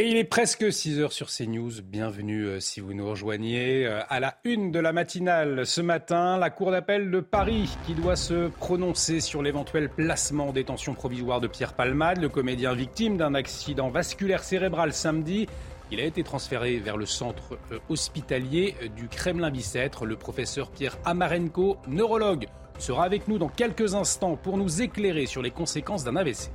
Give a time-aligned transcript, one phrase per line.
[0.00, 1.82] Et il est presque 6 heures sur CNews.
[1.84, 3.86] Bienvenue euh, si vous nous rejoignez.
[3.86, 7.92] Euh, à la une de la matinale ce matin, la Cour d'appel de Paris qui
[7.92, 13.18] doit se prononcer sur l'éventuel placement en détention provisoire de Pierre Palmade, le comédien victime
[13.18, 15.46] d'un accident vasculaire cérébral samedi.
[15.92, 20.06] Il a été transféré vers le centre euh, hospitalier du Kremlin-Bicêtre.
[20.06, 22.46] Le professeur Pierre Amarenko, neurologue,
[22.78, 26.50] sera avec nous dans quelques instants pour nous éclairer sur les conséquences d'un AVC.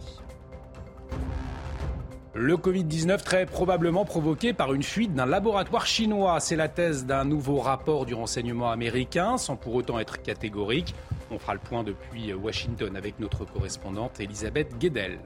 [2.37, 6.41] Le Covid-19 très probablement provoqué par une fuite d'un laboratoire chinois.
[6.41, 10.93] C'est la thèse d'un nouveau rapport du renseignement américain, sans pour autant être catégorique.
[11.31, 15.17] On fera le point depuis Washington avec notre correspondante Elisabeth Guedel.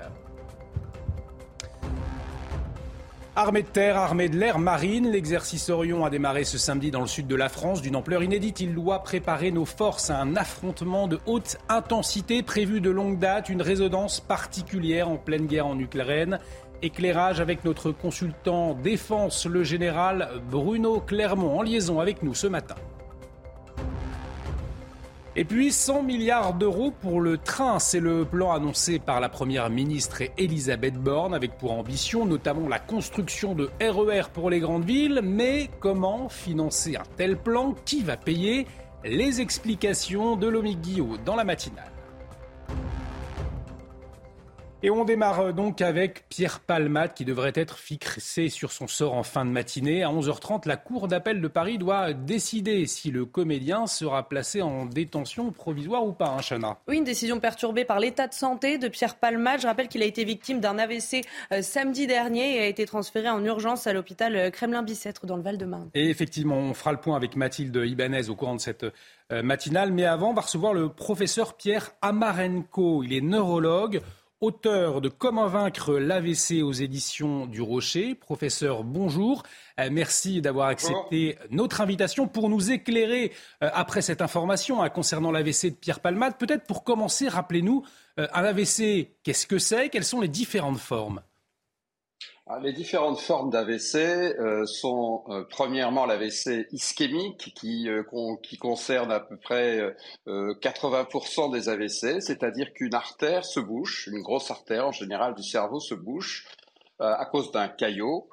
[3.36, 7.08] Armée de terre, armée de l'air, marine, l'exercice Orion a démarré ce samedi dans le
[7.08, 8.60] sud de la France d'une ampleur inédite.
[8.60, 13.50] Il doit préparer nos forces à un affrontement de haute intensité prévu de longue date,
[13.50, 16.38] une résonance particulière en pleine guerre en Ukraine.
[16.82, 22.76] Éclairage avec notre consultant défense, le général Bruno Clermont, en liaison avec nous ce matin.
[25.36, 29.70] Et puis 100 milliards d'euros pour le train, c'est le plan annoncé par la Première
[29.70, 34.86] ministre Elisabeth Borne, avec pour ambition notamment la construction de RER e pour les grandes
[34.86, 35.22] villes.
[35.24, 37.76] Mais comment financer un tel plan?
[37.86, 38.68] Qui va payer?
[39.06, 41.92] Les explications de Lomi Guillot dans la matinale.
[44.82, 49.14] Et on démarre euh, donc avec Pierre Palmade qui devrait être fixé sur son sort
[49.14, 50.04] en fin de matinée.
[50.04, 54.86] À 11h30, la Cour d'appel de Paris doit décider si le comédien sera placé en
[54.86, 56.78] détention provisoire ou pas, hein, Chana.
[56.88, 59.60] Oui, une décision perturbée par l'état de santé de Pierre Palmade.
[59.60, 63.28] Je rappelle qu'il a été victime d'un AVC euh, samedi dernier et a été transféré
[63.28, 65.90] en urgence à l'hôpital euh, Kremlin-Bicêtre dans le Val-de-Marne.
[65.94, 68.86] Et effectivement, on fera le point avec Mathilde Ibanez au courant de cette
[69.32, 69.92] matinale.
[69.92, 73.04] Mais avant, on va recevoir le professeur Pierre Amarenko.
[73.04, 74.02] Il est neurologue
[74.42, 78.16] auteur de Comment vaincre l'AVC aux éditions du Rocher.
[78.16, 79.44] Professeur, bonjour.
[79.80, 83.32] Euh, merci d'avoir accepté notre invitation pour nous éclairer
[83.64, 86.38] euh, après cette information hein, concernant l'AVC de Pierre Palmade.
[86.38, 87.84] Peut-être pour commencer, rappelez-nous,
[88.20, 89.90] euh, un AVC, qu'est-ce que c'est?
[89.90, 91.22] Quelles sont les différentes formes?
[92.58, 98.04] Les différentes formes d'AVC euh, sont euh, premièrement l'AVC ischémique euh,
[98.42, 99.96] qui concerne à peu près
[100.28, 105.80] 80% des AVC, c'est-à-dire qu'une artère se bouche, une grosse artère en général du cerveau
[105.80, 106.48] se bouche
[107.00, 108.28] à cause d'un caillot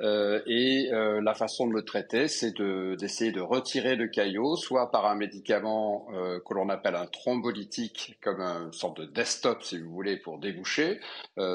[0.00, 2.54] euh, et euh, la façon de le traiter, c'est
[2.98, 8.18] d'essayer de, retirer le caillot, soit par un médicament euh, que l'on appelle un thrombolytique,
[8.22, 11.00] comme une sorte de desktop, si vous voulez, pour déboucher,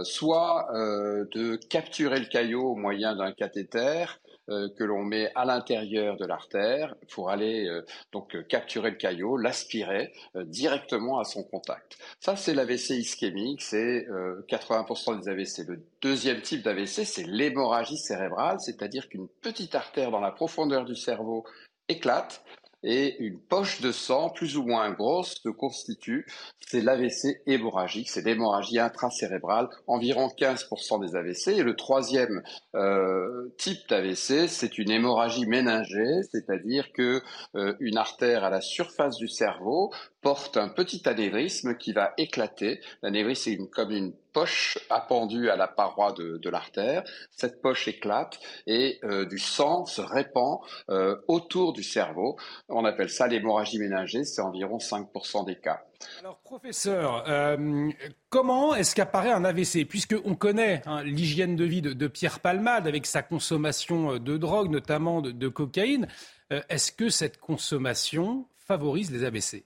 [0.04, 4.06] soit de capturer le caillot au moyen d'un cathéter euh,
[4.48, 9.38] que l'on met à l'intérieur de l'artère pour aller euh, donc euh, capturer le caillot,
[9.38, 11.98] l'aspirer directement à son contact.
[12.20, 14.08] Ça, c'est l'AVC ischémique, c'est
[14.50, 15.68] 80% des AVC.
[15.68, 20.96] Le deuxième type d'AVC, c'est l'hémorragie cérébrale, c'est-à-dire qu'une petite artère dans la profondeur du
[20.96, 21.46] cerveau
[21.88, 22.44] éclate
[22.84, 26.26] et une poche de sang plus ou moins grosse se constitue.
[26.60, 31.60] C'est l'AVC hémorragique, c'est l'hémorragie intracérébrale, environ 15% des AVC.
[31.60, 32.42] Et le troisième
[32.76, 37.22] euh, type d'AVC, c'est une hémorragie méningée, c'est-à-dire que
[37.56, 42.80] euh, une artère à la surface du cerveau porte un petit anévrisme qui va éclater.
[43.02, 47.04] L'anévrisme, c'est comme une poche appendue à la paroi de, l'artère.
[47.32, 52.38] Cette poche éclate et euh, du sang se répand euh, autour du cerveau.
[52.70, 55.82] On appelle ça l'hémorragie méningée, c'est environ 5% des cas.
[56.20, 57.90] Alors, professeur, euh,
[58.30, 63.06] comment est-ce qu'apparaît un AVC Puisqu'on connaît hein, l'hygiène de vie de, Pierre Palmade avec
[63.06, 66.08] sa consommation de drogue, notamment de cocaïne,
[66.50, 69.64] est-ce que cette consommation favorise les AVC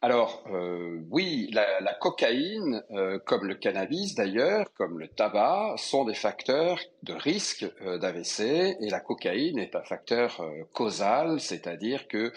[0.00, 6.14] alors euh, oui, la, cocaïne, euh, comme le cannabis d'ailleurs, comme le tabac, sont des
[6.14, 10.42] facteurs de risque euh, d'AVC et la cocaïne est un facteur
[10.72, 12.32] causal, c'est-à-dire que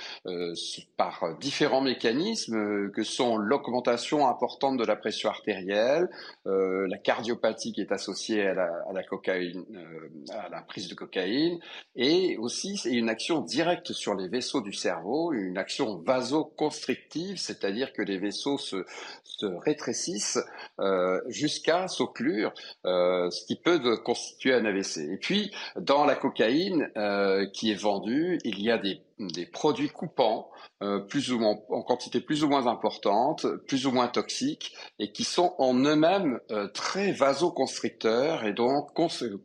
[0.97, 6.09] par différents mécanismes que sont l'augmentation importante de la pression artérielle,
[6.45, 9.65] la cardiopathie qui est associée à la, cocaïne,
[10.29, 11.59] à la prise de cocaïne,
[11.95, 18.01] et aussi une action directe sur les vaisseaux du cerveau, une action vasoconstrictive c'est-à-dire que
[18.01, 18.85] les vaisseaux se,
[19.23, 20.39] se rétrécissent
[21.27, 22.53] jusqu'à s'occlure,
[22.83, 26.89] ce qui peut constituer Et puis, dans la cocaïne
[27.53, 30.49] qui est vendue, il y a des des produits coupants,
[30.81, 35.11] euh, plus ou moins, en quantité plus ou moins importante, plus ou moins toxiques, et
[35.11, 38.93] qui sont en eux-mêmes euh, très vasoconstricteurs et donc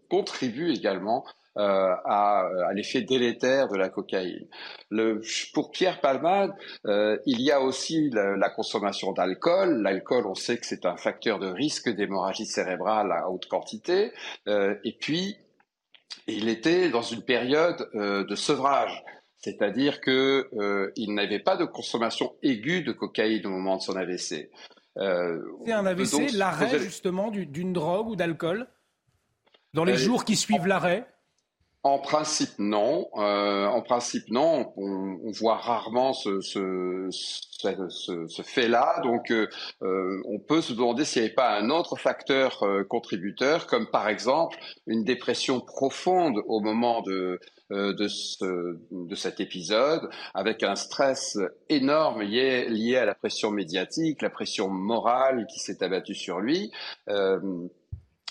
[0.09, 1.25] contribuent également
[1.57, 4.47] euh, à, l'effet délétère de la cocaïne.
[4.91, 5.21] Le,
[5.55, 6.53] pour Pierre Palmade,
[6.85, 9.83] il y a aussi la, la consommation d'alcool.
[9.83, 14.13] L'alcool, on sait que c'est un facteur de risque d'hémorragie cérébrale à haute quantité.
[14.47, 15.37] et puis,
[16.27, 19.05] il était dans une période de sevrage.
[19.47, 24.51] C'est-à-dire qu'il euh, n'avait pas de consommation aiguë de cocaïne au moment de son AVC.
[24.97, 28.67] Euh, c'est un AVC, l'arrêt justement d'une drogue ou d'alcool?
[29.73, 31.07] Dans les euh, jours qui suivent l'arrêt?
[31.87, 33.09] En principe, non.
[33.17, 34.73] Euh, en principe, non.
[34.77, 36.41] On, voit rarement ce,
[38.43, 39.01] fait-là.
[39.03, 39.47] Donc, euh,
[40.27, 44.59] on peut se demander s'il n'y avait pas un autre facteur contributeur, comme par exemple
[44.87, 47.39] une dépression profonde au moment de,
[47.73, 51.37] euh, de, ce, de cet épisode, avec un stress
[51.69, 56.71] énorme lié à la pression médiatique, la pression morale qui s'est abattue sur lui.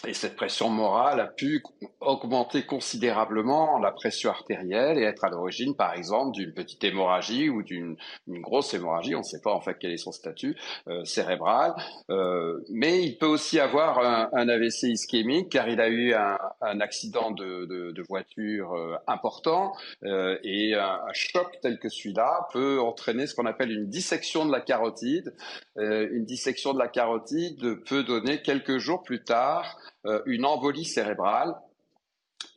[0.07, 1.63] Et cette pression morale a pu
[1.99, 7.63] augmenter considérablement la pression artérielle et être à l'origine, par exemple, d'une petite hémorragie ou
[7.63, 7.97] d'une
[8.27, 9.15] grosse hémorragie.
[9.15, 10.55] On ne sait pas en fait quel est son statut
[10.87, 11.73] euh, cérébral.
[12.11, 17.31] Euh, mais il peut aussi avoir un, AVC ischémique car il a eu un, accident
[17.31, 23.71] de, voiture euh, important et un, choc tel que celui-là peut entraîner ce qu'on appelle
[23.71, 25.33] une dissection de la carotide.
[25.77, 29.77] Une dissection de la carotide peut donner quelques jours plus tard
[30.25, 31.55] une embolie cérébrale.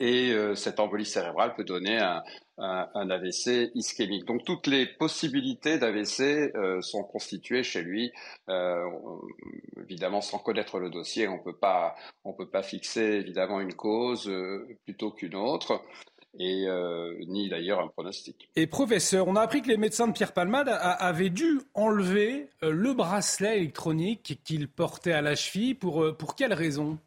[0.01, 2.23] Et euh, cette embolie cérébrale peut donner un,
[2.59, 4.25] AVC ischémique.
[4.25, 8.13] Donc toutes les possibilités d'AVC euh, sont constituées chez lui.
[9.79, 14.31] évidemment, sans connaître le dossier, on peut pas, on peut pas fixer évidemment une cause
[14.85, 15.83] plutôt qu'une autre.
[16.41, 16.67] Et
[17.27, 18.49] ni d'ailleurs un pronostic.
[18.55, 22.93] Et professeur, on a appris que les médecins de Pierre Palmade avaient dû enlever le
[22.93, 25.75] bracelet électronique qu'il portait à la cheville.
[25.75, 26.99] Pour, pour quelle raison?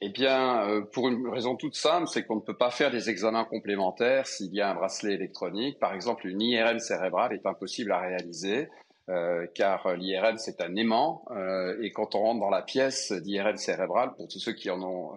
[0.00, 3.10] Eh bien, euh, pour une raison toute simple, c'est qu'on ne peut pas faire des
[3.10, 5.78] examens complémentaires s'il y a un bracelet électronique.
[5.80, 8.68] Par exemple, une IRM cérébrale est impossible à réaliser.
[9.10, 13.56] Euh, car l'IRM c'est un aimant euh, et quand on rentre dans la pièce d'IRM
[13.56, 15.14] cérébrale, pour tous ceux qui en ont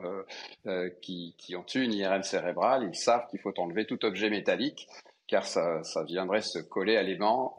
[1.02, 4.88] qui, qui, ont eu une IRM cérébrale, ils savent qu'il faut enlever tout objet métallique
[5.32, 7.56] car ça, ça viendrait se coller à l'aimant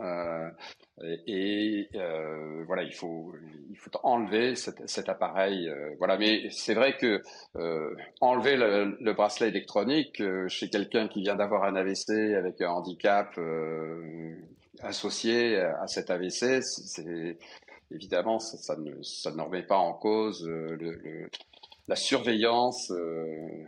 [1.27, 3.35] et euh, voilà, il faut,
[3.71, 5.69] il faut enlever cet, appareil.
[5.69, 7.23] Euh, voilà, mais c'est vrai que
[7.57, 12.61] euh, enlever le, le, bracelet électronique euh, chez quelqu'un qui vient d'avoir un AVC avec
[12.61, 14.35] un handicap euh,
[14.81, 17.39] associé à cet AVC, c'est
[17.91, 21.29] évidemment ça, ne, ça ne remet pas en cause le
[21.89, 22.91] la surveillance.
[22.91, 23.67] Euh,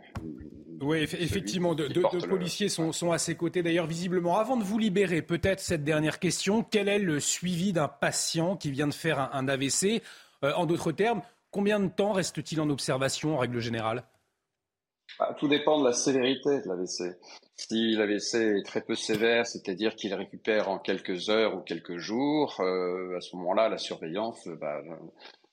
[0.81, 1.87] oui, effectivement, de,
[2.27, 3.63] policiers sont, sont, à ses côtés.
[3.63, 7.87] D'ailleurs, visiblement, avant de vous libérer, peut-être cette dernière question, quel est le suivi d'un
[7.87, 10.01] patient qui vient de faire un, AVC
[10.43, 11.21] euh, En d'autres termes,
[11.51, 14.03] combien de temps reste-t-il en observation en règle générale?
[15.17, 17.17] Bah, Tout dépend de la sévérité de l'AVC.
[17.55, 22.59] Si l'AVC est très peu sévère, c'est-à-dire qu'il récupère en quelques heures ou quelques jours,
[22.59, 24.81] euh, à ce moment-là, la surveillance bah,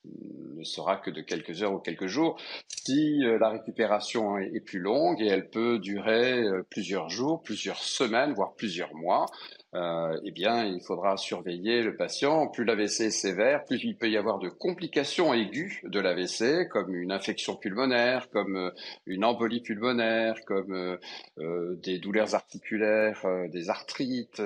[0.05, 2.37] ne sera que de quelques heures ou quelques jours.
[2.69, 7.83] Si euh, la récupération est, plus longue et elle peut durer euh, plusieurs jours, plusieurs
[7.83, 9.27] semaines, voire plusieurs mois,
[9.75, 12.47] euh, eh bien, il faudra surveiller le patient.
[12.49, 16.95] Plus l'AVC est sévère, plus il peut y avoir de complications aiguës de l'AVC, comme
[16.95, 18.71] une infection pulmonaire, comme euh,
[19.07, 20.99] une embolie pulmonaire, comme
[21.39, 24.43] euh, des douleurs articulaires, des arthrites,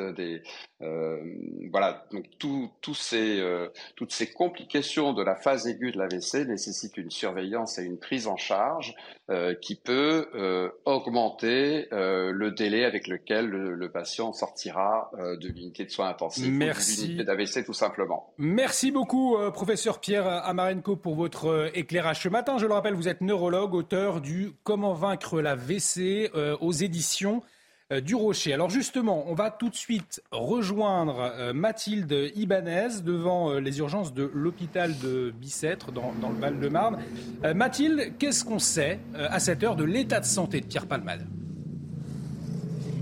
[1.71, 2.07] voilà.
[2.13, 3.43] Donc tout, ces,
[3.97, 8.27] toutes ces complications de la phase aiguë de l'AVC nécessitent une surveillance et une prise
[8.27, 8.95] en charge
[9.61, 10.29] qui peut
[10.85, 17.07] augmenter le délai avec lequel le, le patient sortira de l'unité de soins intensifs Merci.
[17.07, 18.33] l'unité d'AVC tout simplement.
[18.39, 22.59] Merci beaucoup, euh, professeur Pierre Amarenko, pour votre euh, éclairage ce matin.
[22.59, 26.31] Je le rappelle, vous êtes neurologue, auteur du Comment vaincre la VC
[26.61, 27.43] aux éditions
[28.03, 28.53] du Rocher.
[28.53, 34.99] Alors justement, on va tout de suite rejoindre Mathilde Ibanez devant les urgences de l'hôpital
[34.99, 36.99] de Bicêtre dans, dans le Val-de-Marne.
[37.55, 41.27] Mathilde, qu'est-ce qu'on sait à cette heure de l'état de santé de Pierre Palmade?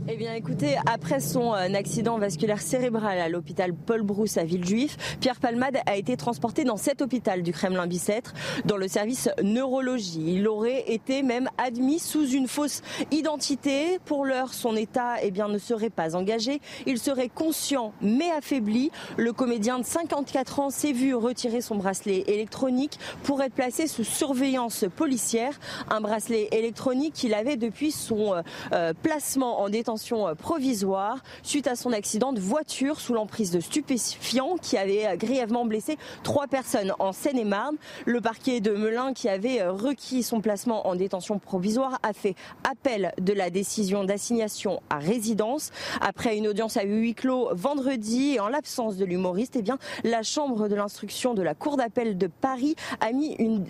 [0.06, 5.16] Eh bien écoutez, après son euh, accident vasculaire cérébral à l'hôpital Paul Brousse à Villejuif,
[5.18, 8.34] Pierre Palmade a été transporté dans cet hôpital du Kremlin-Bicêtre,
[8.66, 10.34] dans le service neurologie.
[10.34, 12.82] Il aurait été même admis sous une fausse
[13.12, 13.98] identité.
[14.04, 16.60] Pour l'heure, son état eh bien, ne serait pas engagé.
[16.84, 18.90] Il serait conscient mais affaibli.
[19.16, 24.04] Le comédien de 54 ans s'est vu retirer son bracelet électronique pour être placé sous
[24.04, 25.58] surveillance policière.
[25.88, 28.42] Un bracelet électronique qu'il avait depuis son euh,
[28.74, 33.60] euh, placement en détention euh, provisoire suite à son accident de voiture sous l'emprise de
[33.60, 37.76] stupéfiants qui avait euh, grièvement blessé trois personnes en Seine-et-Marne.
[38.04, 42.34] Le parquet de Melun qui avait euh, requis son placement en détention provisoire a fait
[42.68, 45.70] appel de la décision d'assignation à résidence.
[46.00, 50.22] Après une audience à huis clos vendredi et en l'absence de l'humoriste, eh bien, la
[50.22, 53.64] chambre de l'instruction de la Cour d'appel de Paris a mis, une,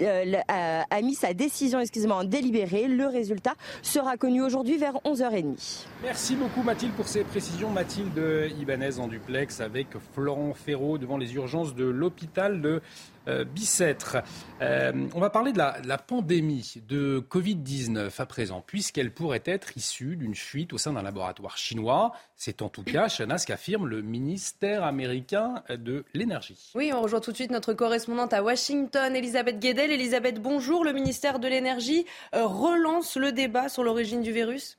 [0.48, 2.88] a mis sa décision excusez-moi, en délibéré.
[2.88, 5.84] Le résultat sera connu aujourd'hui vers 11h30.
[6.02, 7.70] Merci beaucoup Mathilde pour ces précisions.
[7.70, 12.80] Mathilde Ibanez en duplex avec Florent Ferraud devant les urgences de l'hôpital de
[13.26, 14.18] euh, Bicêtre.
[14.62, 20.16] Euh, on va parler de la, pandémie de Covid-19 à présent, puisqu'elle pourrait être issue
[20.16, 22.12] d'une fuite au sein d'un laboratoire chinois.
[22.36, 26.72] C'est en tout cas, ce qu'affirme le ministère américain de l'énergie.
[26.74, 29.90] Oui, on rejoint tout de suite notre correspondante à Washington, Elisabeth Guedel.
[29.90, 30.84] Elisabeth, bonjour.
[30.84, 34.78] Le ministère de l'énergie euh, relance le débat sur l'origine du virus?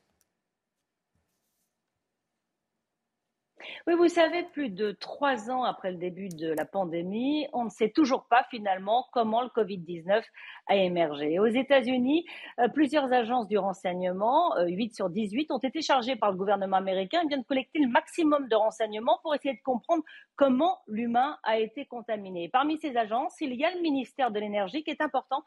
[3.86, 7.70] Oui, vous savez, plus de trois ans après le début de la pandémie, on ne
[7.70, 10.22] sait toujours pas finalement comment le Covid-19
[10.66, 11.38] a émergé.
[11.38, 12.26] Aux États-Unis,
[12.58, 16.76] euh, plusieurs agences du renseignement, 8 euh, sur 18, ont été chargées par le gouvernement
[16.76, 20.02] américain eh de collecter le maximum de renseignements pour essayer de comprendre
[20.34, 22.48] comment l'humain a été contaminé.
[22.48, 25.42] Parmi ces agences, il y a le ministère de l'Énergie qui est important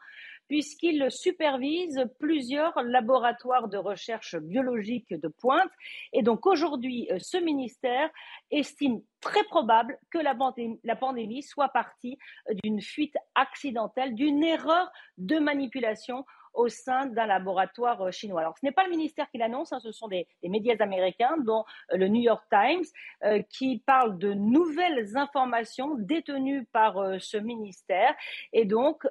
[0.48, 5.70] puisqu'il supervise plusieurs laboratoires de recherche biologique de pointe.
[6.12, 8.10] Et donc aujourd'hui, euh, ce ministère
[8.50, 12.18] estime très probable que la pandémie, soit partie
[12.62, 18.40] d'une fuite accidentelle, d'une erreur de manipulation au sein d'un laboratoire euh, chinois.
[18.40, 21.64] Alors, ce n'est pas le ministère qui l'annonce, hein, ce sont des, médias américains, dont
[21.92, 22.84] euh, le New York Times,
[23.24, 28.14] euh, qui parlent de nouvelles informations détenues par ce ministère.
[28.52, 29.06] Et donc,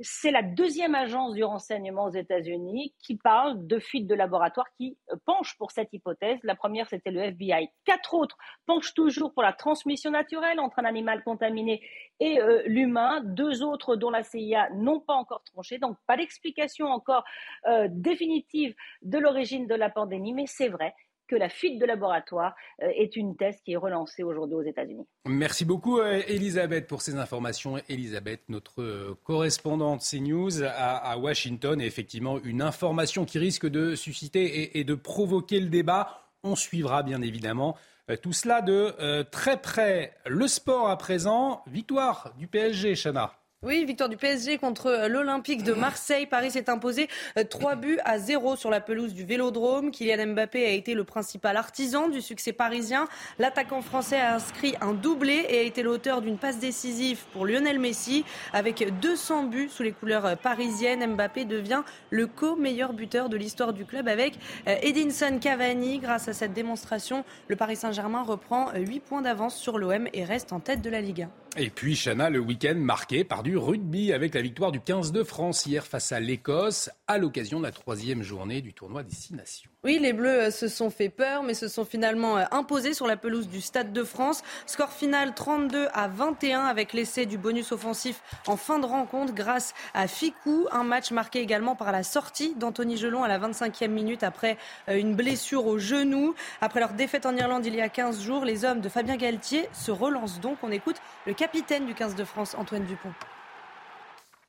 [0.00, 4.96] c'est la deuxième agence du renseignement aux États-Unis qui parle de fuite de laboratoire, qui
[5.24, 6.38] penche pour cette hypothèse.
[6.42, 7.68] La première, c'était le FBI.
[7.84, 11.82] Quatre autres penchent toujours pour la transmission naturelle entre un animal contaminé
[12.20, 13.20] et l'humain.
[13.24, 15.78] Deux autres, dont la CIA, n'ont pas encore tranché.
[15.78, 17.24] Donc, pas d'explication encore
[17.66, 20.94] euh, définitive de l'origine de la pandémie, mais c'est vrai
[21.28, 25.06] que la fuite de laboratoire euh, est une thèse qui est relancée aujourd'hui aux États-Unis.
[25.26, 27.76] Merci beaucoup, euh, Elisabeth, pour ces informations.
[27.88, 34.84] Elisabeth, notre correspondante CNews à, Washington, et effectivement une information qui risque de susciter et,
[34.84, 36.24] de provoquer le débat.
[36.42, 37.76] On suivra bien évidemment
[38.22, 40.14] tout cela de très près.
[40.26, 43.39] Le sport à présent, victoire du PSG, Chana.
[43.62, 46.24] Oui, victoire du PSG contre euh, l'Olympique de Marseille.
[46.24, 47.10] Paris s'est imposé
[47.50, 49.90] 3 euh, buts à 0 sur la pelouse du Vélodrome.
[49.90, 53.06] Kylian Mbappé a été le principal artisan du succès parisien.
[53.38, 57.78] L'attaquant français a inscrit un doublé et a été l'auteur d'une passe décisive pour Lionel
[57.78, 58.24] Messi.
[58.54, 63.74] Avec 200 buts sous les couleurs euh, parisiennes, Mbappé devient le co-meilleur buteur de l'histoire
[63.74, 65.98] du club avec Edinson Cavani.
[65.98, 70.54] Grâce à cette démonstration, le Paris Saint-Germain reprend 8 points d'avance sur l'OM et reste
[70.54, 71.39] en tête de la Ligue 1.
[71.56, 75.24] Et puis, Chana, le week-end marqué par du rugby avec la victoire du 15 de
[75.24, 79.34] France hier face à l'Écosse à l'occasion de la troisième journée du tournoi des Six
[79.34, 79.70] Nations.
[79.82, 83.06] Oui, les Bleus euh, se sont fait peur, mais se sont finalement euh, imposés sur
[83.06, 84.42] la pelouse du Stade de France.
[84.66, 89.72] Score final 32 à 21 avec l'essai du bonus offensif en fin de rencontre grâce
[89.94, 90.66] à Ficou.
[90.70, 94.58] Un match marqué également par la sortie d'Anthony Gelon à la 25e minute après
[94.90, 96.34] euh, une blessure au genou.
[96.60, 99.66] Après leur défaite en Irlande il y a 15 jours, les hommes de Fabien Galtier
[99.72, 100.58] se relancent donc.
[100.62, 100.96] On écoute
[101.26, 103.14] le capitaine du 15 de France, Antoine Dupont.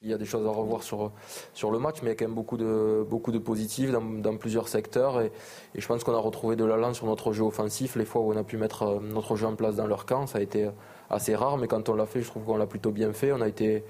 [0.03, 1.11] Il y a des choses à revoir sur,
[1.53, 4.35] sur le match, mais il y a quand même beaucoup de, beaucoup de positifs dans,
[4.35, 5.21] plusieurs secteurs.
[5.21, 5.31] Et,
[5.75, 7.95] je pense qu'on a retrouvé de l'allant sur notre jeu offensif.
[7.95, 10.25] Les fois où on a pu mettre euh, notre jeu en place dans leur camp,
[10.25, 10.71] ça a été
[11.11, 13.31] assez rare, mais quand on l'a fait, je trouve qu'on l'a plutôt bien fait.
[13.31, 13.83] On a été,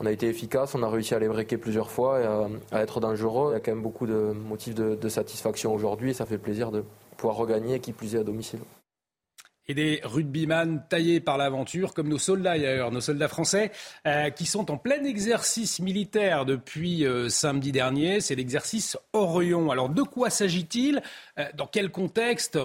[0.00, 2.26] on a été efficace, on a réussi à les breaker plusieurs fois et
[2.70, 3.52] à, être dangereux.
[3.52, 6.36] Il y a quand même beaucoup de motifs de, de satisfaction aujourd'hui et ça fait
[6.36, 6.84] plaisir de
[7.16, 8.60] pouvoir regagner, qui plus est à domicile
[9.68, 13.72] et des rugbyman taillés par l'aventure, comme nos soldats ailleurs, nos soldats français,
[14.06, 18.20] euh, qui sont en plein exercice militaire depuis euh, samedi dernier.
[18.20, 19.70] C'est l'exercice Orion.
[19.70, 21.02] Alors de quoi s'agit-il?
[21.38, 22.58] Euh, Dans quel contexte?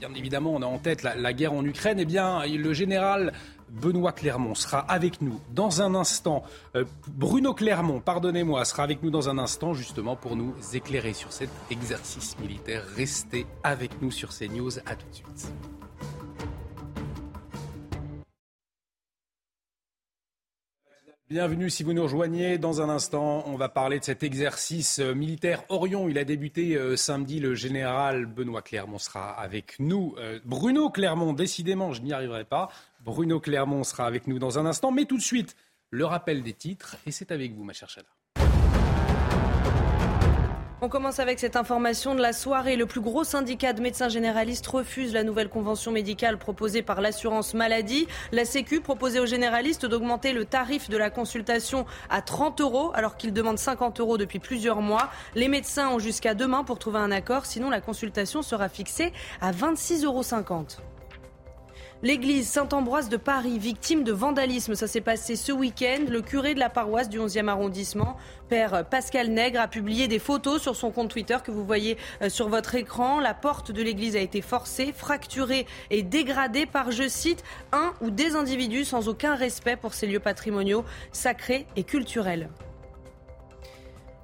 [0.00, 2.00] Bien évidemment, on a en tête la, guerre en Ukraine.
[2.00, 3.32] Eh bien, le général
[3.68, 6.42] Benoît Clermont sera avec nous dans un instant.
[7.06, 11.50] Bruno Clermont, pardonnez-moi, sera avec nous dans un instant justement pour nous éclairer sur cet
[11.70, 12.84] exercice militaire.
[12.96, 14.80] Restez avec nous sur CNews.
[14.86, 15.52] À tout de suite.
[21.32, 22.58] Bienvenue si vous nous rejoignez.
[22.58, 26.06] Dans un instant, on va parler de cet exercice euh, militaire Orion.
[26.10, 27.40] Il a débuté euh, samedi.
[27.40, 30.14] Le général Benoît Clermont sera avec nous.
[30.18, 32.68] Euh, Bruno Clermont, décidément, je n'y arriverai pas.
[33.00, 34.92] Bruno Clermont sera avec nous dans un instant.
[34.92, 35.56] Mais tout de suite,
[35.88, 36.98] le rappel des titres.
[37.06, 38.41] Et c'est avec vous, ma chère Chana.
[40.84, 42.74] On commence avec cette information de la soirée.
[42.74, 47.54] Le plus gros syndicat de médecins généralistes refuse la nouvelle convention médicale proposée par l'assurance
[47.54, 48.08] maladie.
[48.32, 53.16] La Sécu proposait aux généralistes d'augmenter le tarif de la consultation à 30 euros alors
[53.16, 55.08] qu'ils demandent 50 euros depuis plusieurs mois.
[55.36, 59.52] Les médecins ont jusqu'à demain pour trouver un accord, sinon la consultation sera fixée à
[59.52, 60.91] 26,50 euros.
[62.04, 66.06] L'église Saint-Ambroise de Paris, victime de vandalisme, ça s'est passé ce week-end.
[66.08, 68.16] Le curé de la paroisse du 11e arrondissement,
[68.48, 72.28] Père Pascal Nègre, a publié des photos sur son compte Twitter que vous voyez euh,
[72.28, 73.20] sur votre écran.
[73.20, 78.10] La porte de l'église a été forcée, fracturée et dégradée par, je cite, un ou
[78.10, 82.48] des individus sans aucun respect pour ces lieux patrimoniaux sacrés et culturels.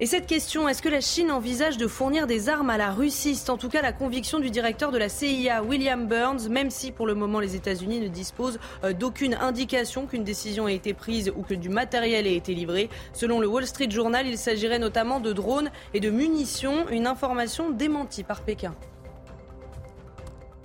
[0.01, 3.35] Et cette question, est-ce que la Chine envisage de fournir des armes à la Russie?
[3.35, 6.93] C'est en tout cas la conviction du directeur de la CIA, William Burns, même si
[6.93, 11.33] pour le moment les États-Unis ne disposent euh, d'aucune indication qu'une décision ait été prise
[11.37, 12.91] ou que du matériel ait été livré.
[13.13, 17.71] Selon le Wall Street Journal, il s'agirait notamment de drones et de munitions, une information
[17.71, 18.77] démentie par Pékin.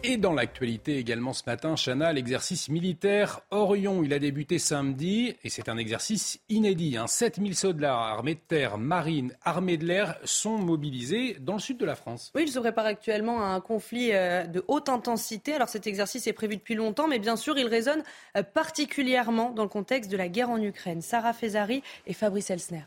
[0.05, 5.49] Et dans l'actualité également ce matin, Chana, l'exercice militaire Orion, il a débuté samedi et
[5.49, 6.97] c'est un exercice inédit.
[6.97, 7.07] Hein.
[7.07, 11.85] 7000 soldats, armée de terre, marine, armée de l'air sont mobilisés dans le sud de
[11.85, 12.33] la France.
[12.35, 15.53] Oui, il se prépare actuellement à un conflit euh, de haute intensité.
[15.53, 18.03] Alors cet exercice est prévu depuis longtemps, mais bien sûr, il résonne
[18.35, 21.01] euh, particulièrement dans le contexte de la guerre en Ukraine.
[21.01, 22.83] Sarah Fezari et Fabrice Elsner.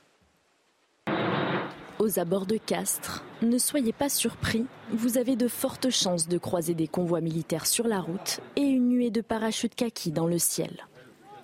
[1.98, 6.74] Aux abords de Castres, ne soyez pas surpris, vous avez de fortes chances de croiser
[6.74, 10.86] des convois militaires sur la route et une nuée de parachutes kaki dans le ciel.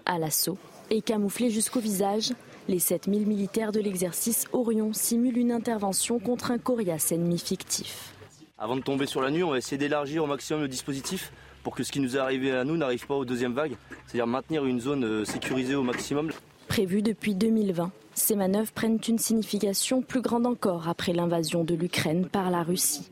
[0.05, 0.59] À l'assaut,
[0.91, 2.33] et camouflés jusqu'au visage,
[2.69, 8.13] les 7000 militaires de l'exercice Orion simulent une intervention contre un coriace ennemi fictif.
[8.59, 11.33] Avant de tomber sur la nuit, on va essayer d'élargir au maximum le dispositif
[11.63, 14.27] pour que ce qui nous est arrivé à nous n'arrive pas aux deuxième vague, c'est-à-dire
[14.27, 16.31] maintenir une zone euh, sécurisée au maximum.
[16.69, 22.27] Prévu depuis 2020, ces manœuvres prennent une signification plus grande encore après l'invasion de l'Ukraine
[22.27, 23.11] par la Russie.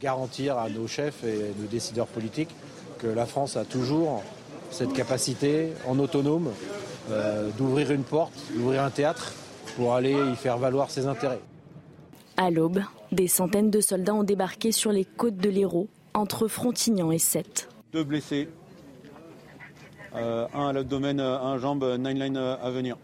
[0.00, 2.50] Garantir à nos chefs et nos décideurs politiques
[2.98, 4.22] que la France a toujours
[4.70, 6.50] cette capacité en autonome
[7.10, 9.32] euh, d'ouvrir une porte, d'ouvrir un théâtre
[9.76, 11.40] pour aller y faire valoir ses intérêts.
[12.36, 17.10] À l'aube, des centaines de soldats ont débarqué sur les côtes de l'Hérault entre Frontignan
[17.10, 17.68] et Sète.
[17.92, 18.48] Deux blessés,
[20.14, 22.96] euh, un à l'abdomen, un jambe, nine line à venir.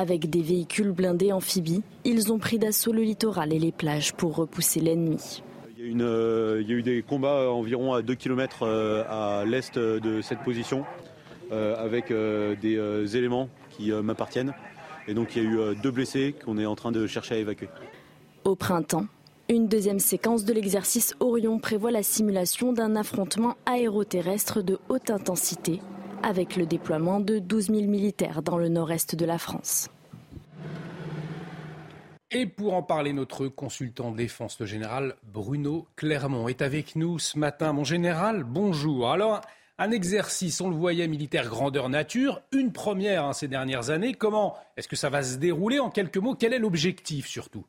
[0.00, 4.34] Avec des véhicules blindés amphibies, ils ont pris d'assaut le littoral et les plages pour
[4.34, 5.42] repousser l'ennemi.
[5.76, 10.22] Il y, a euh, eu des combats environ à 2 km euh, à l'est de
[10.22, 10.86] cette position,
[11.52, 14.54] euh, avec des éléments qui m'appartiennent.
[15.06, 17.38] Et donc il y a eu deux blessés qu'on est en train de chercher à
[17.38, 17.68] évacuer.
[18.44, 19.04] Au printemps,
[19.50, 25.82] une deuxième séquence de l'exercice Orion prévoit la simulation d'un affrontement aéroterrestre de haute intensité
[26.22, 29.88] avec le déploiement de 12 000 militaires dans le nord-est de la France.
[32.32, 37.36] Et pour en parler, notre consultant défense, le général Bruno Clermont, est avec nous ce
[37.38, 37.72] matin.
[37.72, 39.10] Mon général, bonjour.
[39.10, 39.40] Alors,
[39.78, 44.14] un exercice, on le voyait, militaire grandeur nature, une première hein, ces dernières années.
[44.14, 45.80] Comment est-ce que ça va se dérouler?
[45.80, 47.64] En quelques mots, quel est l'objectif surtout?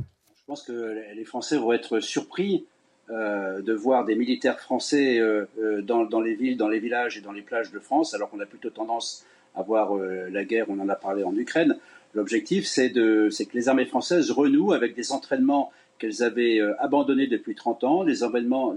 [0.00, 2.66] Je pense que les Français vont être surpris
[3.12, 7.20] euh, de voir des militaires français euh, euh, dans, les villes, dans les villages et
[7.20, 10.78] dans les plages de France, alors qu'on a plutôt tendance à voir la guerre, on
[10.78, 11.76] en a parlé en Ukraine.
[12.14, 17.82] L'objectif, c'est que les armées françaises renouent avec des entraînements qu'elles avaient abandonnés depuis 30
[17.82, 18.74] ans, des, entraînements,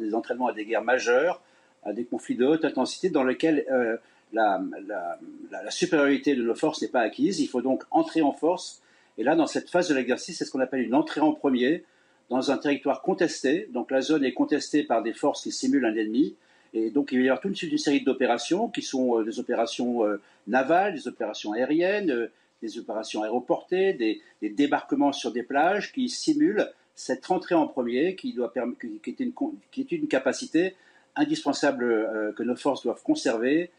[0.47, 1.43] à des guerres majeures,
[1.83, 3.67] à des conflits de haute intensité dans lesquels
[4.33, 4.63] la,
[5.69, 7.39] supériorité de nos forces n'est pas acquise.
[7.39, 8.81] Il faut donc entrer en force.
[9.19, 11.83] Et là, dans cette phase de l'exercice, c'est ce qu'on appelle une entrée en premier
[12.29, 13.67] dans un territoire contesté.
[13.71, 16.35] Donc la zone est contestée par des forces qui simulent un ennemi.
[16.73, 20.05] Et donc il va y avoir toute une série d'opérations qui sont euh, des opérations
[20.05, 22.31] euh, navales, des opérations aériennes, euh,
[22.61, 28.33] des opérations aéroportées, des, débarquements sur des plages qui simulent cette rentrée en premier qui,
[28.33, 28.99] doit qui, une,
[29.71, 30.75] qui est, une, capacité
[31.15, 33.69] indispensable que nos forces doivent conserver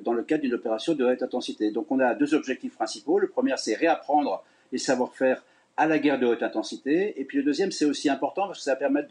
[0.00, 1.70] dans le cadre d'une opération de haute intensité.
[1.70, 3.18] Donc on a deux objectifs principaux.
[3.18, 5.44] Le premier, c'est réapprendre les savoir-faire
[5.76, 7.20] à la guerre de haute intensité.
[7.20, 9.08] Et puis le deuxième, c'est aussi important parce que ça va permettre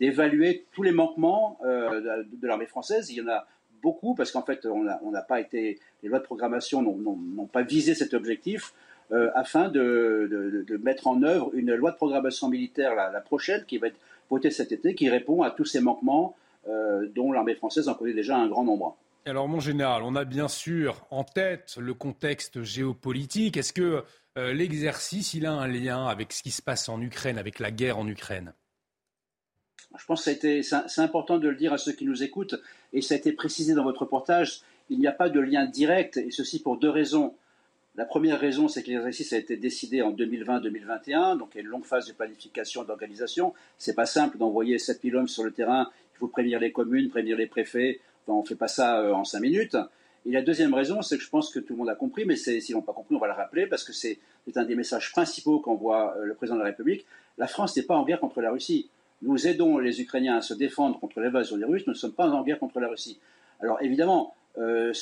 [0.00, 3.10] d'évaluer tous les manquements euh, de, l'armée française.
[3.10, 3.46] Il y en a
[3.82, 7.94] beaucoup parce qu'en fait, on n'a pas été, les lois de programmation n'ont pas visé
[7.94, 8.72] cet objectif.
[9.10, 13.86] Euh, afin de, mettre en œuvre une loi de programmation militaire, la, prochaine, qui va
[13.86, 16.36] être votée cet été, qui répond à tous ces manquements
[16.68, 18.96] euh, dont l'armée française en connaît déjà un grand nombre.
[19.24, 23.56] Alors, mon général, on a bien sûr en tête le contexte géopolitique.
[23.56, 24.04] Est-ce que
[24.36, 27.70] euh, l'exercice, il a un lien avec ce qui se passe en Ukraine, avec la
[27.70, 28.52] guerre en Ukraine
[29.98, 32.56] Je pense que c'est important de le dire à ceux qui nous écoutent,
[32.92, 34.60] et ça a été précisé dans votre reportage.
[34.90, 37.34] Il n'y a pas de lien direct, et ceci pour deux raisons.
[37.98, 41.62] La première raison, c'est que l'exercice a été décidé en 2020-2021, donc il y a
[41.62, 43.54] une longue phase de planification, d'organisation.
[43.76, 45.90] C'est pas simple d'envoyer 7000 hommes sur le terrain.
[46.14, 48.00] Il faut prévenir les communes, prévenir les préfets.
[48.28, 49.76] on ne fait pas ça euh, en cinq minutes.
[50.26, 52.36] Et la deuxième raison, c'est que je pense que tout le monde a compris, mais
[52.36, 54.18] s'ils n'ont pas compris, on va le rappeler, parce que c'est
[54.56, 57.06] un des messages principaux qu'envoie euh, le président de la République.
[57.36, 58.88] La France n'est pas en guerre contre la Russie.
[59.22, 62.28] Nous aidons les Ukrainiens à se défendre contre l'invasion des Russes, nous ne sommes pas
[62.28, 63.18] en guerre contre la Russie.
[63.60, 64.92] Alors évidemment, euh,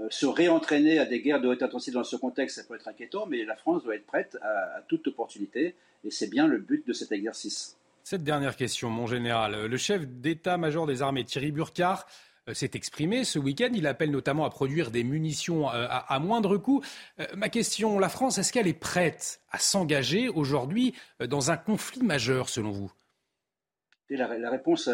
[0.00, 2.88] euh, se réentraîner à des guerres de haute intensité dans ce contexte, ça peut être
[2.88, 6.86] inquiétant, mais la France doit être prête à, toute opportunité, et c'est bien le but
[6.86, 7.76] de cet exercice.
[8.02, 9.66] Cette dernière question, mon général.
[9.66, 12.04] Le chef d'état-major des armées, Thierry Burkhardt,
[12.52, 13.70] s'est exprimé ce week-end.
[13.74, 16.82] Il appelle notamment à produire des munitions euh, à, moindre coût.
[17.36, 22.48] ma question, la France, est-ce qu'elle est prête à s'engager aujourd'hui dans un conflit majeur,
[22.48, 22.92] selon vous?
[24.10, 24.88] La, réponse,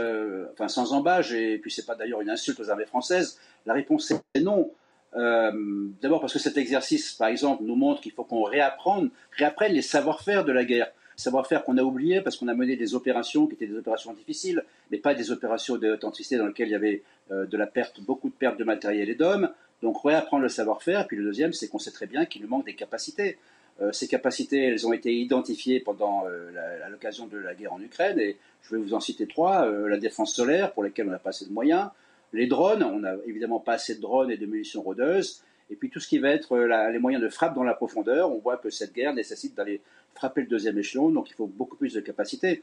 [0.53, 4.13] enfin sans embâche, et puis c'est pas d'ailleurs une insulte aux armées françaises, la réponse
[4.13, 4.71] est non.
[5.17, 9.73] Euh, d'abord parce que cet exercice, par exemple, nous montre qu'il faut qu'on réapprenne, réapprenne
[9.73, 10.91] les savoir-faire de la guerre.
[11.21, 14.65] Savoir-faire qu'on a oublié parce qu'on a mené des opérations qui étaient des opérations difficiles,
[14.91, 18.31] mais pas des opérations d'authenticité dans lesquelles il y avait euh, de la perte, beaucoup
[18.31, 19.51] de pertes de matériel et d'hommes.
[19.83, 21.07] Donc réapprendre le savoir-faire.
[21.07, 23.37] Puis le deuxième, c'est qu'on sait très bien qu'il nous manque des capacités.
[23.83, 28.19] Euh, ces capacités, elles ont été identifiées pendant à l'occasion de la guerre en Ukraine,
[28.19, 29.71] et je vais vous en citer trois.
[29.71, 31.91] la défense solaire, pour laquelle on n'a pas assez de moyens,
[32.33, 35.43] les drones, on n'a évidemment pas assez de drones et de munitions rôdeuses.
[35.71, 38.33] Et puis tout ce qui va être euh, les moyens de frappe dans la profondeur,
[38.33, 39.81] on voit que cette guerre nécessite d'aller
[40.15, 42.63] frapper le deuxième échelon, donc il faut beaucoup plus de capacité.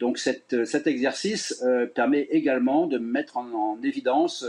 [0.00, 0.18] Donc
[0.52, 4.44] euh, cet exercice euh, permet également de mettre en, évidence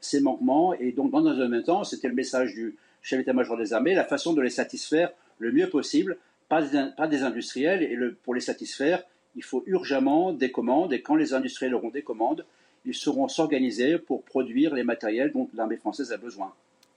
[0.00, 0.74] ces manquements.
[0.74, 4.04] Et donc dans un même temps, c'était le message du chef d'état-major des armées, la
[4.04, 7.82] façon de les satisfaire le mieux possible, pas des, industriels.
[7.82, 9.02] Et pour les satisfaire,
[9.34, 10.92] il faut urgemment des commandes.
[10.92, 12.44] Et quand les industriels auront des commandes,
[12.84, 16.52] ils sauront s'organiser pour produire les matériels dont l'armée française a besoin.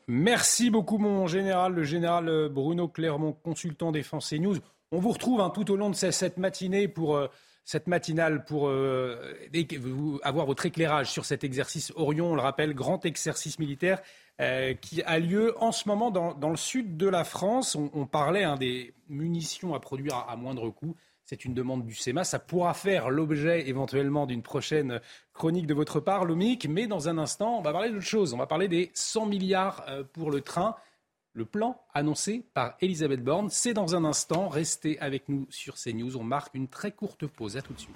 [0.07, 4.57] Merci beaucoup, mon général, le général Bruno Clermont, consultant défense et news.
[4.91, 7.28] On vous retrouve hein, tout au long de cette matinée pour euh,
[7.63, 9.36] cette matinale pour euh,
[10.23, 12.32] avoir votre éclairage sur cet exercice Orion.
[12.32, 14.02] On le rappelle, grand exercice militaire
[14.41, 17.75] euh, qui a lieu en ce moment dans, le sud de la France.
[17.75, 20.95] On, parlait hein, des munitions à produire à moindre coût.
[21.23, 22.23] C'est une demande du SEMA.
[22.23, 24.99] Ça pourra faire l'objet éventuellement d'une prochaine
[25.34, 26.67] chronique de votre part, Lomic.
[26.67, 28.34] Mais dans un instant, on va parler d'autre chose.
[28.34, 30.75] On va parler des 100 milliards pour le train.
[31.34, 34.50] Le plan annoncé par Elisabeth Borne, c'est dans un instant.
[34.50, 36.18] Restez avec nous sur CNews.
[36.18, 37.56] On marque une très courte pause.
[37.56, 37.96] À tout de suite.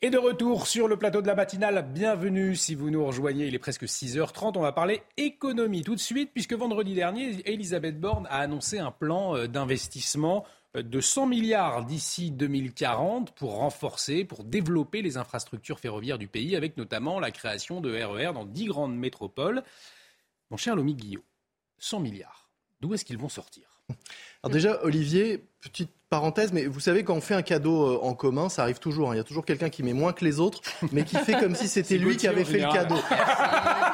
[0.00, 3.54] Et de retour sur le plateau de la matinale, bienvenue si vous nous rejoignez, il
[3.56, 8.24] est presque 6h30, on va parler économie tout de suite puisque vendredi dernier, Elisabeth Borne
[8.30, 15.02] a annoncé un plan euh, d'investissement de 100 milliards d'ici 2040 pour renforcer, pour développer
[15.02, 18.96] les infrastructures ferroviaires du pays avec notamment la création de RER e dans 10 grandes
[18.96, 19.62] métropoles.
[20.50, 21.24] Mon cher Lomi Guillot,
[21.78, 22.50] 100 milliards,
[22.80, 23.78] d'où est-ce qu'ils vont sortir?
[24.42, 28.14] Alors déjà, Olivier, petite parenthèse, mais vous savez, quand on fait un cadeau euh, en
[28.14, 29.10] commun, ça arrive toujours.
[29.10, 29.14] Hein.
[29.14, 30.60] Il y a toujours quelqu'un qui met moins que les autres,
[30.92, 32.96] mais qui fait comme si c'était lui qui avait fait le cadeau.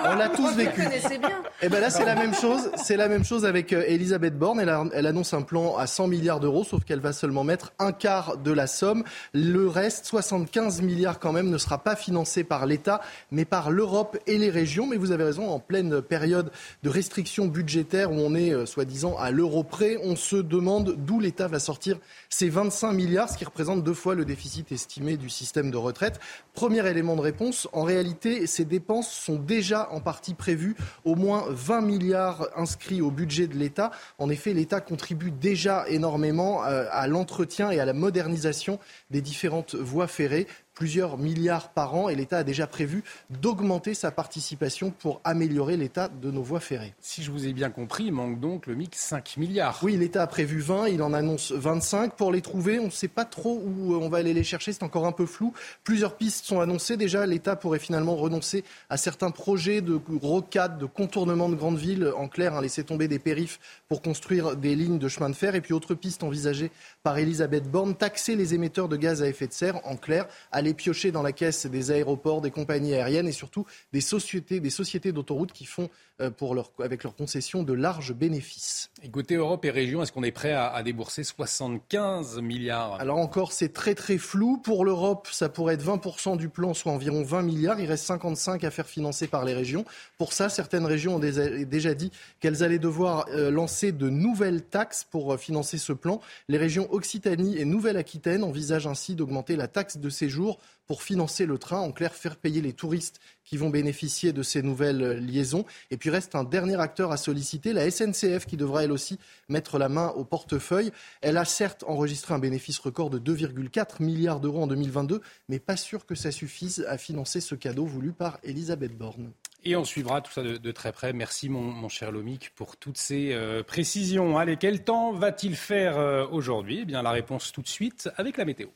[0.05, 0.83] on l'a tous vécu.
[0.83, 2.71] Et eh ben là, c'est la même chose.
[2.77, 4.61] C'est la même chose avec euh, Elisabeth Borne.
[4.61, 7.93] Elle, elle annonce un plan à 100 milliards d'euros, sauf qu'elle va seulement mettre un
[7.93, 9.05] quart de la somme.
[9.33, 14.19] Le reste, 75 milliards quand même, ne sera pas financé par l'État, mais par l'Europe
[14.27, 14.87] et les régions.
[14.87, 16.51] Mais vous avez raison, en pleine période
[16.83, 21.21] de restrictions budgétaires où on est euh, soi-disant à l'euro près, on se demande d'où
[21.21, 25.31] l'État va sortir ces 25 milliards, ce qui représente deux fois le déficit estimé du
[25.31, 26.21] système de retraite.
[26.53, 31.45] Premier élément de réponse, en réalité, ces dépenses sont déjà en partie prévues, au moins
[31.49, 33.91] 20 milliards inscrits au budget de l'État.
[34.19, 38.79] En effet, l'État contribue déjà énormément euh, à l'entretien et à la modernisation
[39.11, 44.11] des différentes voies ferrées plusieurs milliards par an et l'État a déjà prévu d'augmenter sa
[44.11, 46.95] participation pour améliorer l'état de nos voies ferrées.
[47.01, 49.79] Si je vous ai bien compris, il manque donc le mix 5 milliards.
[49.83, 52.15] Oui, l'État a prévu 20, il en annonce 25.
[52.15, 54.83] Pour les trouver, on ne sait pas trop où on va aller les chercher, c'est
[54.83, 55.53] encore un peu flou.
[55.85, 56.97] Plusieurs pistes sont annoncées.
[56.97, 62.13] Déjà, l'État pourrait finalement renoncer à certains projets de rocade, de contournement de grandes villes,
[62.17, 65.55] en clair, hein, laisser tomber des périphes pour construire des lignes de chemin de fer.
[65.55, 66.71] Et puis, autre piste envisagée
[67.03, 70.27] par Elisabeth Borne, taxer les émetteurs de gaz à effet de serre, en clair,
[70.65, 74.71] aller piocher dans la caisse des aéroports, des compagnies aériennes et surtout des sociétés, des
[74.71, 75.91] sociétés d'autoroutes qui font
[76.37, 78.91] pour leur, avec leurs concessions de larges bénéfices.
[79.03, 82.95] Et côté Europe et région, est-ce qu'on est prêt à, débourser 75 milliards?
[83.01, 84.59] Alors encore, c'est très très flou.
[84.59, 87.81] Pour l'Europe, ça pourrait être 20% du plan, soit environ 20 milliards.
[87.81, 89.85] Il reste 55 à faire financer par les régions.
[90.17, 95.05] Pour ça, certaines régions ont déjà dit qu'elles allaient devoir euh, lancer de nouvelles taxes
[95.05, 96.21] pour euh, financer ce plan.
[96.49, 101.59] Les régions Occitanie et Nouvelle-Aquitaine envisagent ainsi d'augmenter la taxe de séjour pour financer le
[101.59, 105.65] train, en clair faire payer les touristes qui vont bénéficier de ces nouvelles liaisons.
[105.91, 109.19] Et puis reste un dernier acteur à solliciter, la SNCF qui devra elle aussi
[109.49, 110.91] mettre la main au portefeuille.
[111.21, 115.77] Elle a certes enregistré un bénéfice record de 2,4 milliards d'euros en 2022, mais pas
[115.77, 119.33] sûr que ça suffise à financer ce cadeau voulu par Elisabeth Borne.
[119.67, 121.15] Et on suivra tout ça de, très près.
[121.15, 124.37] Merci mon, cher Lomic pour toutes ces euh, précisions.
[124.37, 126.81] Allez, quel temps va-t-il faire euh, aujourd'hui?
[126.83, 128.69] Eh bien la réponse tout de suite avec la météo.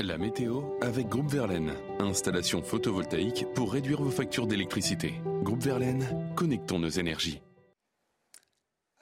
[0.00, 1.74] La météo avec Groupe Verlaine.
[1.98, 5.14] Installation photovoltaïque pour réduire vos factures d'électricité.
[5.42, 7.42] Groupe Verlaine, connectons nos énergies.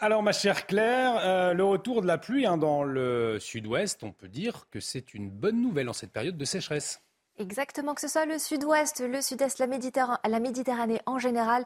[0.00, 4.12] Alors ma chère Claire, euh, le retour de la pluie hein, dans le sud-ouest, on
[4.12, 7.02] peut dire que c'est une bonne nouvelle en cette période de sécheresse.
[7.40, 11.64] Exactement, que ce soit le sud-ouest, le sud-est, la, Méditerranée, en général.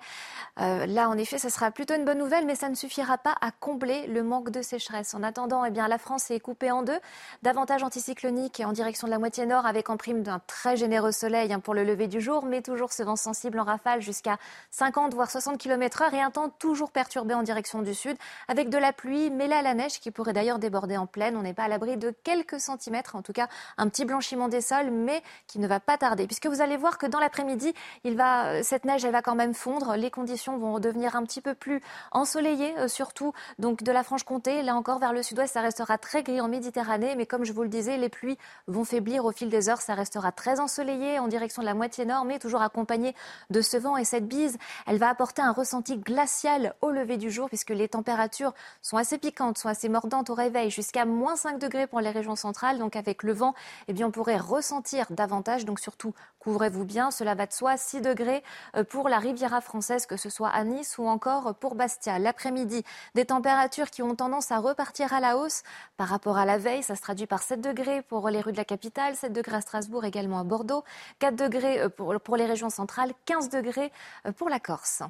[0.61, 3.35] Euh, là, en effet, ça sera plutôt une bonne nouvelle, mais ça ne suffira pas
[3.41, 5.15] à combler le manque de sécheresse.
[5.15, 6.99] En attendant, eh bien, la France est coupée en deux.
[7.43, 11.51] Davantage anticyclonique en direction de la moitié nord, avec en prime d'un très généreux soleil
[11.51, 14.37] hein, pour le lever du jour, mais toujours ce vent sensible en rafale jusqu'à
[14.73, 18.69] 50 voire 60 km heure et un temps toujours perturbé en direction du sud, avec
[18.69, 21.35] de la pluie, mais là, la neige qui pourrait d'ailleurs déborder en pleine.
[21.35, 24.61] On n'est pas à l'abri de quelques centimètres, en tout cas un petit blanchiment des
[24.61, 27.73] sols, mais qui ne va pas tarder, puisque vous allez voir que dans l'après-midi,
[28.05, 29.97] euh, cette neige, elle va quand même fondre.
[29.97, 34.63] Les conditions vont redevenir un petit peu plus ensoleillées, euh, surtout donc de la Franche-Comté.
[34.63, 37.63] Là encore, vers le sud-ouest, ça restera très gris en Méditerranée, mais comme je vous
[37.63, 39.81] le disais, les pluies vont faiblir au fil des heures.
[39.81, 43.15] Ça restera très ensoleillé en direction de la moitié nord, mais toujours accompagné
[43.51, 44.59] de ce vent et cette bise.
[44.87, 49.19] Elle va apporter un ressenti glacial au lever du jour, puisque les températures sont assez
[49.19, 52.79] piquantes, sont assez mordantes au réveil, jusqu'à moins 5 degrés pour les régions centrales.
[52.79, 53.55] Donc avec le vent,
[53.89, 55.52] eh bien, on pourrait ressentir davantage.
[55.65, 57.11] Donc surtout, couvrez-vous bien.
[57.11, 57.77] Cela va de soi.
[57.77, 58.43] 6 degrés
[58.77, 62.19] euh, pour la Riviera française, que ce soit à Nice ou encore pour Bastia.
[62.19, 62.83] L'après-midi,
[63.15, 65.63] des températures qui ont tendance à repartir à la hausse
[65.97, 66.83] par rapport à la veille.
[66.83, 69.61] Ça se traduit par 7 degrés pour les rues de la capitale, 7 degrés à
[69.61, 70.85] Strasbourg, également à Bordeaux,
[71.19, 73.93] 4 degrés euh, pour, les régions centrales, 15 degrés
[74.27, 75.03] euh, pour la Corse.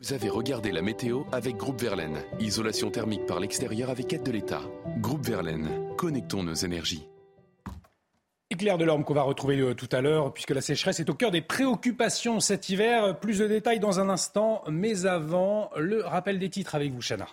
[0.00, 2.24] Vous avez regardé la météo avec Groupe Verlaine.
[2.40, 4.62] Isolation thermique par l'extérieur avec aide de l'État.
[4.98, 7.06] Groupe Verlaine, connectons nos énergies.
[8.56, 11.30] Claire Delorme qu'on va retrouver euh, tout à l'heure, puisque la sécheresse est au cœur
[11.30, 13.18] des préoccupations cet hiver.
[13.18, 17.26] Plus de détails dans un instant, mais avant, le rappel des titres avec vous, Chana.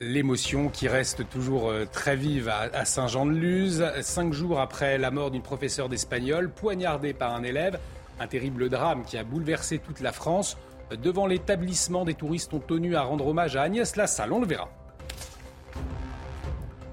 [0.00, 5.42] L'émotion qui reste toujours euh, très vive à Saint-Jean-de-Luz, cinq jours après la mort d'une
[5.42, 7.78] professeure d'espagnol poignardée par un élève.
[8.18, 10.56] Un terrible drame qui a bouleversé toute la France.
[10.90, 14.32] Devant l'établissement, des touristes ont tenu à rendre hommage à Agnès Lassalle.
[14.32, 14.68] On le verra.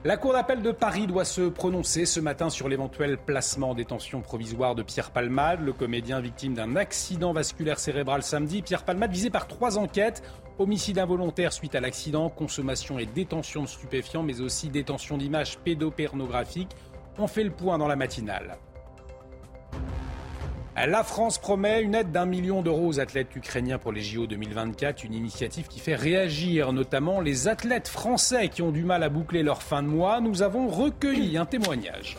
[0.07, 4.21] La Cour d'appel de Paris doit se prononcer ce matin sur l'éventuel placement en détention
[4.21, 8.61] provisoire de Pierre Palmade, le comédien victime d'un accident vasculaire cérébral samedi.
[8.61, 10.23] Pierre Palmade visé par trois enquêtes
[10.59, 16.71] homicide involontaire suite à l'accident, consommation et détention de stupéfiants, mais aussi détention d'images pédopornographiques.
[17.17, 18.57] On fait le point dans la matinale.
[20.85, 25.03] La France promet une aide d'un million d'euros aux athlètes ukrainiens pour les JO 2024,
[25.03, 29.41] une initiative qui fait réagir notamment les athlètes français qui ont du mal à boucler
[29.41, 30.21] leur fin de mois.
[30.21, 32.17] Nous avons recueilli un témoignage.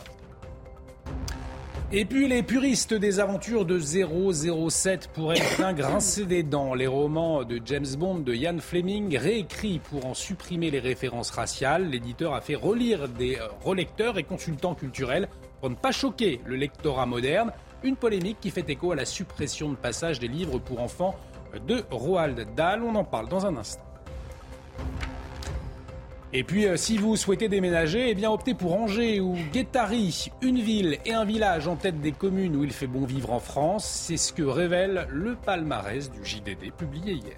[1.92, 6.74] Et puis les puristes des aventures de 007 pourraient bien grincer des dents.
[6.74, 11.88] Les romans de James Bond de Ian Fleming, réécrits pour en supprimer les références raciales,
[11.88, 15.28] l'éditeur a fait relire des euh, relecteurs et consultants culturels
[15.60, 17.52] pour ne pas choquer le lectorat moderne.
[17.82, 21.14] Une polémique qui fait écho à la suppression de passage des livres pour enfants
[21.66, 22.82] de Roald Dahl.
[22.82, 23.82] On en parle dans un instant.
[26.32, 30.60] Et puis, euh, si vous souhaitez déménager, eh bien, optez pour Angers ou Guétari, une
[30.60, 33.86] ville et un village en tête des communes où il fait bon vivre en France.
[33.86, 37.36] C'est ce que révèle le palmarès du JDD publié hier.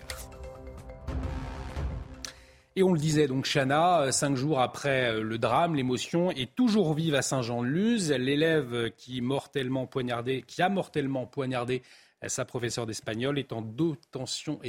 [2.77, 7.15] Et on le disait donc, Chana, cinq jours après le drame, l'émotion est toujours vive
[7.15, 8.13] à Saint-Jean-de-Luz.
[8.13, 11.83] L'élève qui, mortellement poignardé, qui a mortellement poignardé
[12.29, 14.61] sa professeure d'espagnol est en détention,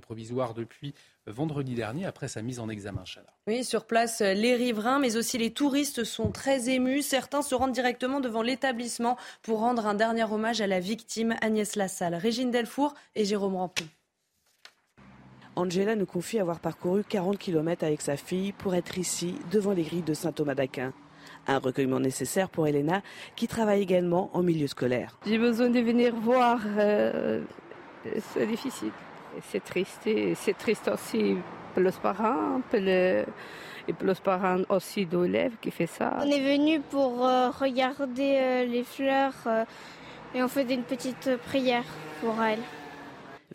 [0.00, 0.94] provisoire depuis
[1.26, 3.04] vendredi dernier après sa mise en examen.
[3.46, 7.02] Oui, sur place, les riverains, mais aussi les touristes sont très émus.
[7.02, 11.76] Certains se rendent directement devant l'établissement pour rendre un dernier hommage à la victime Agnès
[11.76, 13.84] Lassalle, Régine Delfour et Jérôme Rampon.
[15.56, 19.82] Angela nous confie avoir parcouru 40 km avec sa fille pour être ici, devant les
[19.82, 20.92] grilles de Saint-Thomas d'Aquin.
[21.46, 23.02] Un recueillement nécessaire pour Elena,
[23.34, 25.18] qui travaille également en milieu scolaire.
[25.26, 26.60] J'ai besoin de venir voir.
[26.78, 27.42] Euh,
[28.32, 28.92] c'est difficile.
[29.50, 30.08] C'est triste.
[30.34, 31.36] C'est triste aussi
[31.74, 33.24] pour les parents, pour et
[33.94, 36.18] pour les parents aussi d'élèves qui fait ça.
[36.20, 39.34] On est venu pour euh, regarder euh, les fleurs
[40.34, 41.84] et on fait une petite prière
[42.20, 42.60] pour elle.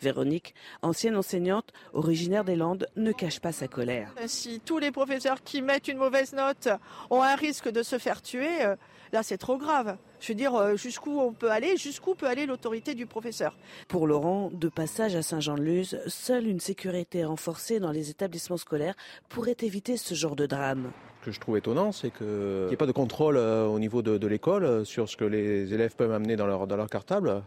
[0.00, 4.12] Véronique, ancienne enseignante originaire des Landes, ne cache pas sa colère.
[4.26, 6.68] Si tous les professeurs qui mettent une mauvaise note
[7.10, 8.76] ont un risque de se faire tuer, euh,
[9.12, 9.96] là c'est trop grave.
[10.20, 13.56] Je veux dire, euh, jusqu'où on peut aller, jusqu'où peut aller l'autorité du professeur?
[13.88, 18.94] Pour Laurent, de passage à Saint-Jean-de-Luz, seule une sécurité renforcée dans les établissements scolaires
[19.28, 20.92] pourrait éviter ce genre de drame
[21.26, 24.26] que je trouve étonnant, c'est qu'il n'y ait pas de contrôle euh, au niveau de,
[24.26, 27.42] l'école euh, sur ce que les élèves peuvent amener dans leur, dans leur cartable.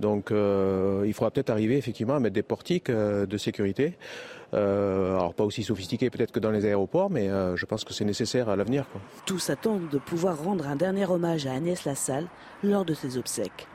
[0.00, 3.96] Donc euh, il faudra peut-être arriver effectivement à mettre des portiques de sécurité.
[4.52, 8.48] alors pas aussi sophistiqués peut-être que dans les aéroports, mais je pense que c'est nécessaire
[8.48, 8.84] à l'avenir.
[9.24, 12.26] Tous attendent de pouvoir rendre un dernier hommage à Agnès Lassalle
[12.64, 13.68] lors de ses obsèques.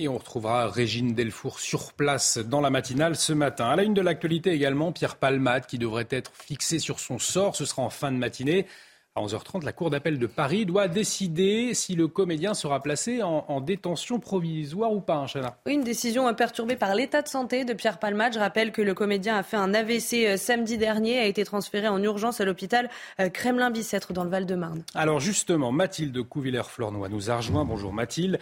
[0.00, 3.66] Et on retrouvera Régine Delfour sur place dans la matinale ce matin.
[3.66, 7.54] À la une de l'actualité également, Pierre Palmade qui devrait être fixé sur son sort.
[7.54, 8.66] Ce sera en fin de matinée.
[9.14, 13.60] À 11h30, la Cour d'appel de Paris doit décider si le comédien sera placé en,
[13.60, 15.26] détention provisoire ou pas,
[15.64, 18.34] Oui, une décision perturbée par l'état de santé de Pierre Palmade.
[18.34, 21.86] Je rappelle que le comédien a fait un AVC euh, samedi dernier, a été transféré
[21.86, 24.82] en urgence à l'hôpital euh, Kremlin-Bicêtre dans le Val-de-Marne.
[24.96, 27.64] Alors justement, Mathilde Couvillère-Flornois nous a rejoint.
[27.64, 28.40] Bonjour Mathilde.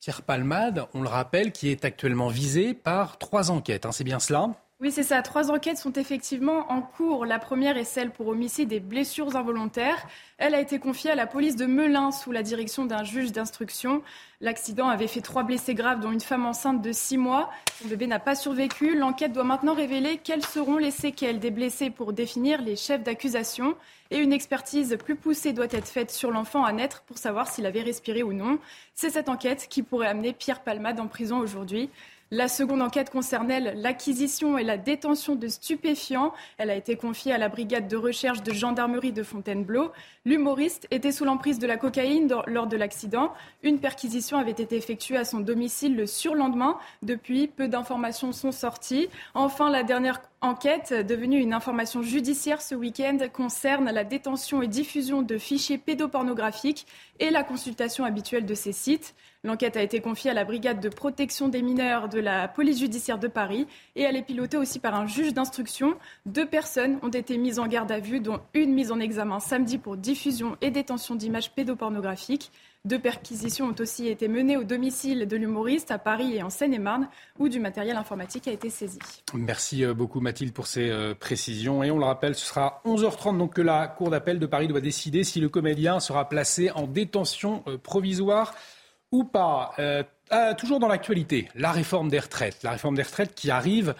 [0.00, 3.84] Pierre Palmade, on le rappelle, qui est actuellement visé par trois enquêtes.
[3.84, 4.50] Hein, c'est bien cela?
[4.80, 5.22] Oui, c'est ça.
[5.22, 7.26] Trois enquêtes sont effectivement en cours.
[7.26, 10.06] La première est celle pour homicide et blessures involontaires.
[10.36, 14.02] Elle a été confiée à la police de Melun sous la direction d'un juge d'instruction.
[14.40, 17.50] L'accident avait fait trois blessés graves, dont une femme enceinte de six mois.
[17.82, 18.94] Son bébé n'a pas survécu.
[18.96, 23.74] L'enquête doit maintenant révéler quelles seront les séquelles des blessés pour définir les chefs d'accusation.
[24.12, 27.66] Et une expertise plus poussée doit être faite sur l'enfant à naître pour savoir s'il
[27.66, 28.60] avait respiré ou non.
[28.94, 31.90] C'est cette enquête qui pourrait amener Pierre Palmade en prison aujourd'hui.
[32.30, 36.34] La seconde enquête concernait l'acquisition et la détention de stupéfiants.
[36.58, 39.92] Elle a été confiée à la brigade de recherche de gendarmerie de Fontainebleau.
[40.26, 43.32] L'humoriste était sous l'emprise de la cocaïne lors de l'accident.
[43.62, 46.76] Une perquisition avait été effectuée à son domicile le surlendemain.
[47.02, 49.08] Depuis, peu d'informations sont sorties.
[49.32, 55.22] Enfin, la dernière enquête, devenue une information judiciaire ce week-end, concerne la détention et diffusion
[55.22, 56.86] de fichiers pédopornographiques
[57.18, 59.14] et la consultation habituelle de ces sites.
[59.44, 63.18] L'enquête a été confiée à la brigade de protection des mineurs de la police judiciaire
[63.18, 65.96] de Paris et elle est pilotée aussi par un juge d'instruction.
[66.26, 69.78] Deux personnes ont été mises en garde à vue, dont une mise en examen samedi
[69.78, 72.50] pour diffusion et détention d'images pédopornographiques.
[72.84, 77.08] Deux perquisitions ont aussi été menées au domicile de l'humoriste à Paris et en Seine-et-Marne,
[77.38, 79.00] où du matériel informatique a été saisi.
[79.34, 81.82] Merci euh, beaucoup Mathilde pour ces euh, précisions.
[81.82, 84.80] Et on le rappelle, ce sera 11h30 donc que la Cour d'appel de Paris doit
[84.80, 88.54] décider si le comédien sera placé en détention euh, provisoire
[89.10, 89.74] ou pas.
[90.58, 92.62] Toujours dans l'actualité, la réforme des retraites.
[92.62, 93.94] La réforme des retraites qui arrive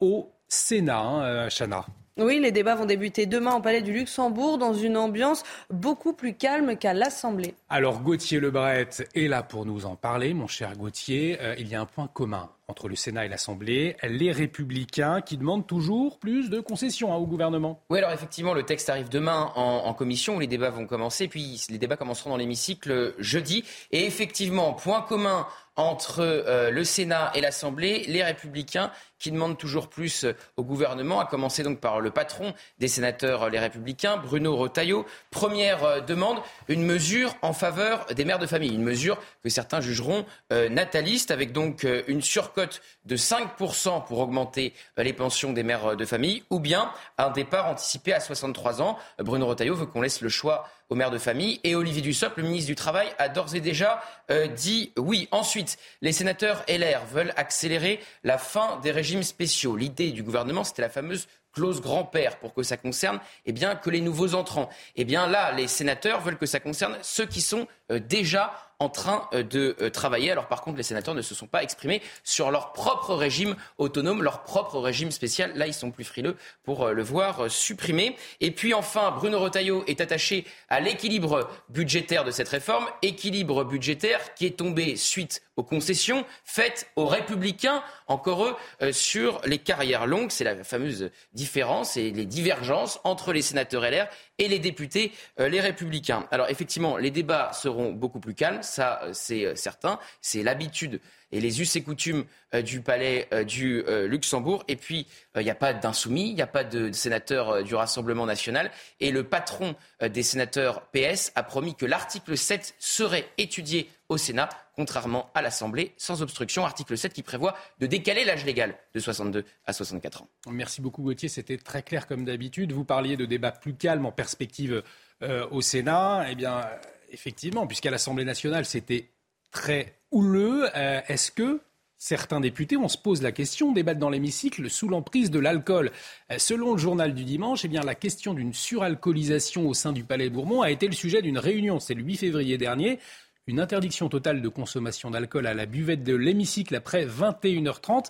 [0.00, 1.86] au Sénat, hein, Chana.
[2.18, 6.34] Oui, les débats vont débuter demain au Palais du Luxembourg dans une ambiance beaucoup plus
[6.34, 7.54] calme qu'à l'Assemblée.
[7.68, 11.38] Alors Gauthier Lebret est là pour nous en parler, mon cher Gauthier.
[11.58, 15.66] il y a un point commun entre le Sénat et l'Assemblée, les républicains qui demandent
[15.66, 17.80] toujours plus de concessions hein, au gouvernement.
[17.88, 21.64] Oui, alors effectivement, le texte arrive demain en, commission où les débats vont commencer, puis
[21.70, 23.64] les débats commenceront dans l'hémicycle jeudi.
[23.90, 25.46] Et effectivement, point commun
[25.78, 31.20] entre euh, le Sénat et l'Assemblée, les républicains qui demandent toujours plus euh, au gouvernement,
[31.20, 35.06] à commencer donc par le patron des sénateurs euh, les républicains, Bruno Retailleau.
[35.30, 40.26] Première demande, une mesure en faveur des mères de famille, une mesure que certains jugeront
[40.50, 46.42] nataliste, avec donc une surcote de 5% pour augmenter les pensions des mères de famille,
[46.50, 48.98] ou bien un départ anticipé à 63 ans.
[49.18, 51.60] Bruno Retailleau veut qu'on laisse le choix aux mères de famille.
[51.64, 55.28] Et Olivier Dussopt, le ministre du Travail, a d'ores et déjà euh, dit oui.
[55.30, 59.76] Ensuite, les sénateurs LR veulent accélérer la fin des régimes spéciaux.
[59.76, 63.90] L'idée du gouvernement, c'était la fameuse clause grand-père pour que ça concerne eh bien, que
[63.90, 64.68] les nouveaux entrants.
[64.96, 69.28] Eh bien là, les sénateurs veulent que ça concerne ceux qui sont déjà en train
[69.32, 70.30] euh, de euh, travailler.
[70.30, 74.22] Alors par contre, les sénateurs ne se sont pas exprimés sur leur propre régime autonome,
[74.22, 75.52] leur propre régime spécial.
[75.56, 78.16] Là, ils sont plus frileux pour le voir supprimé.
[78.40, 84.34] Et puis enfin, Bruno Retailleau est attaché à l'équilibre budgétaire de cette réforme, équilibre budgétaire
[84.34, 90.06] qui est tombé suite aux concessions faites aux républicains, encore eux, euh, sur les carrières
[90.06, 90.30] longues.
[90.30, 94.06] C'est la fameuse différence et les divergences entre les sénateurs LR
[94.38, 96.26] et les députés, euh, les républicains.
[96.30, 99.98] Alors effectivement, les débats seront beaucoup plus calmes, ça euh, c'est certain.
[100.20, 102.24] C'est l'habitude et les us et coutumes
[102.64, 104.64] du palais du Luxembourg.
[104.66, 107.74] Et puis, il n'y a pas d'insoumis, il n'y a pas de, de sénateurs du
[107.74, 108.70] Rassemblement national.
[109.00, 114.48] Et le patron des sénateurs PS a promis que l'article 7 serait étudié au Sénat,
[114.74, 116.64] contrairement à l'Assemblée, sans obstruction.
[116.64, 120.28] Article 7 qui prévoit de décaler l'âge légal de 62 à 64 ans.
[120.50, 122.72] Merci beaucoup Gauthier, c'était très clair comme d'habitude.
[122.72, 124.82] Vous parliez de débats plus calmes en perspective
[125.22, 126.26] euh, au Sénat.
[126.30, 126.66] Eh bien,
[127.10, 129.10] effectivement, puisqu'à l'Assemblée nationale, c'était
[129.50, 131.60] très houleux, euh, est-ce que
[132.00, 135.90] Certains députés, on se pose la question, débattent dans l'hémicycle sous l'emprise de l'alcool?
[136.30, 140.30] Euh, selon le journal du dimanche, eh la question d'une suralcoolisation au sein du Palais
[140.30, 143.00] Bourbon a été le sujet d'une réunion, c'est le 8 février dernier,
[143.48, 148.04] une interdiction totale de consommation d'alcool à la buvette de l'hémicycle après 21h30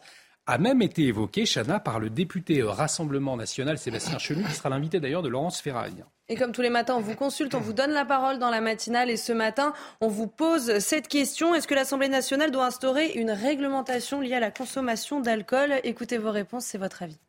[0.47, 4.99] a même été évoquée, Chana, par le député Rassemblement national Sébastien Chenu, qui sera l'invité
[4.99, 5.95] d'ailleurs de Laurence Ferrari.
[6.29, 8.61] Et comme tous les matins, on vous consulte, on vous donne la parole dans la
[8.61, 11.55] matinale et ce matin, on vous pose cette question.
[11.55, 15.75] Est-ce que l'Assemblée nationale doit instaurer une réglementation liée à la consommation d'alcool?
[15.85, 17.21] Écoutez vos réponses, c'est votre avis.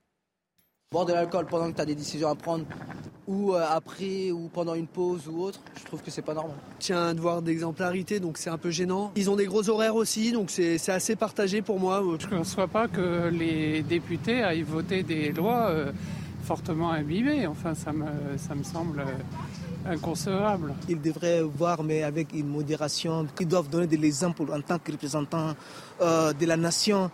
[0.92, 2.66] Boire de l'alcool pendant que tu as des décisions à prendre,
[3.28, 6.56] ou euh, après, ou pendant une pause ou autre, je trouve que c'est pas normal.
[6.80, 9.12] Tiens un devoir d'exemplarité, donc c'est un peu gênant.
[9.16, 12.04] Ils ont des gros horaires aussi, donc c'est assez partagé pour moi.
[12.18, 15.92] Je ne conçois pas que les députés aillent voter des lois euh,
[16.42, 17.46] fortement imbibées.
[17.46, 18.08] Enfin, ça me,
[18.40, 20.74] ça me semble euh, inconcevable.
[20.90, 23.28] Ils devraient voir, mais avec une modération.
[23.40, 25.54] Ils doivent donner de l'exemple en tant que représentants
[26.00, 27.12] de la nation.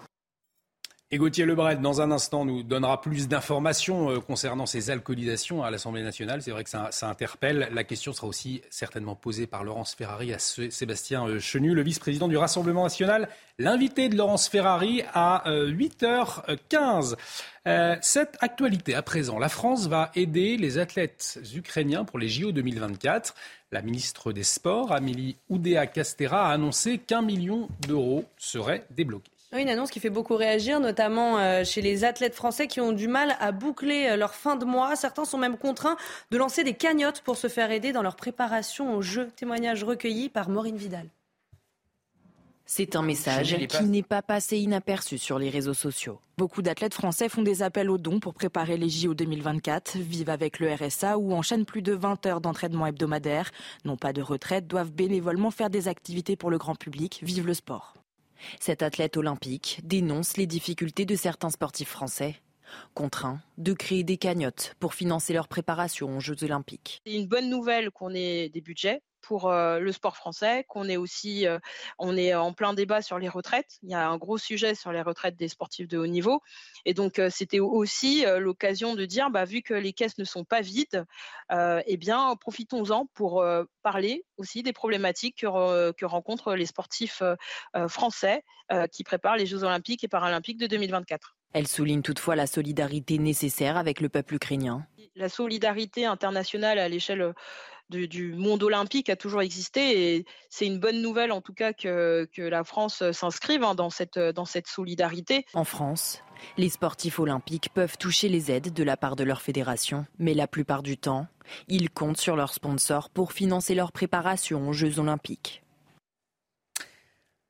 [1.12, 5.70] Et Gauthier Lebret, dans un instant, nous donnera plus d'informations euh, concernant ces alcoolisations à
[5.70, 6.42] l'Assemblée nationale.
[6.42, 7.70] C'est vrai que ça, interpelle.
[7.72, 12.28] La question sera aussi certainement posée par Laurence Ferrari à Sébastien euh, Chenu, le vice-président
[12.28, 13.30] du Rassemblement national,
[13.60, 17.16] l'invité de Laurence Ferrari à 8h15.
[17.68, 22.52] Euh, cette actualité à présent, la France va aider les athlètes ukrainiens pour les JO
[22.52, 23.36] 2024.
[23.72, 29.35] La ministre des Sports, Amélie Oudéa-Castera, a annoncé qu'un million d'euros seraient débloqués.
[29.54, 33.08] Une annonce qui fait beaucoup réagir, notamment euh, chez les athlètes français qui ont du
[33.08, 34.96] mal à boucler euh, leur fin de mois.
[34.96, 35.98] Certains sont même contraints
[36.32, 39.30] de lancer des cagnottes pour se faire aider dans leur préparation aux Jeux.
[39.36, 41.08] Témoignage recueilli par Maureen Vidal.
[42.68, 46.20] C'est un message qui n'est pas passé inaperçu sur les réseaux sociaux.
[46.38, 50.60] Beaucoup d'athlètes français font des appels aux dons pour préparer les JO 2024, vivent avec
[50.60, 53.52] le RSA ou enchaînent plus de 20 heures d'entraînement hebdomadaire,
[53.86, 57.54] n'ont pas de retraite, doivent bénévolement faire des activités pour le grand public, vivent le
[57.54, 57.94] sport.
[58.60, 62.36] Cet athlète olympique dénonce les difficultés de certains sportifs français,
[62.94, 67.02] contraints de créer des cagnottes pour financer leur préparation aux Jeux olympiques.
[67.06, 70.98] C'est une bonne nouvelle qu'on ait des budgets pour euh, le sport français, qu'on est
[70.98, 71.58] aussi, euh,
[71.98, 73.80] on est en plein débat sur les retraites.
[73.82, 76.42] Il y a un gros sujet sur les retraites des sportifs de haut niveau,
[76.86, 80.44] et donc euh, c'était aussi l'occasion de dire, bah, vu que les caisses ne sont
[80.44, 81.06] pas vides,
[81.52, 83.44] eh bien profitons-en pour
[83.82, 87.22] parler aussi des problématiques que, que rencontrent les sportifs
[87.88, 88.44] français
[88.92, 91.36] qui préparent les Jeux olympiques et paralympiques de 2024.
[91.56, 94.86] Elle souligne toutefois la solidarité nécessaire avec le peuple ukrainien.
[95.16, 97.34] La solidarité internationale à l'échelle
[97.90, 102.28] du, monde olympique a toujours existé et c'est une bonne nouvelle en tout cas que,
[102.38, 105.46] la France s'inscrive hein, dans, cette, dans cette solidarité.
[105.54, 106.22] En France,
[106.58, 110.48] les sportifs olympiques peuvent toucher les aides de la part de leur fédération, mais la
[110.48, 111.26] plupart du temps,
[111.70, 115.64] ils comptent sur leurs sponsors pour financer leur préparation aux Jeux olympiques.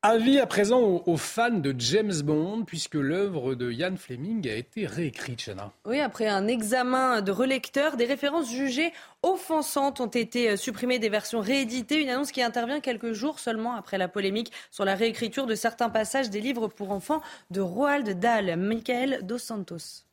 [0.02, 4.86] Avis à présent aux, fans de James Bond, puisque l'œuvre de Ian Fleming a été
[4.86, 5.72] réécrite, Chana.
[5.84, 8.92] Oui, après un examen de relecteur, des références jugées
[9.22, 12.00] offensantes ont été euh, supprimées des versions rééditées.
[12.02, 15.90] Une annonce qui intervient quelques jours seulement après la polémique sur la réécriture de certains
[15.90, 18.56] passages des livres pour enfants de Roald Dahl.
[18.56, 20.04] Michael Dos Santos.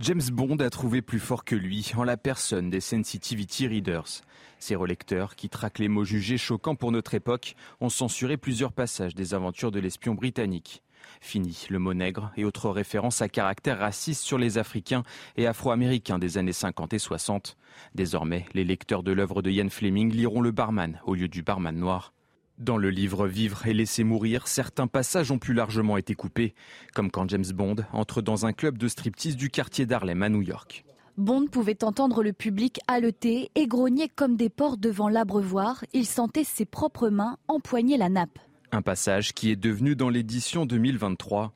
[0.00, 4.22] James Bond a trouvé plus fort que lui en la personne des Sensitivity Readers.
[4.60, 9.14] Ces relecteurs, qui traquent les mots jugés choquants pour notre époque, ont censuré plusieurs passages
[9.14, 10.82] des aventures de l'espion britannique.
[11.22, 15.02] Fini le mot nègre et autres références à caractère raciste sur les Africains
[15.38, 17.56] et Afro-Américains des années 50 et 60.
[17.94, 21.74] Désormais, les lecteurs de l'œuvre de Ian Fleming liront le barman au lieu du barman
[21.74, 22.12] noir.
[22.58, 26.54] Dans le livre Vivre et laisser mourir, certains passages ont plus largement été coupés,
[26.92, 30.42] comme quand James Bond entre dans un club de striptease du quartier d'Harlem à New
[30.42, 30.84] York.
[31.20, 35.84] Bond pouvait entendre le public haleter et grogner comme des porcs devant l'abreuvoir.
[35.92, 38.38] Il sentait ses propres mains empoigner la nappe.
[38.72, 41.52] Un passage qui est devenu dans l'édition 2023.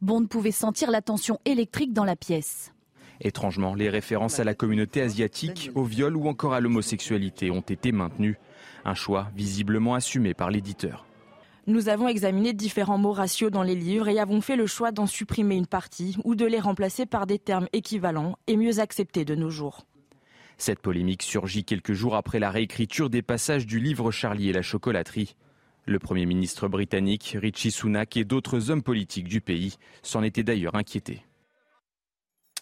[0.00, 2.72] Bond pouvait sentir la tension électrique dans la pièce.
[3.20, 7.92] Étrangement, les références à la communauté asiatique, au viol ou encore à l'homosexualité ont été
[7.92, 8.38] maintenues.
[8.86, 11.04] Un choix visiblement assumé par l'éditeur.
[11.66, 15.06] Nous avons examiné différents mots ratios dans les livres et avons fait le choix d'en
[15.06, 19.34] supprimer une partie ou de les remplacer par des termes équivalents et mieux acceptés de
[19.34, 19.86] nos jours.
[20.58, 24.60] Cette polémique surgit quelques jours après la réécriture des passages du livre Charlie et la
[24.60, 25.36] chocolaterie.
[25.86, 30.74] Le Premier ministre britannique Richie Sunak et d'autres hommes politiques du pays s'en étaient d'ailleurs
[30.74, 31.24] inquiétés.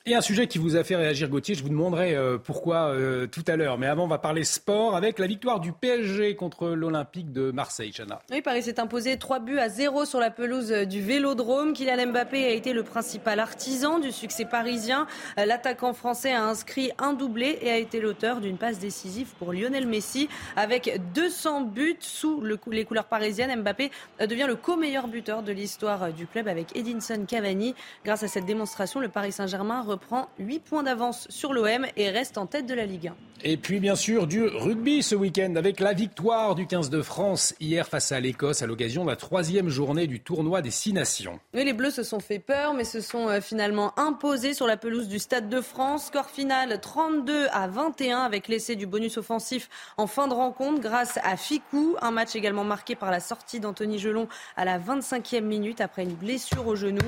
[0.05, 3.29] Et un sujet qui vous a fait réagir, Gauthier, je vous demanderai euh, pourquoi euh,
[3.29, 3.79] tout à l'heure.
[3.79, 7.93] Mais avant, on va parler sport avec la victoire du PSG contre l'Olympique de Marseille,
[7.97, 8.19] Chana.
[8.33, 11.73] Oui, Paris s'est imposé 3 buts à 0 sur la pelouse du Vélodrome.
[11.73, 15.07] Kylian Mbappé a été le principal artisan du succès parisien.
[15.37, 19.87] L'attaquant français a inscrit un doublé et a été l'auteur d'une passe décisive pour Lionel
[19.87, 20.29] Messi.
[20.57, 22.43] Avec 200 buts sous
[22.73, 27.77] les couleurs parisiennes, Mbappé devient le co-meilleur buteur de l'histoire du club avec Edinson Cavani.
[28.05, 32.39] Grâce à cette démonstration, le Paris Saint-Germain reprend 8 points d'avance sur l'OM et reste
[32.39, 33.17] en tête de la Ligue 1.
[33.45, 37.57] Et puis bien sûr du rugby ce week-end avec la victoire du 15 de France
[37.59, 41.41] hier face à l'Écosse à l'occasion de la troisième journée du tournoi des Six Nations.
[41.53, 45.09] les Bleus se sont fait peur mais se sont euh, finalement imposés sur la pelouse
[45.09, 46.07] du Stade de France.
[46.07, 51.19] Score final 32 à 21 avec l'essai du bonus offensif en fin de rencontre grâce
[51.25, 51.97] à Ficou.
[52.01, 56.15] Un match également marqué par la sortie d'Anthony Gelon à la 25e minute après une
[56.15, 57.01] blessure au genou.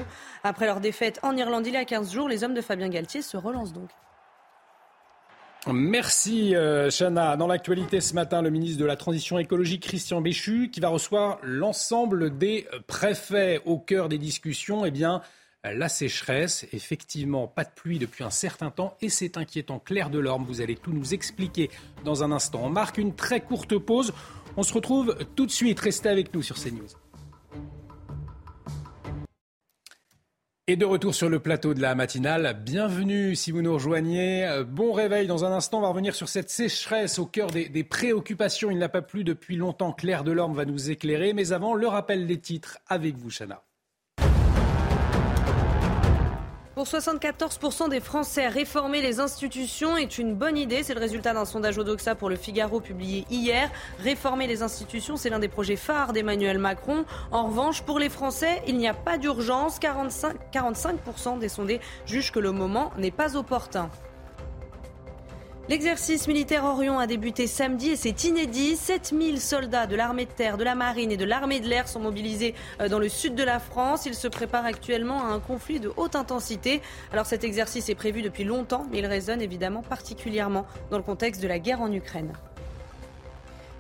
[0.43, 3.23] Après leur défaite en Irlande il y a 15 jours, les hommes de Fabien Galtier
[3.23, 3.91] se relancent donc.
[5.73, 7.37] Merci euh, Chana.
[7.37, 11.39] Dans l'actualité ce matin, le ministre de la Transition écologique Christian Béchu qui va recevoir
[11.43, 14.85] l'ensemble des préfets au cœur des discussions.
[14.85, 15.23] Eh bien,
[15.65, 19.79] la sécheresse, effectivement, pas de pluie depuis un certain temps et c'est inquiétant.
[19.79, 21.71] Claire Delorme, vous allez tout nous expliquer
[22.05, 22.61] dans un instant.
[22.65, 24.13] On marque une très courte pause.
[24.59, 25.81] On se retrouve tout de suite.
[25.81, 27.04] Restez avec nous sur CNews.
[30.67, 34.47] Et de retour sur le plateau de la matinale, bienvenue si vous nous rejoignez.
[34.47, 37.69] Euh, bon réveil dans un instant, on va revenir sur cette sécheresse au cœur des,
[37.69, 38.71] des préoccupations.
[38.71, 41.35] Il n'a pas plu depuis longtemps, Claire Delorme va nous éclairer.
[41.35, 43.63] Mais avant, le rappel des titres avec vous, Chana.
[46.75, 50.83] Pour 74% des Français, réformer les institutions est une bonne idée.
[50.83, 53.71] C'est le résultat d'un sondage Odoxa pour le Figaro publié hier.
[54.01, 57.05] Réformer les institutions, c'est l'un des projets phares d'Emmanuel Macron.
[57.31, 59.79] En revanche, pour les Français, il n'y a pas d'urgence.
[59.79, 63.89] 45%, 45 des sondés jugent que le moment n'est pas opportun.
[65.71, 68.77] L'exercice militaire Orion a débuté samedi et c'est inédit.
[68.77, 72.01] 7000 soldats de l'armée de terre, de la marine et de l'armée de l'air sont
[72.01, 74.05] mobilisés euh, dans le sud de la France.
[74.05, 76.83] Ils se préparent actuellement à un conflit de haute intensité.
[77.13, 81.41] Alors cet exercice est prévu depuis longtemps, mais il résonne évidemment particulièrement dans le contexte
[81.41, 82.35] de la guerre en Ukraine.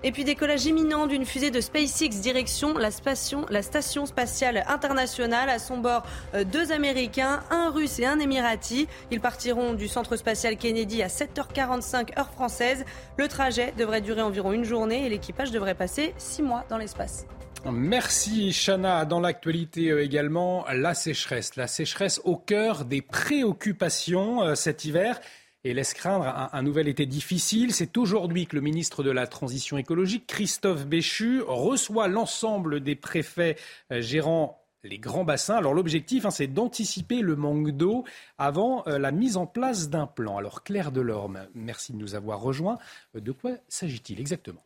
[0.06, 5.48] Et puis décollage imminent d'une fusée de SpaceX direction la station, spatiale internationale.
[5.48, 6.02] À son bord,
[6.34, 8.86] euh, deux Américains, un Russe et un Émirati.
[9.10, 12.84] Ils partiront du centre spatial Kennedy à 7h45 heure française.
[13.16, 17.26] Le trajet devrait durer environ une journée et l'équipage devrait passer six mois dans l'espace.
[17.72, 19.06] Merci Chana.
[19.06, 21.56] Dans l'actualité euh, également, la sécheresse.
[21.56, 25.18] La sécheresse au cœur des préoccupations euh, cet hiver
[25.64, 27.72] et laisse craindre un, nouvel été difficile.
[27.72, 33.56] C'est aujourd'hui que le ministre de la Transition écologique, Christophe Béchu, reçoit l'ensemble des préfets
[33.90, 35.56] euh, gérant les grands bassins.
[35.56, 38.04] Alors l'objectif, hein, c'est d'anticiper le manque d'eau
[38.36, 40.36] avant euh, la mise en place d'un plan.
[40.36, 42.78] Alors Claire Delorme, merci de nous avoir rejoints.
[43.16, 44.62] Euh, de quoi s'agit-il exactement?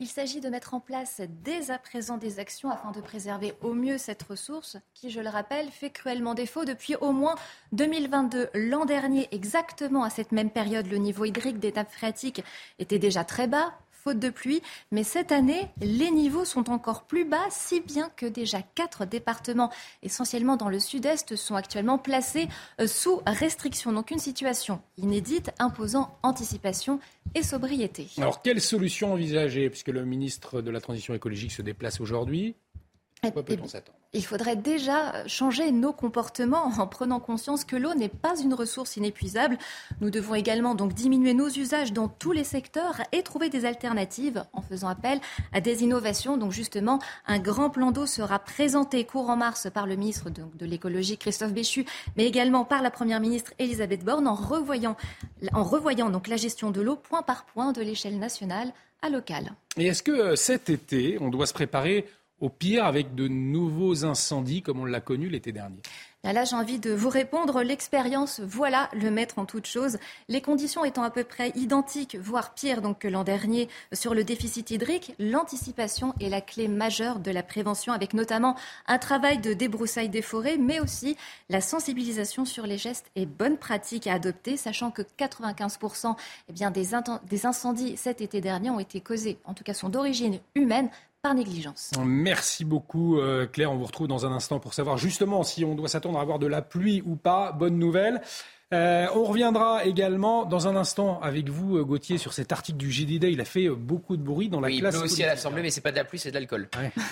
[0.00, 3.74] Il s'agit de mettre en place dès à présent des actions afin de préserver au
[3.74, 7.34] mieux cette ressource qui, je le rappelle, fait cruellement défaut depuis au moins
[7.72, 8.48] 2022.
[8.54, 12.42] L'an dernier, exactement à cette même période, le niveau hydrique des nappes phréatiques
[12.78, 14.62] était déjà très bas, faute de pluie.
[14.90, 19.70] Mais cette année, les niveaux sont encore plus bas, si bien que déjà quatre départements,
[20.02, 22.48] essentiellement dans le sud-est, sont actuellement placés
[22.80, 23.92] euh, sous restriction.
[23.92, 27.00] Donc une situation inédite imposant anticipation
[27.34, 28.08] et sobriété.
[28.18, 32.54] Alors quelle solution envisager, puisque le ministre de la Transition écologique se déplace aujourd'hui?
[33.22, 33.99] Quoi peut-on s'attendre?
[34.12, 38.96] Il faudrait déjà changer nos comportements en prenant conscience que l'eau n'est pas une ressource
[38.96, 39.56] inépuisable.
[40.00, 44.44] Nous devons également donc diminuer nos usages dans tous les secteurs et trouver des alternatives
[44.52, 45.20] en faisant appel
[45.52, 46.36] à des innovations.
[46.36, 51.16] Donc justement, un grand plan d'eau sera présenté courant mars par le ministre de, l'écologie
[51.16, 51.86] Christophe Béchu,
[52.16, 54.96] mais également par la première ministre Elisabeth Borne en revoyant,
[55.52, 59.52] en revoyant donc la gestion de l'eau point par point de l'échelle nationale à local.
[59.76, 62.06] Et est-ce que cet été, on doit se préparer
[62.40, 65.80] au pire avec de nouveaux incendies comme on l'a connu l'été dernier
[66.22, 67.62] Là, j'ai envie de vous répondre.
[67.62, 69.96] L'expérience, voilà le maître en toute chose.
[70.28, 74.22] Les conditions étant à peu près identiques, voire pires donc que l'an dernier sur le
[74.22, 78.54] déficit hydrique, l'anticipation est la clé majeure de la prévention, avec notamment
[78.86, 81.16] un travail de débroussaille des forêts, mais aussi
[81.48, 86.16] la sensibilisation sur les gestes et bonnes pratiques à adopter, sachant que 95%
[86.50, 86.88] eh bien, des,
[87.30, 90.90] des incendies cet été dernier ont été causés, en tout cas sont d'origine humaine,
[91.22, 91.90] par négligence.
[92.04, 93.72] Merci beaucoup euh, Claire.
[93.72, 96.38] On vous retrouve dans un instant pour savoir justement si on doit s'attendre à avoir
[96.38, 97.52] de la pluie ou pas.
[97.52, 98.22] Bonne nouvelle.
[98.72, 102.88] Euh, on reviendra également dans un instant avec vous, euh, Gauthier, sur cet article du
[102.88, 103.24] GDD.
[103.24, 104.94] Il a fait beaucoup de bruit dans la oui, classe.
[104.94, 106.68] Il pleut aussi à l'Assemblée, mais c'est pas de la pluie, c'est de l'alcool.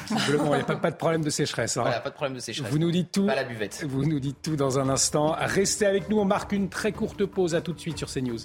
[0.06, 1.76] Simplement, il n'y a pas, de problème de sécheresse.
[1.76, 1.82] Hein.
[1.82, 2.70] Voilà, pas de problème de sécheresse.
[2.70, 3.26] Vous nous dites tout.
[3.26, 3.84] Pas la buvette.
[3.88, 5.34] Vous nous dites tout dans un instant.
[5.36, 6.20] Restez avec nous.
[6.20, 7.56] On marque une très courte pause.
[7.56, 8.38] À tout de suite sur CNews.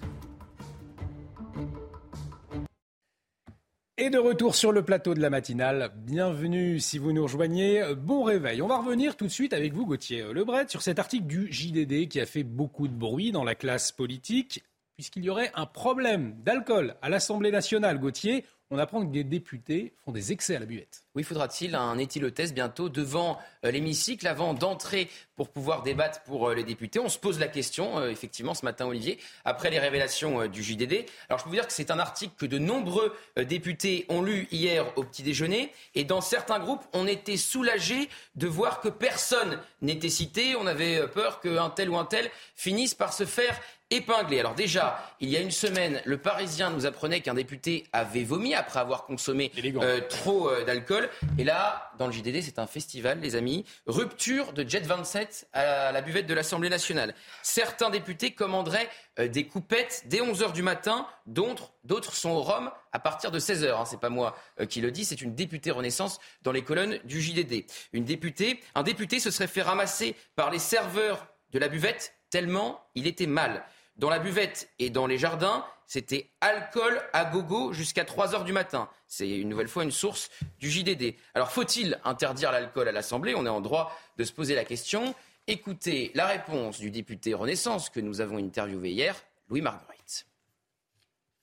[4.04, 8.24] Et de retour sur le plateau de la matinale, bienvenue si vous nous rejoignez, bon
[8.24, 8.62] réveil.
[8.62, 12.10] On va revenir tout de suite avec vous Gauthier Lebret sur cet article du JDD
[12.10, 14.62] qui a fait beaucoup de bruit dans la classe politique
[14.96, 17.98] puisqu'il y aurait un problème d'alcool à l'Assemblée nationale.
[17.98, 21.04] Gauthier, on apprend que des députés font des excès à la buvette.
[21.16, 26.56] Oui, faudra-t-il un éthylotest bientôt devant euh, l'hémicycle avant d'entrer pour pouvoir débattre pour euh,
[26.56, 27.00] les députés?
[27.00, 31.06] On se pose la question, euh, effectivement, ce matin, Olivier, après les révélations du JDD.
[31.30, 34.48] Alors, je peux vous dire que c'est un article que de nombreux députés ont lu
[34.52, 35.72] hier au petit déjeuner.
[35.94, 40.56] Et dans certains groupes, on était soulagé de voir que personne n'était cité.
[40.56, 43.60] On avait peur qu'un tel ou un tel finisse par se faire
[43.94, 44.40] épinglé.
[44.40, 48.54] Alors déjà, il y a une semaine, le Parisien nous apprenait qu'un député avait vomi
[48.54, 51.10] après avoir consommé euh, trop euh, d'alcool.
[51.38, 53.66] Et là, dans le JDD, c'est un festival, les amis.
[53.86, 57.14] Rupture de Jet 27 à la buvette de l'Assemblée nationale.
[57.42, 58.90] Certains députés commanderaient
[59.20, 61.72] euh, des coupettes dès 11h du matin, d'autres
[62.14, 63.72] sont au rhum à partir de 16h.
[63.74, 63.86] Hein.
[63.86, 64.36] C'est pas moi
[64.70, 67.66] qui le dis, c'est une députée Renaissance dans les colonnes du JDD.
[67.94, 72.82] Une députée, un député se serait fait ramasser par les serveurs de la buvette tellement
[72.96, 73.64] il était mal.
[73.98, 78.54] Dans la buvette et dans les jardins, c'était alcool à gogo jusqu'à 3 heures du
[78.54, 78.90] matin.
[79.08, 81.16] C'est une nouvelle fois une source du JDD.
[81.36, 83.36] Alors faut-il interdire l'alcool à l'Assemblée?
[83.36, 85.14] On est en droit de se poser la question.
[85.48, 89.16] Écoutez la réponse du député Renaissance que nous avons interviewé hier,
[89.50, 90.26] Louis Marguerite.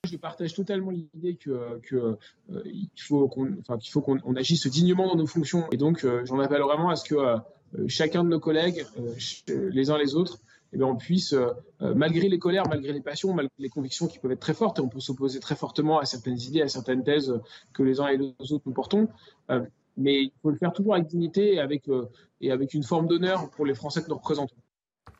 [0.03, 2.17] Je partage totalement l'idée que, euh,
[2.97, 5.69] faut qu'on agisse dignement dans nos fonctions.
[5.71, 7.37] Et donc, euh, j'en appelle vraiment à ce que euh,
[7.87, 8.85] chacun de nos collègues,
[9.47, 10.39] les uns les autres,
[10.73, 11.47] eh on puisse, euh,
[11.81, 14.79] euh, malgré les colères, malgré les passions, malgré les convictions qui peuvent être très fortes,
[14.79, 17.39] et on peut s'opposer très fortement à certaines idées, à certaines thèses
[17.73, 19.07] que les uns et les autres nous portons,
[19.49, 19.61] euh,
[19.97, 21.89] mais il faut le faire toujours avec dignité et avec,
[22.39, 24.55] et avec une forme d'honneur pour les Français que nous représentons.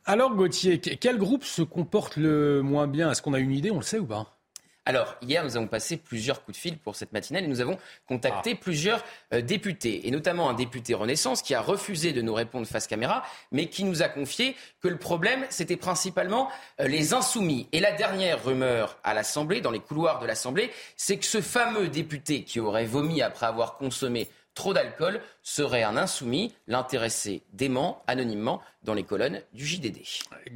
[0.04, 3.10] Alors Gauthier, quel groupe se comporte le moins bien?
[3.10, 3.70] Est-ce qu'on a une idée?
[3.70, 4.41] On le sait ou pas?
[4.84, 7.78] Alors, hier, nous avons passé plusieurs coups de fil pour cette matinale et nous avons
[8.08, 8.60] contacté ah.
[8.60, 12.88] plusieurs euh, députés, et notamment un député Renaissance qui a refusé de nous répondre face
[12.88, 13.22] caméra,
[13.52, 17.68] mais qui nous a confié que le problème, c'était principalement euh, les insoumis.
[17.70, 21.86] Et la dernière rumeur à l'Assemblée, dans les couloirs de l'Assemblée, c'est que ce fameux
[21.88, 28.60] député qui aurait vomi après avoir consommé trop d'alcool serait un insoumis, l'intéressé dément anonymement
[28.82, 30.02] dans les colonnes du JDD.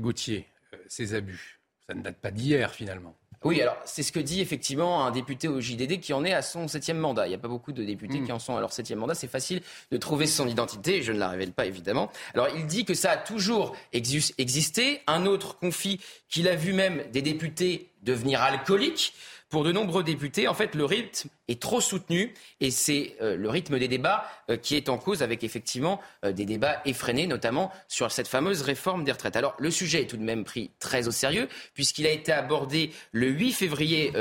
[0.01, 3.17] Gauthier, euh, ces abus, ça ne date pas d'hier finalement.
[3.45, 6.43] Oui, alors c'est ce que dit effectivement un député au JDD qui en est à
[6.43, 7.27] son septième mandat.
[7.27, 8.27] Il n'y a pas beaucoup de députés hmm.
[8.27, 9.15] qui en sont à leur septième mandat.
[9.15, 11.03] C'est facile de trouver son identité.
[11.03, 12.11] Je ne la révèle pas évidemment.
[12.35, 15.03] Alors il dit que ça a toujours existé.
[15.07, 19.15] Un autre confie qu'il a vu même des députés devenir alcooliques.
[19.49, 23.49] Pour de nombreux députés, en fait, le rythme est trop soutenu et c'est euh, le
[23.49, 27.71] rythme des débats euh, qui est en cause avec effectivement euh, des débats effrénés, notamment
[27.87, 29.37] sur cette fameuse réforme des retraites.
[29.37, 32.91] Alors le sujet est tout de même pris très au sérieux puisqu'il a été abordé
[33.13, 34.13] le 8 février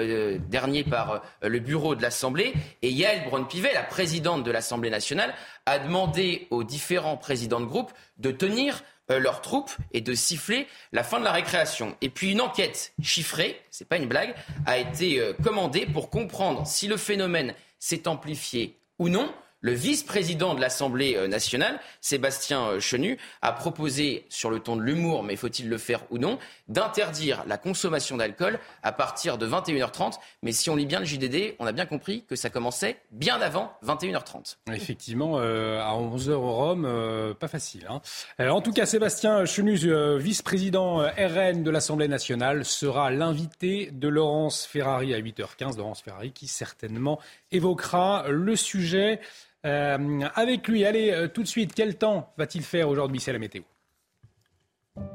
[0.47, 5.33] dernier par le bureau de l'Assemblée et Yael Braun-Pivet, la présidente de l'Assemblée nationale,
[5.65, 10.67] a demandé aux différents présidents de groupe de tenir euh, leurs troupes et de siffler
[10.91, 11.95] la fin de la récréation.
[12.01, 14.33] Et puis une enquête chiffrée, c'est pas une blague,
[14.65, 19.31] a été euh, commandée pour comprendre si le phénomène s'est amplifié ou non.
[19.61, 24.81] Le vice-président de l'Assemblée euh, nationale, Sébastien euh, Chenu, a proposé, sur le ton de
[24.81, 26.37] l'humour, mais faut-il le faire ou non,
[26.67, 30.19] d'interdire la consommation d'alcool à partir de 21h30.
[30.43, 33.41] Mais si on lit bien le JDD, on a bien compris que ça commençait bien
[33.41, 34.57] avant 21h30.
[34.71, 37.87] Effectivement, euh, à 11h au Rhum, pas facile.
[37.89, 38.01] Hein.
[38.49, 39.75] en tout cas, Sébastien Chenu,
[40.19, 45.77] vice-président RN de l'Assemblée nationale, sera l'invité de Laurence Ferrari à 8h15.
[45.77, 47.19] Laurence Ferrari qui certainement
[47.51, 49.19] évoquera le sujet
[49.65, 53.39] euh, avec lui, allez, euh, tout de suite, quel temps va-t-il faire aujourd'hui C'est la
[53.39, 53.63] météo.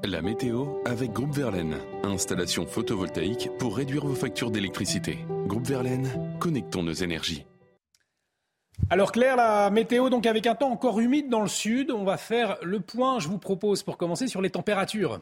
[0.04, 1.76] La météo avec Groupe Verlaine.
[2.02, 5.18] Installation photovoltaïque pour réduire vos factures d'électricité.
[5.46, 7.46] Groupe Verlaine, connectons nos énergies.
[8.88, 12.16] Alors Claire, la météo, donc avec un temps encore humide dans le sud, on va
[12.16, 15.20] faire le point, je vous propose, pour commencer sur les températures.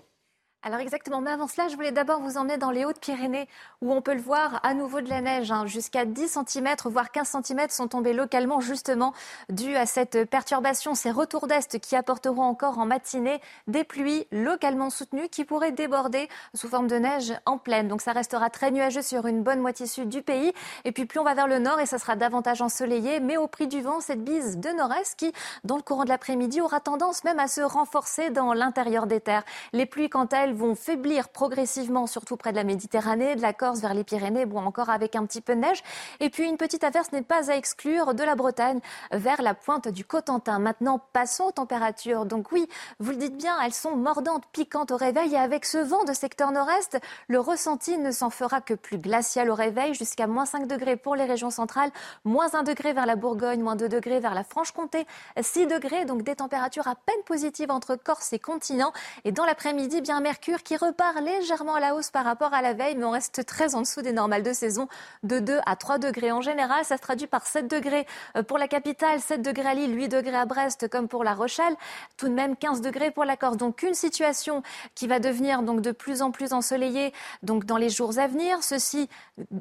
[0.64, 3.48] Alors exactement, mais avant cela, je voulais d'abord vous emmener dans les Hautes-Pyrénées
[3.80, 5.52] où on peut le voir à nouveau de la neige.
[5.52, 5.66] Hein.
[5.66, 9.14] Jusqu'à 10 cm, voire 15 cm sont tombés localement justement
[9.50, 10.96] dû à cette perturbation.
[10.96, 16.28] Ces retours d'Est qui apporteront encore en matinée des pluies localement soutenues qui pourraient déborder
[16.54, 17.86] sous forme de neige en pleine.
[17.86, 20.52] Donc ça restera très nuageux sur une bonne moitié sud du pays.
[20.84, 23.46] Et puis plus on va vers le nord et ça sera davantage ensoleillé, mais au
[23.46, 25.32] prix du vent, cette bise de nord-est qui,
[25.62, 29.44] dans le courant de l'après-midi, aura tendance même à se renforcer dans l'intérieur des terres.
[29.72, 33.52] Les pluies, quant à elles, vont faiblir progressivement, surtout près de la Méditerranée, de la
[33.52, 35.82] Corse vers les Pyrénées, bon encore avec un petit peu de neige.
[36.20, 38.80] Et puis une petite averse n'est pas à exclure de la Bretagne
[39.10, 40.58] vers la pointe du Cotentin.
[40.58, 42.26] Maintenant, passons aux températures.
[42.26, 42.68] Donc oui,
[43.00, 45.34] vous le dites bien, elles sont mordantes, piquantes au réveil.
[45.34, 49.50] Et avec ce vent de secteur nord-est, le ressenti ne s'en fera que plus glacial
[49.50, 51.90] au réveil, jusqu'à moins 5 degrés pour les régions centrales,
[52.24, 55.06] moins 1 degré vers la Bourgogne, moins 2 degrés vers la Franche-Comté,
[55.40, 58.92] 6 degrés, donc des températures à peine positives entre Corse et continent.
[59.24, 62.96] Et dans l'après-midi, bien qui repart légèrement à la hausse par rapport à la veille,
[62.96, 64.88] mais on reste très en dessous des normales de saison,
[65.22, 66.84] de 2 à 3 degrés en général.
[66.84, 70.08] Ça se traduit par 7 degrés euh, pour la capitale, 7 degrés à Lille, 8
[70.08, 71.74] degrés à Brest, comme pour La Rochelle.
[72.16, 73.56] Tout de même 15 degrés pour la Corse.
[73.56, 74.62] Donc une situation
[74.94, 77.12] qui va devenir donc de plus en plus ensoleillée
[77.42, 78.62] donc dans les jours à venir.
[78.62, 79.08] Ceci,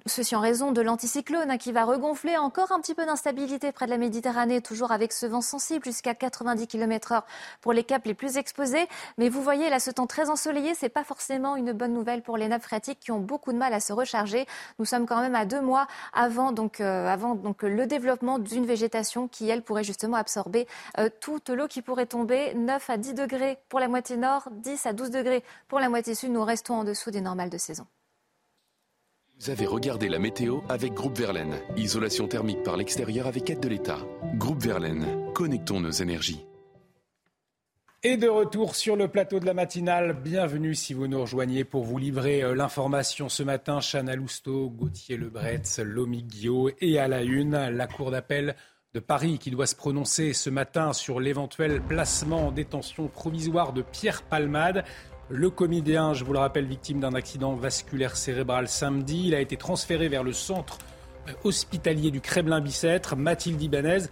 [0.05, 3.85] ceci en raison de l'anticyclone hein, qui va regonfler encore un petit peu d'instabilité près
[3.85, 7.23] de la Méditerranée, toujours avec ce vent sensible jusqu'à 90 km/h
[7.61, 8.87] pour les caps les plus exposés.
[9.17, 12.37] Mais vous voyez là ce temps très ensoleillé, c'est pas forcément une bonne nouvelle pour
[12.37, 14.45] les nappes phréatiques qui ont beaucoup de mal à se recharger.
[14.79, 18.65] Nous sommes quand même à deux mois avant donc euh, avant donc le développement d'une
[18.65, 22.53] végétation qui elle pourrait justement absorber euh, toute l'eau qui pourrait tomber.
[22.55, 26.15] 9 à 10 degrés pour la moitié nord, 10 à 12 degrés pour la moitié
[26.15, 26.31] sud.
[26.31, 27.85] Nous restons en dessous des normales de saison.
[29.39, 31.59] Vous avez regardé la météo avec Groupe Verlaine.
[31.75, 33.99] Isolation thermique par l'extérieur avec aide de l'État.
[34.33, 36.43] Groupe Verlaine, connectons nos énergies.
[38.03, 41.83] Et de retour sur le plateau de la matinale, bienvenue si vous nous rejoignez pour
[41.83, 43.79] vous livrer euh, l'information ce matin.
[43.79, 48.55] Chana Lousteau, Gauthier Lebret, Lomi Guillot et à la une, la Cour d'appel
[48.93, 53.81] de Paris qui doit se prononcer ce matin sur l'éventuel placement en détention provisoire de
[53.81, 54.83] Pierre Palmade.
[55.29, 59.57] Le comédien, je vous le rappelle, victime d'un accident vasculaire cérébral samedi, il a été
[59.57, 60.77] transféré vers le centre
[61.27, 63.15] euh, hospitalier du Kremlin-Bicêtre.
[63.15, 64.03] Mathilde Ibanez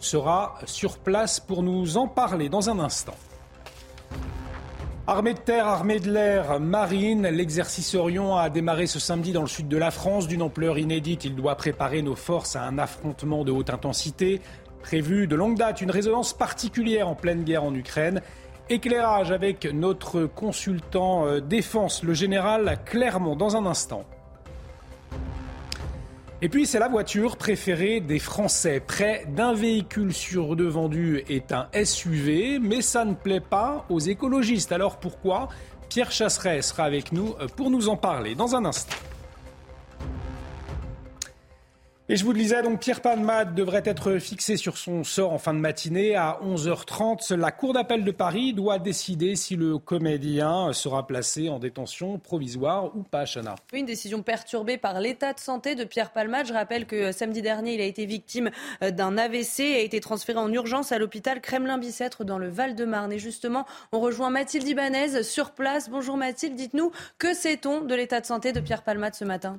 [0.00, 3.14] sera sur place pour nous en parler dans un instant.
[5.06, 9.48] Armée de terre, armée de l'air, marine, l'exercice Orion a démarré ce samedi dans le
[9.48, 11.26] sud de la France d'une ampleur inédite.
[11.26, 14.40] Il doit préparer nos forces à un affrontement de haute intensité.
[14.80, 18.22] Prévu de longue date une résonance particulière en pleine guerre en Ukraine.
[18.70, 24.04] Éclairage avec notre consultant euh, défense, le général Clermont, dans un instant.
[26.44, 28.78] Et puis c'est la voiture préférée des Français.
[28.78, 33.98] Près d'un véhicule sur deux vendu est un SUV, mais ça ne plaît pas aux
[33.98, 34.70] écologistes.
[34.70, 35.48] Alors pourquoi
[35.88, 38.94] Pierre Chasseret sera avec nous pour nous en parler dans un instant.
[42.10, 45.38] Et je vous le disais, donc Pierre Palmade devrait être fixé sur son sort en
[45.38, 47.34] fin de matinée à 11h30.
[47.34, 52.94] La Cour d'appel de Paris doit décider si le comédien sera placé en détention provisoire
[52.94, 53.54] ou pas, Chana.
[53.72, 56.46] Une décision perturbée par l'état de santé de Pierre Palmade.
[56.46, 58.50] Je rappelle que samedi dernier, il a été victime
[58.82, 63.14] euh, d'un AVC et a été transféré en urgence à l'hôpital Kremlin-Bicêtre dans le Val-de-Marne.
[63.14, 65.88] Et justement, on rejoint Mathilde Ibanez sur place.
[65.88, 69.58] Bonjour Mathilde, dites-nous, que sait-on de l'état de santé de Pierre Palmade ce matin?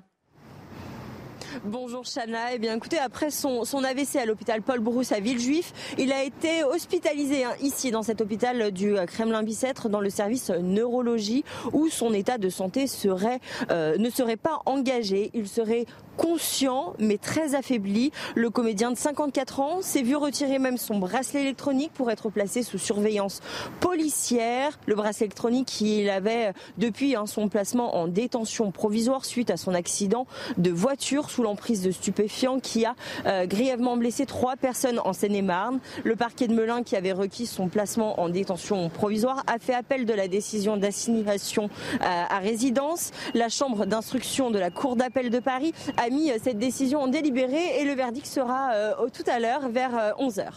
[1.64, 2.54] Bonjour Chana.
[2.54, 6.64] Eh bien, écoutez, après son, AVC à l'hôpital Paul Brousse à Villejuif, il a été
[6.64, 12.38] hospitalisé hein, ici dans cet hôpital du Kremlin-Bicêtre dans le service neurologie où son état
[12.38, 13.40] de santé serait,
[13.72, 15.32] euh, ne serait pas engagé.
[15.34, 15.86] Il serait
[16.18, 18.12] conscient mais très affaibli.
[18.36, 22.64] Le comédien de 54 ans s'est vu retirer même son bracelet électronique pour être placé
[22.64, 23.42] sous surveillance
[23.80, 24.80] policière.
[24.86, 29.74] Le bracelet électronique qu'il avait depuis hein, son placement en détention provisoire suite à son
[29.74, 32.96] accident de voiture sous l'emprise de stupéfiants qui a
[33.26, 35.80] euh, grièvement blessé trois personnes en Seine-et-Marne.
[36.04, 40.06] Le parquet de Melun qui avait requis son placement en détention provisoire a fait appel
[40.06, 43.12] de la décision d'assignation euh, à résidence.
[43.34, 47.02] La chambre d'instruction de la Cour d'appel de Paris a a mis euh, cette décision
[47.02, 50.48] en délibéré et le verdict sera euh, tout à l'heure vers 11h.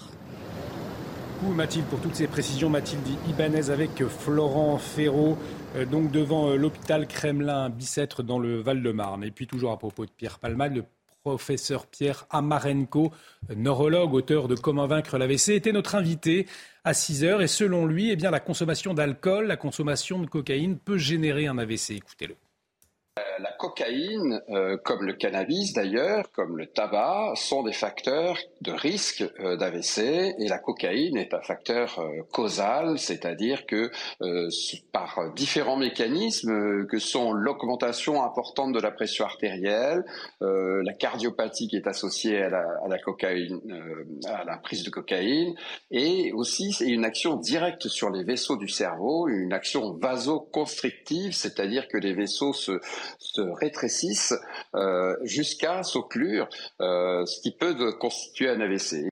[1.45, 2.69] Euh, Mathilde pour toutes ces précisions.
[2.69, 5.39] Mathilde Ibanez avec Florent Ferraud,
[5.91, 9.23] donc devant l'hôpital Kremlin Bicêtre dans le Val-de-Marne.
[9.25, 10.85] Et puis toujours à propos de Pierre Palmade, le
[11.23, 13.13] professeur Pierre Amarenko,
[13.55, 16.47] neurologue, auteur de Comment vaincre l'AVC, était notre invité
[16.83, 17.41] à 6 heures.
[17.41, 21.57] Et selon lui, eh bien, la consommation d'alcool, la consommation de cocaïne peut générer un
[21.57, 21.93] AVC.
[21.93, 22.35] Écoutez-le.
[23.19, 28.73] Euh, la cocaïne, euh, comme le cannabis d'ailleurs, comme le tabac, sont des facteurs de
[28.73, 32.01] risque euh, d'AVC et la cocaïne est un facteur
[32.33, 33.91] causal, c'est-à-dire que
[34.93, 40.05] par différents mécanismes que sont l'augmentation importante de la pression artérielle,
[40.41, 42.49] la cardiopathie qui est associée à
[42.89, 43.61] la, cocaïne,
[44.27, 45.55] à la prise de cocaïne,
[45.91, 51.99] et aussi une action directe sur les vaisseaux du cerveau, une action vasoconstrictive, c'est-à-dire que
[51.99, 52.81] les vaisseaux se
[53.19, 54.35] se rétrécissent
[54.75, 56.49] euh, jusqu'à s'occlure,
[56.81, 59.09] euh, ce qui peut constituer un AVC.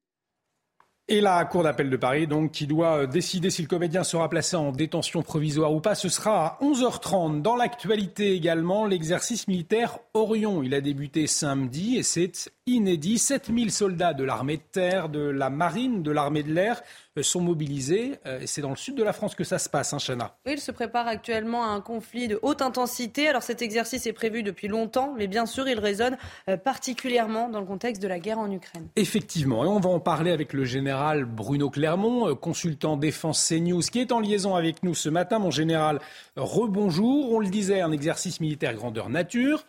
[1.09, 4.29] Et la Cour d'appel de Paris, donc, qui doit euh, décider si le comédien sera
[4.29, 7.43] placé en détention provisoire ou pas, ce sera à 11h30.
[7.43, 10.65] Dans l'actualité également, l'exercice militaire Orion.
[10.65, 13.19] Il a débuté samedi et c'est inédit.
[13.19, 16.83] 7000 soldats de l'armée de terre, de la marine, de l'armée de l'air
[17.17, 18.19] euh, sont mobilisés.
[18.27, 20.37] Euh, et c'est dans le sud de la France que ça se passe, hein, Chana.
[20.47, 23.29] Oui, il se prépare actuellement à un conflit de haute intensité.
[23.29, 26.19] Alors cet exercice est prévu depuis longtemps, mais bien sûr, il résonne
[26.51, 28.89] euh, particulièrement dans le contexte de la guerre en Ukraine.
[28.97, 34.01] Effectivement, et on va en parler avec le général Bruno Clermont, consultant défense CNews, qui
[34.01, 35.39] est en liaison avec nous ce matin.
[35.39, 36.01] Mon général,
[36.35, 37.33] rebonjour.
[37.33, 39.65] On le disait, un exercice militaire grandeur nature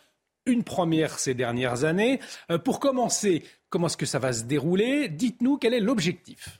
[0.48, 2.20] une première ces dernières années.
[2.64, 5.08] pour commencer, comment est-ce que ça va se dérouler?
[5.08, 6.58] Dites-nous quel est l'objectif.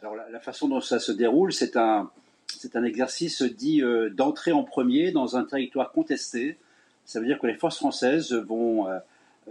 [0.00, 2.10] Alors la, façon dont ça se déroule, c'est un,
[2.46, 6.56] c'est un exercice dit euh, d'entrée en premier dans un territoire contesté.
[7.04, 8.98] Ça veut dire que les forces françaises vont euh,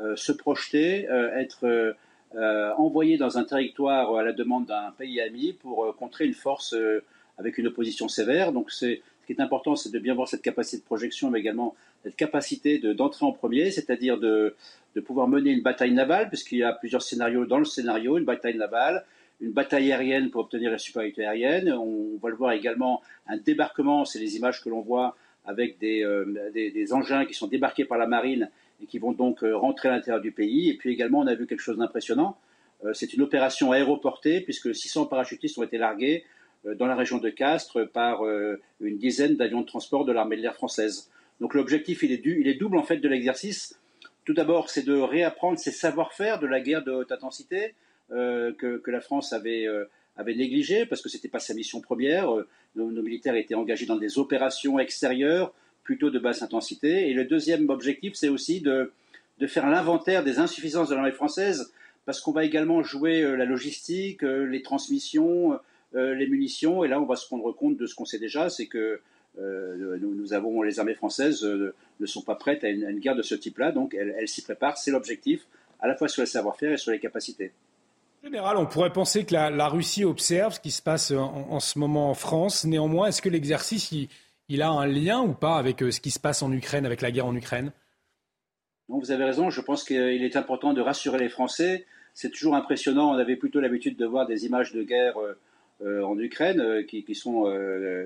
[0.01, 1.95] euh, se projeter, être
[2.77, 6.75] envoyées dans un territoire à la demande d'un pays ami pour contrer une force
[7.39, 8.51] avec une opposition sévère.
[8.51, 11.39] Donc c'est, ce qui est important, c'est de bien voir cette capacité de projection, mais
[11.39, 14.55] également cette capacité de, d'entrer en premier, c'est-à-dire de,
[15.05, 18.57] pouvoir mener une bataille navale, puisqu'il y a plusieurs scénarios dans le scénario, une bataille
[18.57, 19.05] navale,
[19.39, 21.71] une bataille aérienne pour obtenir la supériorité aérienne.
[21.71, 26.51] On, va le voir également un débarquement, c'est les images que l'on voit avec euh,
[26.53, 28.49] des, des, engins qui sont débarqués par la marine
[28.83, 30.69] et qui vont donc euh, rentrer à l'intérieur du pays.
[30.69, 32.37] Et puis également, on a vu quelque chose d'impressionnant.
[32.83, 36.25] Euh, c'est une opération aéroportée puisque 600 parachutistes ont été largués
[36.75, 38.21] dans la région de Castres par
[38.81, 41.09] une dizaine d'avions de transport de l'armée de l'air française.
[41.39, 43.79] Donc l'objectif, il est, il est double en fait de l'exercice.
[44.25, 47.73] Tout d'abord, c'est de réapprendre ses savoir-faire de la guerre de haute intensité,
[48.11, 49.85] euh, que, la France avait, euh,
[50.25, 52.33] négligé parce que ce n'était pas sa mission première.
[52.35, 57.09] Euh, nos, militaires étaient engagés dans des opérations extérieures plutôt de basse intensité.
[57.09, 58.91] Et le deuxième objectif, c'est aussi de,
[59.39, 61.71] de faire l'inventaire des insuffisances de l'armée française
[62.05, 65.59] parce qu'on va également jouer la logistique, les transmissions,
[65.93, 66.83] les munitions.
[66.83, 69.01] Et là, on va se rendre compte de ce qu'on sait déjà, c'est que
[69.37, 73.71] nous, avons les armées françaises ne sont pas prêtes à une, guerre de ce type-là,
[73.71, 74.77] donc elles, elles s'y préparent.
[74.77, 75.45] C'est l'objectif,
[75.79, 77.51] à la fois sur le savoir-faire et sur les capacités.
[78.23, 82.09] Général, on pourrait penser que la, Russie observe ce qui se passe en, ce moment
[82.09, 82.65] en France.
[82.65, 83.93] Néanmoins, est-ce que l'exercice,
[84.49, 87.01] il, a un lien ou pas avec euh, ce qui se passe en Ukraine, avec
[87.01, 87.71] la guerre en Ukraine?
[88.89, 89.49] Non, Vous avez raison.
[89.49, 91.85] Je pense qu'il est important de rassurer les Français.
[92.13, 93.11] C'est toujours impressionnant.
[93.11, 95.35] On avait plutôt l'habitude de voir des images de guerre euh, euh,
[95.85, 97.45] en Ukraine qui, sont,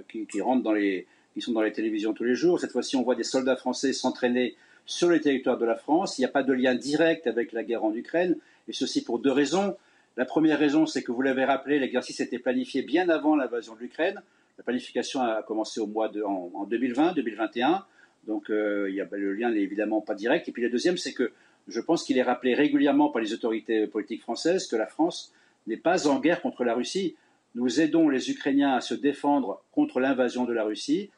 [0.08, 2.60] qui, rentrent dans les, qui sont dans les télévisions tous les jours.
[2.60, 4.56] Cette fois-ci, on voit des soldats français s'entraîner
[4.86, 6.18] sur le territoire de la France.
[6.18, 9.20] Il n'y a pas de lien direct avec la guerre en Ukraine, et ceci pour
[9.20, 9.76] deux raisons.
[10.18, 13.80] La première raison, c'est que vous l'avez rappelé, l'exercice était planifié bien avant l'invasion de
[13.80, 14.22] l'Ukraine.
[14.58, 17.84] La planification a commencé au mois de, en, 2020, 2021.
[18.28, 20.48] Donc euh, il y a, le lien n'est évidemment pas direct.
[20.48, 21.32] Et puis la deuxième, c'est que
[21.68, 25.34] je pense qu'il est rappelé régulièrement par les autorités politiques françaises que la France
[25.66, 27.16] n'est pas en guerre contre la Russie.
[27.56, 31.12] Nous aidons les Ukrainiens à se défendre contre l'invasion de la Russie,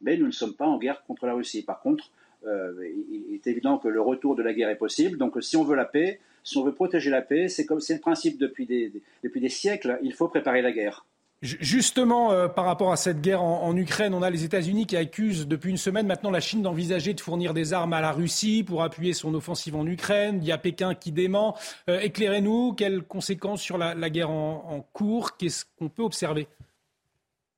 [0.00, 1.62] mais nous ne sommes pas en guerre contre la Russie.
[1.62, 2.10] Par contre,
[2.46, 2.72] euh,
[3.10, 5.18] il est évident que le retour de la guerre est possible.
[5.18, 7.94] Donc si on veut la paix, si on veut protéger la paix, c'est comme c'est
[7.94, 11.06] le principe depuis des, depuis des siècles, il faut préparer la guerre.
[11.42, 15.48] Justement, euh, par rapport à cette guerre en, Ukraine, on a les États-Unis qui accusent
[15.48, 18.84] depuis une semaine maintenant la Chine d'envisager de fournir des armes à la Russie pour
[18.84, 20.38] appuyer son offensive en Ukraine.
[20.40, 21.58] Il y a Pékin qui dément.
[21.88, 25.36] Euh, éclairez-nous, quelles conséquences sur la, guerre en, cours?
[25.36, 26.46] Qu'est-ce qu'on peut observer?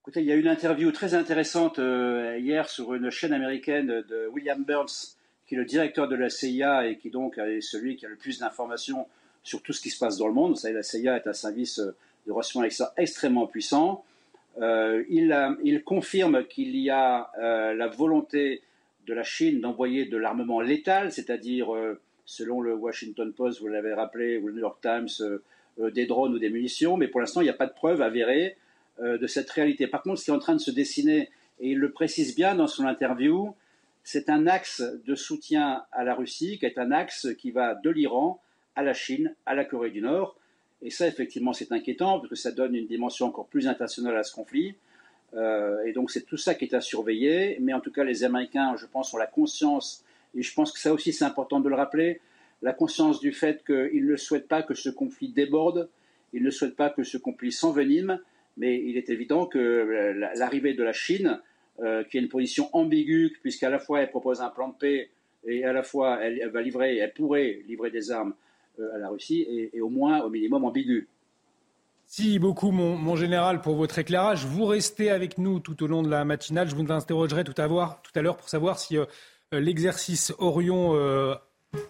[0.00, 4.28] Écoutez, il y a une interview très intéressante euh, hier sur une chaîne américaine de
[4.32, 5.16] William Burns,
[5.46, 8.16] qui est le directeur de la CIA et qui donc est celui qui a le
[8.16, 9.06] plus d'informations
[9.42, 10.52] sur tout ce qui se passe dans le monde.
[10.52, 11.82] Vous savez, la CIA est un service
[12.26, 14.04] de renseignement extrêmement puissant.
[14.60, 18.62] Euh, il, il, confirme qu'il y a euh, la volonté
[19.06, 23.92] de la Chine d'envoyer de l'armement létal, c'est-à-dire, euh, selon le Washington Post, vous l'avez
[23.92, 25.08] rappelé, ou le New York Times,
[25.78, 28.56] des drones ou des munitions, mais pour l'instant, il n'y a pas de preuve avérée
[29.02, 29.88] de cette réalité.
[29.88, 32.54] Par contre, ce qui est en train de se dessiner, et il le précise bien
[32.54, 33.54] dans son interview,
[34.04, 37.90] c'est un axe de soutien à la Russie qui est un axe qui va de
[37.90, 38.40] l'Iran
[38.76, 40.36] à la Chine, à la Corée du Nord.
[40.82, 44.22] Et ça, effectivement, c'est inquiétant parce que ça donne une dimension encore plus internationale à
[44.22, 44.74] ce conflit.
[45.34, 47.58] Euh, et donc, c'est tout ça qui est à surveiller.
[47.60, 50.04] Mais en tout cas, les Américains, je pense, ont la conscience,
[50.34, 52.20] et je pense que ça aussi, c'est important de le rappeler,
[52.62, 55.88] la conscience du fait qu'ils ne souhaitent pas que ce conflit déborde,
[56.32, 58.20] ils ne souhaitent pas que ce conflit s'envenime,
[58.56, 61.40] mais il est évident que l'arrivée de la Chine,
[61.80, 65.10] euh, qui a une position ambiguë, puisqu'à la fois elle propose un plan de paix
[65.44, 68.34] et à la fois elle, va livrer, elle pourrait livrer des armes
[68.94, 71.08] à la Russie, et, au moins au minimum ambiguë.
[72.06, 74.44] Merci beaucoup, mon, général, pour votre éclairage.
[74.44, 76.68] Vous restez avec nous tout au long de la matinale.
[76.68, 79.06] Je vous interrogerai tout à, l'heure pour savoir si euh,
[79.52, 80.94] l'exercice Orion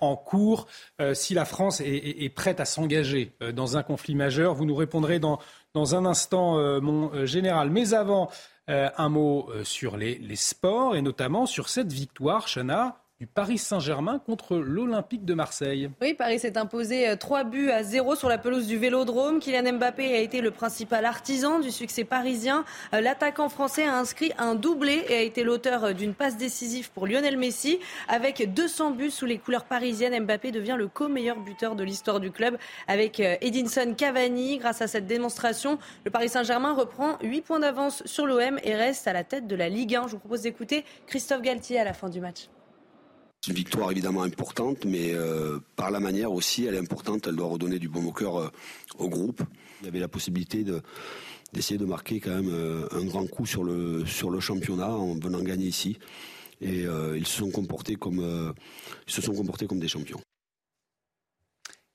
[0.01, 0.66] en cours,
[1.12, 4.55] si la France est, prête à s'engager dans un conflit majeur.
[4.55, 5.39] Vous nous répondrez dans,
[5.74, 7.68] dans un instant, mon général.
[7.68, 8.30] Mais avant,
[8.70, 13.58] euh, un mot euh, sur les, les, sports et notamment sur cette victoire, Chana, Paris
[13.58, 15.90] Saint-Germain contre l'Olympique de Marseille.
[16.00, 19.40] Oui, Paris s'est imposé 3 euh, buts à 0 sur la pelouse du Vélodrome.
[19.40, 22.64] Kylian Mbappé a été le principal artisan du succès parisien.
[22.92, 26.90] Euh, l'attaquant français a inscrit un doublé et a été l'auteur euh, d'une passe décisive
[26.90, 27.78] pour Lionel Messi.
[28.08, 32.30] Avec 200 buts sous les couleurs parisiennes, Mbappé devient le co-meilleur buteur de l'histoire du
[32.30, 32.58] club
[32.88, 34.58] avec Edinson Cavani.
[34.58, 39.06] Grâce à cette démonstration, le Paris Saint-Germain reprend 8 points d'avance sur l'OM et reste
[39.08, 40.06] à la tête de la Ligue 1.
[40.06, 42.48] Je vous propose d'écouter Christophe Galtier à la fin du match.
[43.45, 47.26] C'est une victoire évidemment importante, mais euh, par la manière aussi, elle est importante.
[47.26, 48.49] Elle doit redonner du bon au cœur euh,
[48.97, 49.42] au groupe.
[49.82, 50.64] Il y avait la possibilité
[51.53, 55.16] d'essayer de marquer quand même euh, un grand coup sur le, sur le championnat en
[55.16, 55.99] venant gagner ici.
[56.62, 56.84] Et
[57.16, 58.55] ils se sont comportés comme,
[59.07, 60.20] ils se sont comportés comme des champions.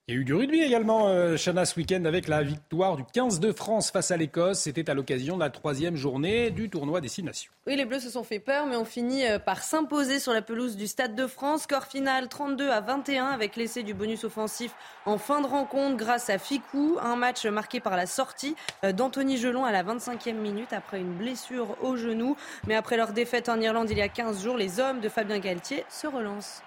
[0.09, 3.03] Il y a eu du rugby également, euh, Chana, ce week-end, avec la victoire du
[3.13, 4.61] 15 de France face à l'Écosse.
[4.61, 7.51] C'était à l'occasion de la troisième journée du tournoi des Six Nations.
[7.67, 10.41] Oui, les Bleus se sont fait peur, mais ont fini euh, par s'imposer sur la
[10.41, 11.61] pelouse du Stade de France.
[11.61, 14.73] Score final 32 à 21 avec l'essai du bonus offensif
[15.05, 16.97] en fin de rencontre grâce à Ficou.
[17.03, 21.13] Un match marqué par la sortie euh, d'Anthony Gelon à la 25e minute après une
[21.13, 22.35] blessure au genou.
[22.65, 25.37] Mais après leur défaite en Irlande il y a 15 jours, les hommes de Fabien
[25.37, 26.63] Galtier se relancent.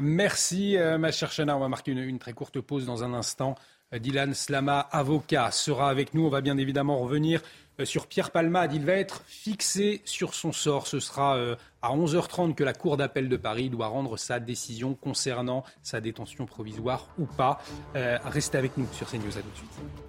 [0.00, 1.56] Merci, euh, ma chère Chana.
[1.56, 3.54] On va marquer une, très courte pause dans un instant.
[3.94, 6.26] Euh, Dylan Slama, avocat, sera avec nous.
[6.26, 7.40] On va bien évidemment revenir
[7.80, 8.74] euh, sur Pierre Palmade.
[8.74, 10.86] Il va être fixé sur son sort.
[10.86, 11.38] Ce sera
[11.80, 16.44] à 11h30 que la Cour d'appel de Paris doit rendre sa décision concernant sa détention
[16.44, 17.62] provisoire ou pas.
[17.94, 19.38] restez avec nous sur CNews.
[19.38, 20.05] À tout de suite.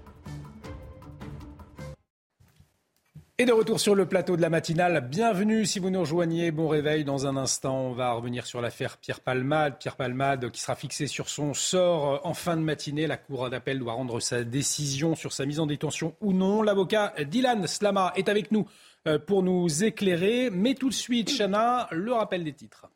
[3.40, 6.68] Et de retour sur le plateau de la matinale, bienvenue si vous nous rejoignez, bon
[6.68, 10.74] réveil dans un instant, on va revenir sur l'affaire Pierre Palmade, Pierre Palmade qui sera
[10.74, 15.14] fixé sur son sort en fin de matinée, la cour d'appel doit rendre sa décision
[15.14, 18.68] sur sa mise en détention ou non, l'avocat Dylan Slama est avec nous
[19.08, 22.88] euh, pour nous éclairer, mais tout de suite Chana, le rappel des titres.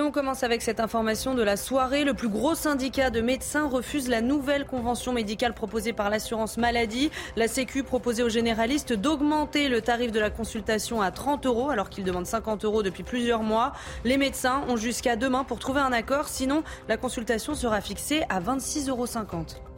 [0.00, 2.04] Et on commence avec cette information de la soirée.
[2.04, 7.10] Le plus gros syndicat de médecins refuse la nouvelle convention médicale proposée par l'assurance maladie.
[7.36, 11.90] La Sécu proposait aux généralistes d'augmenter le tarif de la consultation à 30 euros alors
[11.90, 13.72] qu'ils demandent 50 euros depuis plusieurs mois.
[14.06, 18.40] Les médecins ont jusqu'à demain pour trouver un accord, sinon la consultation sera fixée à
[18.40, 19.69] 26,50 euros.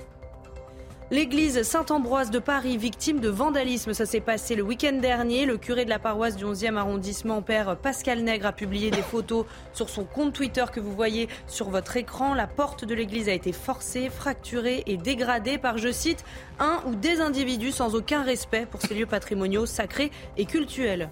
[1.12, 5.44] L'église Saint-Ambroise de Paris, victime de vandalisme, ça s'est passé le week-end dernier.
[5.44, 9.44] Le curé de la paroisse du 11e arrondissement, Père Pascal Nègre, a publié des photos
[9.74, 12.32] sur son compte Twitter que vous voyez sur votre écran.
[12.32, 16.24] La porte de l'église a été forcée, fracturée et dégradée par, je cite,
[16.58, 21.10] un ou des individus sans aucun respect pour ces lieux patrimoniaux sacrés et cultuels.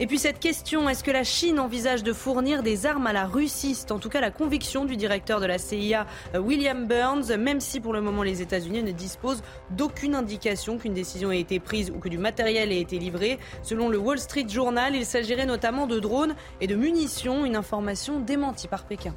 [0.00, 3.26] Et puis cette question, est-ce que la Chine envisage de fournir des armes à la
[3.26, 7.36] Russie C'est en tout cas la conviction du directeur de la CIA, euh, William Burns,
[7.38, 11.60] même si pour le moment les États-Unis ne disposent d'aucune indication qu'une décision ait été
[11.60, 13.38] prise ou que du matériel ait été livré.
[13.62, 18.18] Selon le Wall Street Journal, il s'agirait notamment de drones et de munitions, une information
[18.18, 19.14] démentie par Pékin.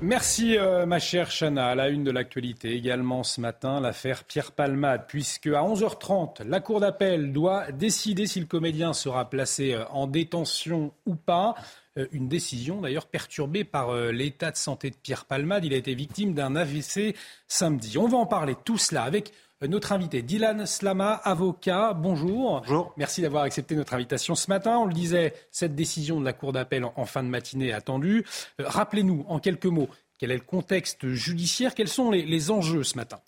[0.00, 1.68] Merci euh, ma chère Chana.
[1.68, 6.60] À la une de l'actualité également ce matin, l'affaire Pierre Palmade, puisque à 11h30, la
[6.60, 11.54] Cour d'appel doit décider si le comédien sera placé euh, en détention ou pas.
[11.96, 15.64] Euh, une décision d'ailleurs perturbée par l'état de santé de Pierre Palmade.
[15.64, 17.14] Il a été victime d'un AVC
[17.46, 17.96] samedi.
[17.96, 19.32] On va en parler tout cela avec
[19.68, 21.94] notre invité Dylan Slama, avocat.
[21.94, 22.60] Bonjour.
[22.60, 22.92] Bonjour.
[22.96, 24.78] Merci d'avoir accepté notre invitation ce matin.
[24.78, 28.24] On le disait, cette décision de la Cour d'appel en fin de matinée attendue.
[28.60, 29.88] Euh, rappelez-nous en quelques mots
[30.18, 33.20] quel est le contexte judiciaire, quels sont les, enjeux ce matin?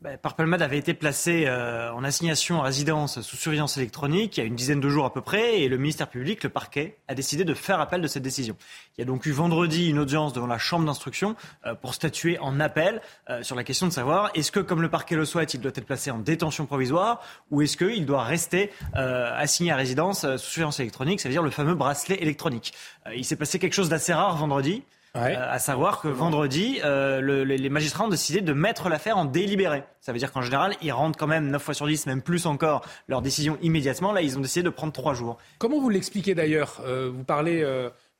[0.00, 4.42] Bah, Parpelmade avait été placé euh, en assignation en résidence sous surveillance électronique il y
[4.42, 7.14] a une dizaine de jours à peu près, et le ministère public, le parquet, a
[7.14, 8.56] décidé de faire appel de cette décision.
[8.96, 11.36] Il y a donc eu vendredi une audience devant la chambre d'instruction
[11.66, 14.88] euh, pour statuer en appel euh, sur la question de savoir est-ce que, comme le
[14.88, 17.20] parquet le souhaite, il doit être placé en détention provisoire
[17.50, 22.16] ou est-ce qu'il doit rester assigné à résidence sous surveillance électronique, c'est-à-dire le fameux bracelet
[22.22, 22.72] électronique.
[23.14, 24.82] il s'est passé quelque chose d'assez rare vendredi.
[25.16, 29.82] Euh, à savoir que vendredi, euh, les magistrats ont décidé de mettre l'affaire en délibéré.
[30.00, 32.46] Ça veut dire qu'en général, ils rendent quand même 9 fois sur 10, même plus
[32.46, 34.12] encore, leur décision immédiatement.
[34.12, 35.38] Là, ils ont décidé de prendre 3 jours.
[35.58, 36.80] Comment vous l'expliquez d'ailleurs?
[36.86, 37.64] Euh, Vous parlez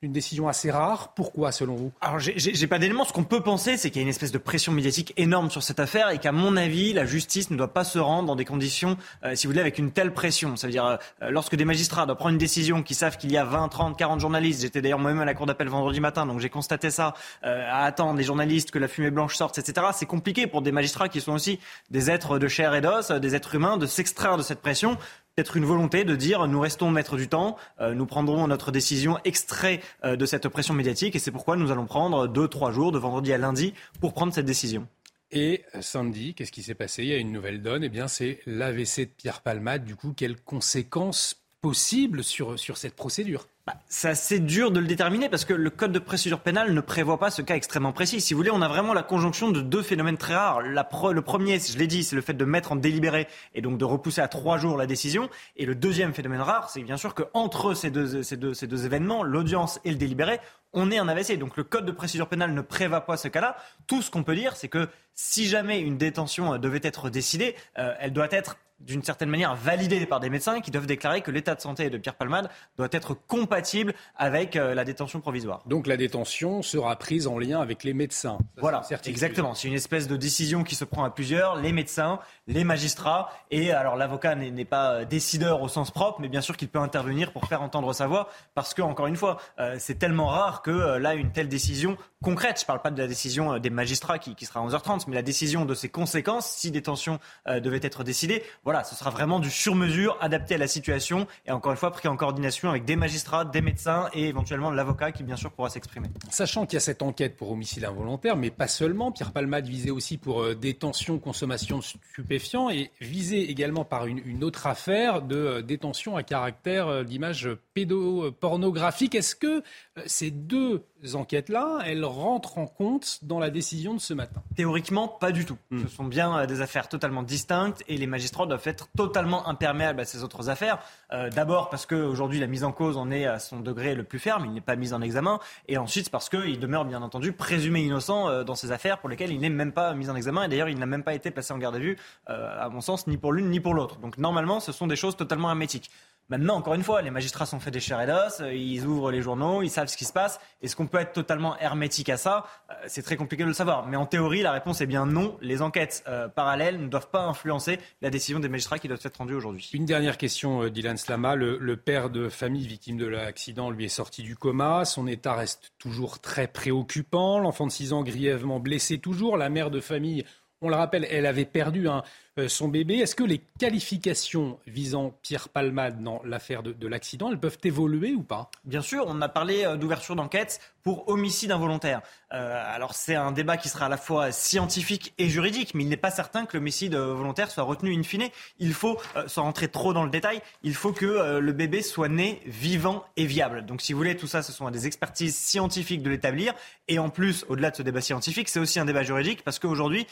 [0.03, 1.13] une décision assez rare.
[1.13, 1.91] Pourquoi, selon vous?
[2.01, 3.05] Alors, j'ai pas d'éléments.
[3.05, 5.61] Ce qu'on peut penser, c'est qu'il y a une espèce de pression médiatique énorme sur
[5.61, 8.45] cette affaire et qu'à mon avis, la justice ne doit pas se rendre dans des
[8.45, 10.55] conditions, euh, si vous voulez, avec une telle pression.
[10.55, 10.97] Ça veut dire, euh,
[11.29, 14.19] lorsque des magistrats doivent prendre une décision, qui savent qu'il y a 20, 30, 40
[14.19, 17.13] journalistes, j'étais d'ailleurs moi-même à la cour d'appel vendredi matin, donc j'ai constaté ça,
[17.45, 19.85] euh, à attendre les journalistes que la fumée blanche sorte, etc.
[19.93, 21.59] C'est compliqué pour des magistrats qui sont aussi
[21.91, 24.97] des êtres de chair et d'os, des êtres humains, de s'extraire de cette pression
[25.41, 29.17] peut-être une volonté de dire nous restons maîtres du temps, euh, nous prendrons notre décision
[29.23, 32.91] extrait euh, de cette pression médiatique et c'est pourquoi nous allons prendre deux, trois jours
[32.91, 34.87] de vendredi à lundi pour prendre cette décision.
[35.31, 37.01] Et euh, samedi, qu'est-ce qui s'est passé?
[37.01, 37.83] Il y a une nouvelle donne.
[37.83, 39.83] Eh bien, c'est l'AVC de Pierre Palmade.
[39.83, 44.87] Du coup, quelles conséquences possibles sur, sur cette procédure bah, c'est assez dur de le
[44.87, 48.19] déterminer parce que le code de procédure pénale ne prévoit pas ce cas extrêmement précis.
[48.19, 50.61] Si vous voulez, on a vraiment la conjonction de deux phénomènes très rares.
[50.61, 53.85] le premier, je l'ai dit, c'est le fait de mettre en délibéré et donc de
[53.85, 55.29] repousser à trois jours la décision.
[55.57, 58.85] Et le deuxième phénomène rare, c'est bien sûr qu'entre ces deux, ces, deux, ces deux
[58.85, 60.39] événements, l'audience et le délibéré,
[60.73, 61.37] on est en AVC.
[61.37, 63.57] Donc le code de procédure pénale ne prévoit pas ce cas-là.
[63.85, 67.93] Tout ce qu'on peut dire, c'est que si jamais une détention devait être décidée, euh,
[67.99, 71.55] elle doit être d'une certaine manière validé par des médecins qui doivent déclarer que l'état
[71.55, 75.61] de santé de Pierre Palmade doit être compatible avec euh, la détention provisoire.
[75.65, 78.37] Donc la détention sera prise en lien avec les médecins.
[78.57, 79.53] voilà, exactement.
[79.53, 83.71] C'est une espèce de décision qui se prend à plusieurs, les médecins, les magistrats, et
[83.71, 87.31] alors l'avocat n'est pas euh, décideur au sens propre, mais bien sûr qu'il peut intervenir
[87.31, 90.97] pour faire entendre sa voix, parce que encore une fois, euh, c'est tellement rare que
[90.97, 94.35] là une telle décision concrète, je ne parle pas de la décision des magistrats qui,
[94.35, 98.43] qui, sera à 11h30, mais la décision de ses conséquences si détention devait être décidée
[98.63, 102.07] voilà, ce sera vraiment du sur-mesure, adapté à la situation et encore une fois pris
[102.07, 106.09] en coordination avec des magistrats, des médecins et éventuellement l'avocat qui bien sûr pourra s'exprimer.
[106.29, 109.91] Sachant qu'il y a cette enquête pour homicide involontaire, mais pas seulement, Pierre Palmade visé
[109.91, 115.35] aussi pour euh, détention, consommation de stupéfiants et visé également par une, autre affaire de
[115.35, 119.15] euh, détention à caractère euh, d'image pédopornographique.
[119.15, 119.63] Est-ce que
[120.05, 125.31] ces deux enquêtes-là, elles rentrent en compte dans la décision de ce matin Théoriquement, pas
[125.31, 125.57] du tout.
[125.69, 125.83] Hmm.
[125.83, 130.05] Ce sont bien des affaires totalement distinctes et les magistrats doivent être totalement imperméable à
[130.05, 130.79] ces autres affaires.
[131.11, 134.19] Euh, d'abord parce qu'aujourd'hui, la mise en cause en est à son degré le plus
[134.19, 135.39] ferme, il n'est pas mis en examen.
[135.67, 139.31] Et ensuite parce qu'il demeure bien entendu présumé innocent euh, dans ces affaires pour lesquelles
[139.31, 140.43] il n'est même pas mis en examen.
[140.43, 141.97] Et d'ailleurs, il n'a même pas été placé en garde à vue,
[142.29, 143.97] euh, à mon sens, ni pour l'une ni pour l'autre.
[143.99, 145.91] Donc normalement, ce sont des choses totalement hermétiques.
[146.31, 149.11] Maintenant, encore une fois, les magistrats sont faits des chairs et d'os, euh, ils ouvrent
[149.11, 150.39] les journaux, ils savent ce qui se passe.
[150.61, 152.45] Est-ce qu'on peut être totalement hermétique à ça?
[152.69, 153.85] Euh, C'est très compliqué de le savoir.
[153.85, 155.37] Mais en théorie, la réponse est bien non.
[155.41, 159.17] Les enquêtes euh, parallèles ne doivent pas influencer la décision des magistrats qui doivent être
[159.17, 159.69] rendue aujourd'hui.
[159.73, 161.35] Une dernière question, Dylan Slama.
[161.35, 164.85] Le, père de famille victime de l'accident lui est sorti du coma.
[164.85, 167.39] Son état reste toujours très préoccupant.
[167.39, 169.35] L'enfant de 6 ans grièvement blessé toujours.
[169.35, 170.23] La mère de famille
[170.61, 172.03] on le rappelle, elle avait perdu un,
[172.47, 172.95] son bébé.
[172.95, 178.23] Est-ce que les qualifications visant Pierre Palmade dans l'affaire de, l'accident, elles peuvent évoluer ou
[178.23, 178.49] pas?
[178.63, 182.01] Bien sûr, on a parlé euh, d'ouverture d'enquête pour homicide involontaire.
[182.33, 185.89] Euh, alors c'est un débat qui sera à la fois scientifique et juridique, mais il
[185.89, 188.29] n'est pas certain que l'homicide volontaire soit retenu in fine.
[188.57, 192.41] Il faut, sans rentrer trop dans le détail, il faut que le bébé soit né
[192.45, 193.63] vivant et viable.
[193.65, 196.55] Donc si vous voulez, tout ça, ce sont des expertises scientifiques de l'établir.
[196.87, 200.07] Et en plus, au-delà de ce débat scientifique, c'est aussi un débat juridique, parce qu'aujourd'hui,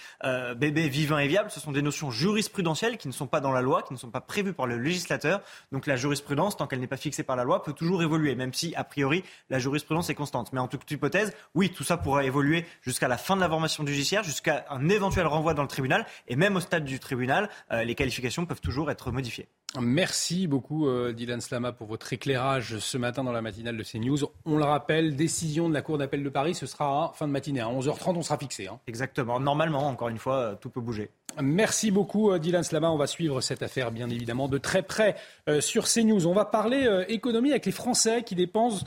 [0.55, 3.62] bébé vivant et viable, ce sont des notions jurisprudentielles qui ne sont pas dans la
[3.62, 5.41] loi, qui ne sont pas prévues par le législateur.
[5.72, 8.53] Donc la jurisprudence, tant qu'elle n'est pas fixée par la loi, peut toujours évoluer, même
[8.53, 10.53] si, a priori, la jurisprudence est constante.
[10.53, 13.86] Mais en toute hypothèse, oui, tout ça pourra évoluer jusqu'à la fin de la formation
[13.86, 16.05] judiciaire, jusqu'à un éventuel renvoi dans le tribunal.
[16.28, 19.47] Et même au stade du tribunal, euh, les qualifications peuvent toujours être modifiées.
[19.80, 24.18] Merci beaucoup, euh, Dylan Slama, pour votre éclairage ce matin dans la matinale de CNews.
[24.45, 27.32] On le rappelle, décision de la Cour d'appel de Paris, ce sera à fin de
[27.32, 27.60] matinée.
[27.60, 28.68] À 11h30, on sera fixé.
[28.68, 28.80] Hein.
[28.88, 29.39] Exactement.
[29.39, 31.12] Normalement, encore une fois, euh, tout peut bouger.
[31.41, 32.91] Merci beaucoup, euh, Dylan Slama.
[32.91, 35.15] On va suivre cette affaire, bien évidemment, de très près
[35.59, 36.27] sur CNews.
[36.27, 38.86] On va parler économie avec les Français qui dépensent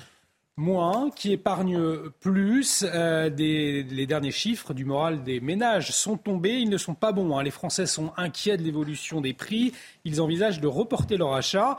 [0.56, 2.84] moins, qui épargnent plus.
[2.84, 6.58] Euh, les derniers chiffres du moral des ménages sont tombés.
[6.58, 7.36] Ils ne sont pas bons.
[7.36, 7.42] Hein.
[7.42, 9.72] Les Français sont inquiets de l'évolution des prix.
[10.04, 11.78] Ils envisagent de reporter leur achat.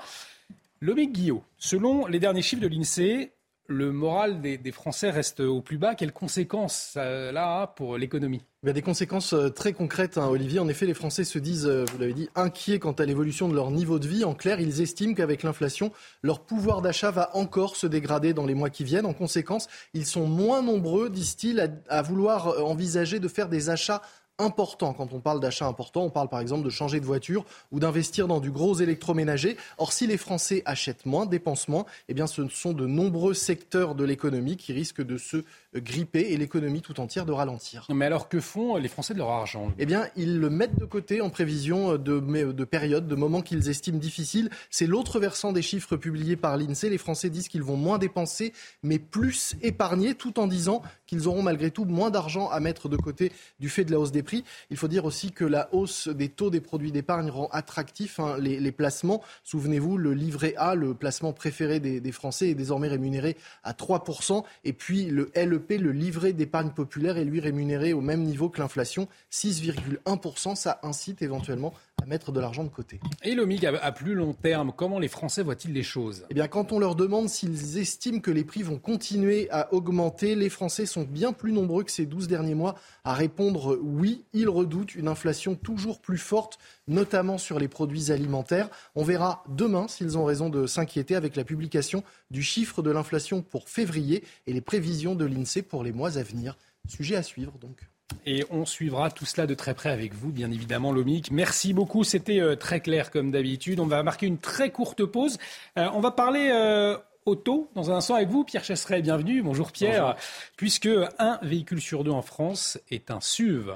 [0.82, 3.32] Lomique Guillot, selon les derniers chiffres de l'INSEE,
[3.68, 5.96] le moral des, Français reste au plus bas.
[5.96, 8.42] Quelles conséquences ça a pour l'économie?
[8.64, 10.60] Des conséquences euh, très concrètes, hein, Olivier.
[10.60, 13.56] En effet, les Français se disent, euh, vous l'avez dit, inquiets quant à l'évolution de
[13.56, 14.24] leur niveau de vie.
[14.24, 15.92] En clair, ils estiment qu'avec l'inflation,
[16.22, 19.06] leur pouvoir d'achat va encore se dégrader dans les mois qui viennent.
[19.06, 24.02] En conséquence, ils sont moins nombreux, disent-ils, à vouloir euh, envisager de faire des achats
[24.40, 24.94] important.
[24.94, 28.28] Quand on parle d'achat important, on parle par exemple de changer de voiture ou d'investir
[28.28, 29.58] dans du gros électroménager.
[29.78, 33.96] Or, si les Français achètent moins, dépensent moins, eh bien, ce sont de nombreux secteurs
[33.96, 35.44] de l'économie qui risquent de se
[35.76, 37.86] gripper et l'économie tout entière de ralentir.
[37.90, 40.86] Mais alors, que font les Français de leur argent Eh bien, ils le mettent de
[40.86, 44.50] côté en prévision de, de périodes, de moments qu'ils estiment difficiles.
[44.70, 46.90] C'est l'autre versant des chiffres publiés par l'INSEE.
[46.90, 50.82] Les Français disent qu'ils vont moins dépenser, mais plus épargner, tout en disant
[51.14, 54.12] qu'ils auront malgré tout moins d'argent à mettre de côté du fait de la hausse
[54.12, 54.44] des prix.
[54.72, 58.36] Il faut dire aussi que la hausse des taux des produits d'épargne rend attractif hein,
[58.40, 59.22] les, placements.
[59.44, 64.44] Souvenez-vous, le livret A, le placement préféré des, des, Français, est désormais rémunéré à 3%.
[64.64, 68.60] Et puis le LEP, le livret d'épargne populaire, est lui rémunéré au même niveau que
[68.60, 70.56] l'inflation, 6,1%.
[70.56, 71.74] Ça incite éventuellement
[72.04, 73.00] à mettre de l'argent de côté.
[73.24, 76.26] Et l'OMIC, à plus long terme, comment les Français voient-ils les choses?
[76.30, 80.36] Eh bien, quand on leur demande s'ils estiment que les prix vont continuer à augmenter,
[80.36, 82.76] les Français sont bien plus nombreux que ces 12 derniers mois
[83.06, 84.26] à répondre oui.
[84.34, 86.60] Ils redoutent une inflation toujours plus forte,
[86.90, 88.70] notamment sur les produits alimentaires.
[88.96, 93.42] On verra demain s'ils ont raison de s'inquiéter avec la publication du chiffre de l'inflation
[93.42, 96.58] pour février et les prévisions de l'INSEE pour les mois à venir.
[96.86, 97.93] Sujet à suivre donc.
[98.26, 101.32] Et on suivra tout cela de très près avec vous, bien évidemment, Lomic.
[101.32, 103.80] Merci beaucoup, c'était euh, très clair comme d'habitude.
[103.80, 105.38] On va marquer une très courte pause.
[105.78, 109.02] Euh, on va parler euh, auto dans un instant avec vous, Pierre Chasseret.
[109.02, 109.42] Bienvenue.
[109.42, 110.16] Bonjour Pierre.
[110.56, 110.90] Puisque
[111.20, 113.74] un véhicule sur deux en France est un SUV.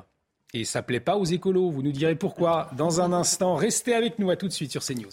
[0.53, 1.69] Et ça plaît pas aux écolos.
[1.69, 3.55] Vous nous direz pourquoi dans un instant.
[3.55, 5.11] Restez avec nous à tout de suite sur CNews.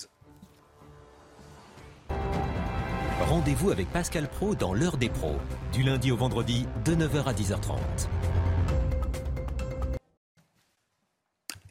[3.21, 5.37] Rendez-vous avec Pascal Pro dans l'heure des pros,
[5.73, 7.79] du lundi au vendredi de 9h à 10h30.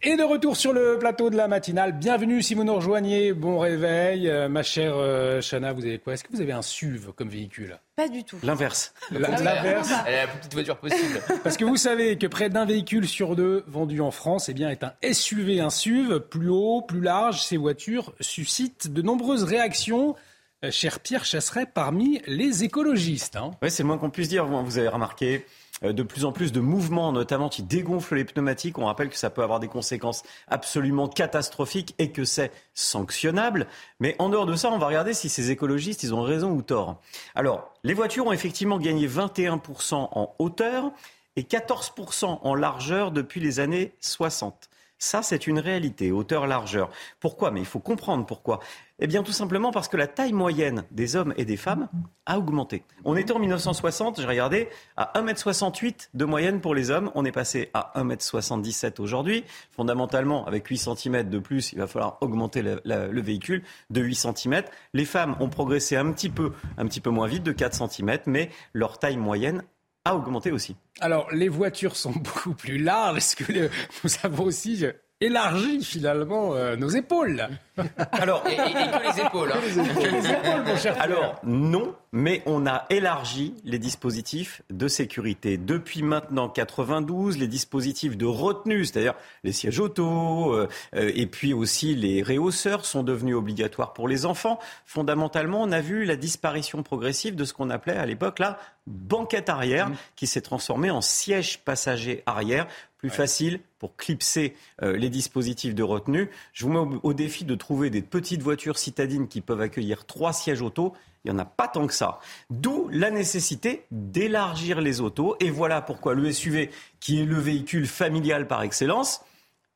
[0.05, 1.93] Et de retour sur le plateau de la matinale.
[1.93, 3.31] Bienvenue si vous nous rejoignez.
[3.31, 4.27] Bon réveil.
[4.27, 6.11] Euh, ma chère euh, Chana, vous avez quoi?
[6.11, 7.79] Est-ce que vous avez un SUV comme véhicule?
[7.95, 8.35] Pas du tout.
[8.43, 8.93] L'inverse.
[9.11, 9.93] L'inverse.
[10.05, 11.21] Elle est la plus petite voiture possible.
[11.45, 14.69] Parce que vous savez que près d'un véhicule sur deux vendu en France eh bien,
[14.69, 16.19] est un SUV, un SUV.
[16.19, 20.17] Plus haut, plus large, ces voitures suscitent de nombreuses réactions.
[20.65, 23.37] Euh, cher Pierre Chasseret, parmi les écologistes.
[23.37, 23.51] Hein.
[23.61, 24.45] Oui, c'est le moins qu'on puisse dire.
[24.47, 25.45] Vous avez remarqué
[25.81, 28.77] de plus en plus de mouvements, notamment qui dégonflent les pneumatiques.
[28.77, 33.67] On rappelle que ça peut avoir des conséquences absolument catastrophiques et que c'est sanctionnable.
[33.99, 36.61] Mais en dehors de ça, on va regarder si ces écologistes, ils ont raison ou
[36.61, 37.01] tort.
[37.35, 40.91] Alors, les voitures ont effectivement gagné 21% en hauteur
[41.35, 44.69] et 14% en largeur depuis les années 60.
[45.03, 46.89] Ça, c'est une réalité, hauteur-largeur.
[47.19, 47.51] Pourquoi?
[47.51, 48.61] Mais il faut comprendre pourquoi.
[48.99, 51.89] Eh bien, tout simplement parce que la taille moyenne des hommes et des femmes
[52.25, 52.85] a augmenté.
[53.03, 57.11] On était en 1960, j'ai regardé, à 1m68 de moyenne pour les hommes.
[57.15, 59.43] On est passé à 1m77 aujourd'hui.
[59.71, 64.15] Fondamentalement, avec 8 cm de plus, il va falloir augmenter le, le, véhicule de 8
[64.15, 64.63] cm.
[64.93, 68.19] Les femmes ont progressé un petit peu, un petit peu moins vite, de 4 cm,
[68.27, 69.63] mais leur taille moyenne
[70.05, 70.75] a augmenté aussi.
[70.99, 73.17] Alors, les voitures sont beaucoup plus larges.
[73.17, 73.69] Est-ce que
[74.03, 74.85] nous avons aussi
[75.21, 77.47] élargi finalement euh, nos épaules?
[78.11, 79.51] Alors, et, que les épaules.
[79.51, 80.93] Hein.
[80.99, 85.57] Alors, non, mais on a élargi les dispositifs de sécurité.
[85.57, 91.53] Depuis maintenant 92, les dispositifs de retenue, c'est-à-dire les sièges auto, euh, euh, et puis
[91.53, 94.59] aussi les réhausseurs sont devenus obligatoires pour les enfants.
[94.85, 99.49] Fondamentalement, on a vu la disparition progressive de ce qu'on appelait à l'époque la banquette
[99.49, 99.95] arrière, mmh.
[100.15, 102.67] qui s'est transformée en siège passager arrière
[103.03, 106.29] plus facile pour clipser euh, les dispositifs de retenue.
[106.53, 110.31] Je vous mets au, défi de trouver des petites voitures citadines qui peuvent accueillir trois
[110.31, 110.93] sièges auto.
[111.25, 112.19] Il n'y en a pas tant que ça.
[112.49, 115.35] D'où la nécessité d'élargir les autos.
[115.41, 116.69] Et voilà pourquoi le SUV,
[117.01, 119.19] qui est le véhicule familial par excellence,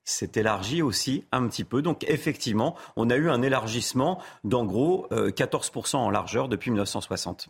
[0.05, 1.81] s'est élargi aussi un petit peu.
[1.81, 7.49] Donc effectivement, on a eu un élargissement d'en gros 14% euh, en largeur depuis 1960.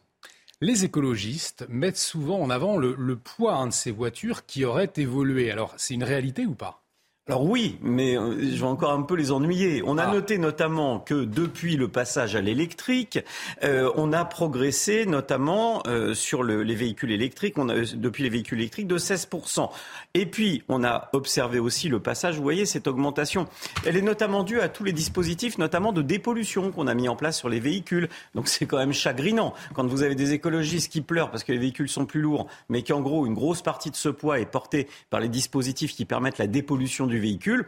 [0.59, 5.51] Les écologistes mettent souvent en avant le, poids de ces voitures qui auraient évolué.
[5.51, 6.86] Alors, c'est une réalité ou pas?
[7.29, 9.83] Alors oui, mais euh, je vais encore un peu les ennuyer.
[9.85, 10.13] On a ah.
[10.13, 13.19] noté notamment que depuis le passage à l'électrique,
[13.65, 18.59] euh, on a progressé notamment euh, sur les véhicules électriques, on a, depuis les véhicules
[18.59, 19.69] électriques de 16%.
[20.13, 23.45] Et puis, on a observé aussi le passage, vous voyez, cette augmentation.
[23.85, 27.17] Elle est notamment due à tous les dispositifs, notamment de dépollution qu'on a mis en
[27.17, 28.07] place sur les véhicules.
[28.35, 31.57] Donc c'est quand même chagrinant quand vous avez des écologistes qui pleurent parce que les
[31.57, 34.87] véhicules sont plus lourds, mais qu'en gros, une grosse partie de ce poids est portée
[35.09, 37.65] par les dispositifs qui permettent la dépollution du du véhicule.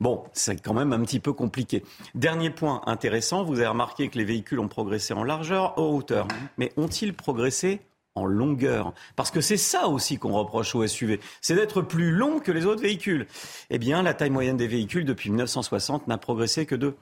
[0.00, 1.84] Bon, c'est quand même un petit peu compliqué.
[2.14, 6.26] Dernier point intéressant, vous avez remarqué que les véhicules ont progressé en largeur, en hauteur.
[6.26, 6.48] Mhm.
[6.56, 7.80] Mais ont-ils progressé
[8.14, 8.94] en longueur?
[9.16, 12.64] Parce que c'est ça aussi qu'on reproche aux SUV, c'est d'être plus long que les
[12.64, 13.26] autres véhicules.
[13.70, 16.94] Eh bien, la taille moyenne des véhicules depuis 1960 n'a progressé que de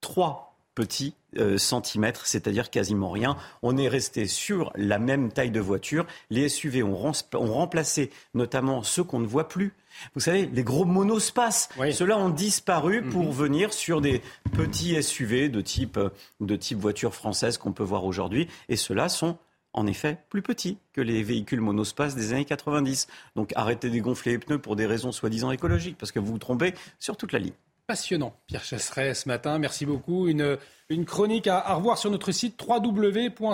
[0.00, 3.36] 3 petits euh, centimètres, c'est-à-dire quasiment rien.
[3.62, 6.06] On est resté sur la même taille de voiture.
[6.30, 9.72] Les SUV ont, remplacé notamment ceux qu'on ne voit plus.
[10.14, 13.10] Vous savez, les gros monospaces, ceux-là ont disparu mhm.
[13.10, 14.22] pour venir sur des
[14.52, 15.98] petits SUV de type,
[16.40, 18.48] de type voiture française qu'on peut voir aujourd'hui.
[18.68, 19.38] Et ceux-là sont
[19.74, 23.08] en effet plus petits que les véhicules monospaces des années 90.
[23.36, 26.38] Donc arrêtez de gonfler les pneus pour des raisons soi-disant écologiques, parce que vous vous
[26.38, 27.52] trompez sur toute la ligne.
[27.86, 29.58] Passionnant, Pierre Chasseret, ce matin.
[29.58, 30.26] Merci beaucoup.
[30.26, 30.56] Une,
[30.88, 33.44] une chronique à, à, revoir sur notre site www.cnews.fr.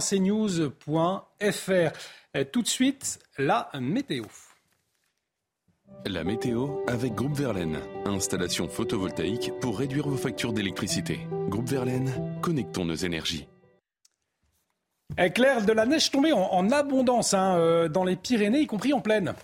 [2.52, 4.24] Tout de suite, la météo.
[6.06, 7.78] La météo avec Groupe Verlaine.
[8.06, 11.20] Installation photovoltaïque pour réduire vos factures d'électricité.
[11.48, 13.46] Groupe Verlaine, connectons nos énergies.
[15.34, 19.00] Claire, de la neige tombée en, abondance hein, euh, dans les Pyrénées, y compris en
[19.00, 19.34] plaine.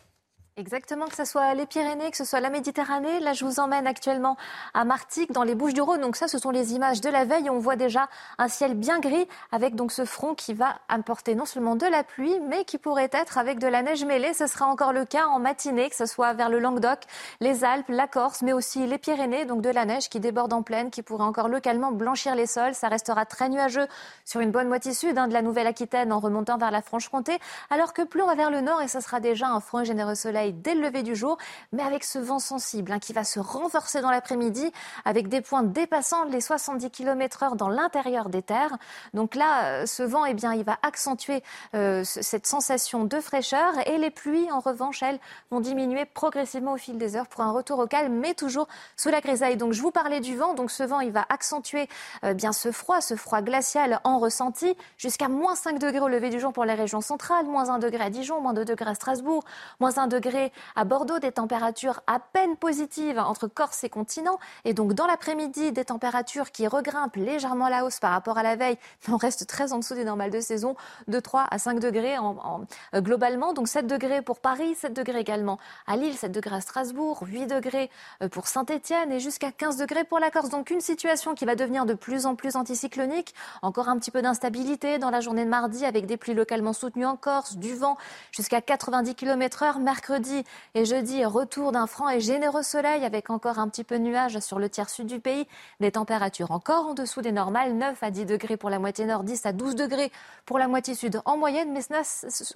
[0.59, 3.20] Exactement, que ce soit les Pyrénées, que ce soit la Méditerranée.
[3.20, 4.39] Là, je vous emmène actuellement
[4.73, 6.01] à Martigues, dans les Bouches-du-Rhône.
[6.01, 7.51] Donc ça, ce sont les images de la veille.
[7.51, 8.09] On voit déjà
[8.39, 12.03] un ciel bien gris avec donc ce front qui va apporter non seulement de la
[12.03, 14.33] pluie, mais qui pourrait être avec de la neige mêlée.
[14.33, 17.01] Ce sera encore le cas en matinée, que ce soit vers le Languedoc,
[17.41, 19.45] les Alpes, la Corse, mais aussi les Pyrénées.
[19.45, 22.74] Donc de la neige qui déborde en plaine, qui pourrait encore localement blanchir les sols.
[22.74, 23.89] Ça restera très nuageux
[24.24, 27.39] sur une bonne moitié sud hein, de la Nouvelle-Aquitaine en remontant vers la Franche-Comté.
[27.69, 30.15] Alors que plus on va vers le nord et ce sera déjà un front généreux
[30.15, 31.39] soleil dès le lever du jour,
[31.73, 34.73] mais avec ce vent sensible hein, qui va se renforcer dans l'après-midi
[35.05, 38.77] avec des points dépassant les 70 km heure dans l'intérieur des terres.
[39.14, 41.43] Donc là, euh, ce vent, eh bien, il va accentuer
[41.74, 45.18] euh, cette sensation de fraîcheur et les pluies, en revanche, elles,
[45.51, 49.10] vont diminuer progressivement au fil des heures pour un retour au calme, mais toujours sous
[49.10, 49.56] la grisaille.
[49.56, 51.89] Donc je vous parlais du vent, donc ce vent, il va accentuer
[52.24, 56.31] euh, bien ce froid, ce froid glacial en ressenti, jusqu'à moins 5 degrés au lever
[56.31, 58.94] du jour pour les régions centrales, moins 1 degré à Dijon, moins 2 degrés à
[58.94, 59.44] Strasbourg,
[59.81, 60.36] moins 1 degré
[60.75, 64.39] à Bordeaux, des températures à peine positives entre Corse et continent.
[64.65, 68.43] Et donc, dans l'après-midi, des températures qui regrimpent légèrement à la hausse par rapport à
[68.43, 70.77] la veille, on reste très en dessous des normales de saison,
[71.09, 73.53] de 3 à 5 degrés euh, globalement.
[73.53, 77.47] Donc, 7 degrés pour Paris, 7 degrés également à Lille, 7 degrés à Strasbourg, 8
[77.47, 77.91] degrés
[78.23, 80.51] euh, pour Saint-Etienne et jusqu'à 15 degrés pour la Corse.
[80.51, 83.35] Donc, une situation qui va devenir de plus en plus anticyclonique.
[83.63, 87.07] Encore un petit peu d'instabilité dans la journée de mardi avec des pluies localement soutenues
[87.07, 87.97] en Corse, du vent
[88.33, 89.79] jusqu'à 90 km heure.
[89.79, 90.26] Mercredi,
[90.74, 94.59] et jeudi, retour d'un franc et généreux soleil avec encore un petit peu nuages sur
[94.59, 95.47] le tiers sud du pays.
[95.81, 99.24] Des températures encore en dessous des normales, 9 à 10 degrés pour la moitié nord,
[99.24, 100.11] 10 à 12 degrés
[100.44, 101.73] pour la moitié sud en moyenne.
[101.73, 101.81] Mais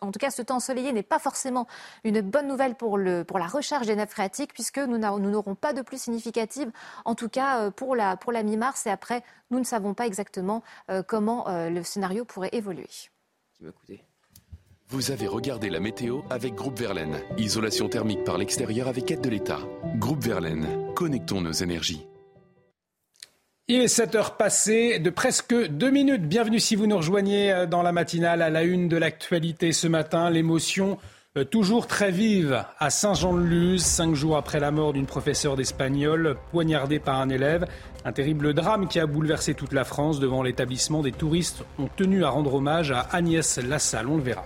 [0.00, 1.66] en tout cas, ce temps ensoleillé n'est pas forcément
[2.04, 6.00] une bonne nouvelle pour, la recharge des nappes phréatiques puisque nous n'aurons pas de plus
[6.00, 6.70] significative,
[7.04, 8.86] en tout cas euh, pour la, pour la mi-mars.
[8.86, 12.88] Et après, nous ne savons pas exactement euh, comment euh, le scénario pourrait évoluer.
[13.54, 14.04] Qui va coûter
[14.90, 17.20] vous avez regardé la météo avec Groupe Verlaine.
[17.38, 19.60] Isolation thermique par l'extérieur avec aide de l'État.
[19.96, 22.04] Groupe Verlaine, connectons nos énergies.
[23.68, 26.28] Il est 7 heures passées de presque 2 minutes.
[26.28, 29.86] Bienvenue si vous nous rejoignez euh, dans la matinale à la une de l'actualité ce
[29.86, 30.28] matin.
[30.28, 30.98] L'émotion
[31.36, 36.98] euh, toujours très vive à Saint-Jean-de-Luz, cinq jours après la mort d'une professeure d'espagnol poignardée
[36.98, 37.64] par un élève.
[38.04, 40.18] Un terrible drame qui a bouleversé toute la France.
[40.18, 44.08] Devant l'établissement, des touristes ont tenu à rendre hommage à Agnès Lassalle.
[44.08, 44.44] On le verra.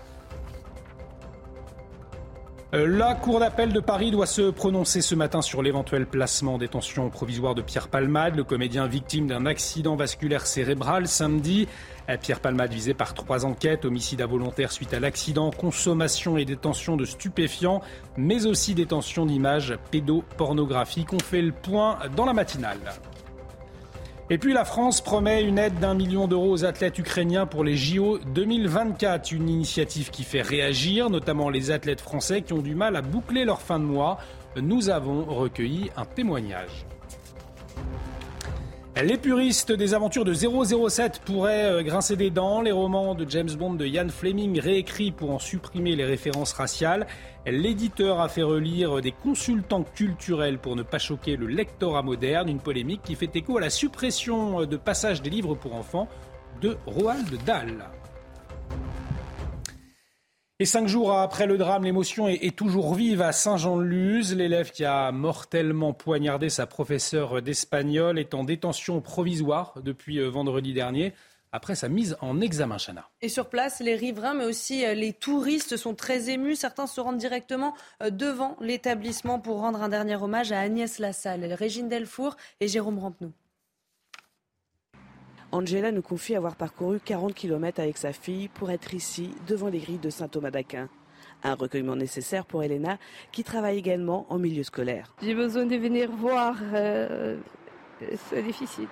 [2.75, 6.59] Euh, la Cour d'appel de Paris doit se prononcer ce matin sur l'éventuel placement en
[6.59, 11.69] détention provisoire de Pierre Palmade, le comédien victime d'un accident vasculaire cérébral samedi.
[12.11, 16.97] Euh, Pierre Palmade visé par trois enquêtes, homicide involontaire suite à l'accident, consommation et détention
[16.97, 17.81] de stupéfiants,
[18.17, 21.13] mais aussi détention d'images pédopornographiques.
[21.13, 22.81] On fait le point dans la matinale.
[24.31, 27.77] Et puis la France promet une aide d'un million d'euros aux athlètes ukrainiens pour les
[27.77, 29.33] JO 2024.
[29.33, 33.45] Une initiative qui fait réagir, notamment les athlètes français qui ont du mal à boucler
[33.45, 34.19] leur fin de mois.
[34.57, 36.87] Nous avons recueilli un témoignage.
[39.03, 42.61] Les puristes des aventures de 007 pourraient euh, grincer des dents.
[42.61, 47.09] Les romans de James Bond de Ian Fleming réécrits pour en supprimer les références raciales.
[47.45, 52.49] L'éditeur a fait relire des consultants culturels pour ne pas choquer le lectorat moderne.
[52.49, 56.09] Une polémique qui fait écho à la suppression de passages des livres pour enfants
[56.63, 57.91] de Roald Dahl.
[60.65, 64.35] Et cinq jours après le drame, l'émotion est, toujours vive à Saint-Jean-de-Luz.
[64.35, 70.73] L'élève qui a mortellement poignardé sa professeure d'espagnol est en détention provisoire depuis euh, vendredi
[70.73, 71.13] dernier.
[71.53, 73.11] après sa mise en examen, Chana.
[73.21, 76.57] Et sur place, les riverains, mais aussi les touristes sont très émus.
[76.57, 81.91] Certains se rendent directement devant l'établissement pour rendre un dernier hommage à Agnès Lassalle, Régine
[81.91, 83.35] Delfour et Jérôme Rampenou.
[85.55, 89.79] Angela nous confie avoir parcouru 40 km avec sa fille pour être ici, devant les
[89.79, 90.89] grilles de Saint-Thomas d'Aquin.
[91.45, 92.99] Un recueillement nécessaire pour Elena,
[93.31, 95.15] qui travaille également en milieu scolaire.
[95.23, 96.57] J'ai besoin de venir voir.
[96.73, 97.37] Euh,
[98.31, 98.89] c'est difficile.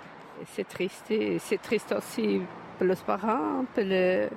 [0.55, 1.13] C'est triste.
[1.41, 2.43] C'est triste aussi
[2.79, 4.29] pour les parents, pour et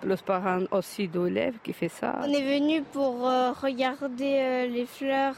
[0.00, 2.20] pour les parents aussi d'élèves qui fait ça.
[2.22, 5.36] On est venu pour euh, regarder euh, les fleurs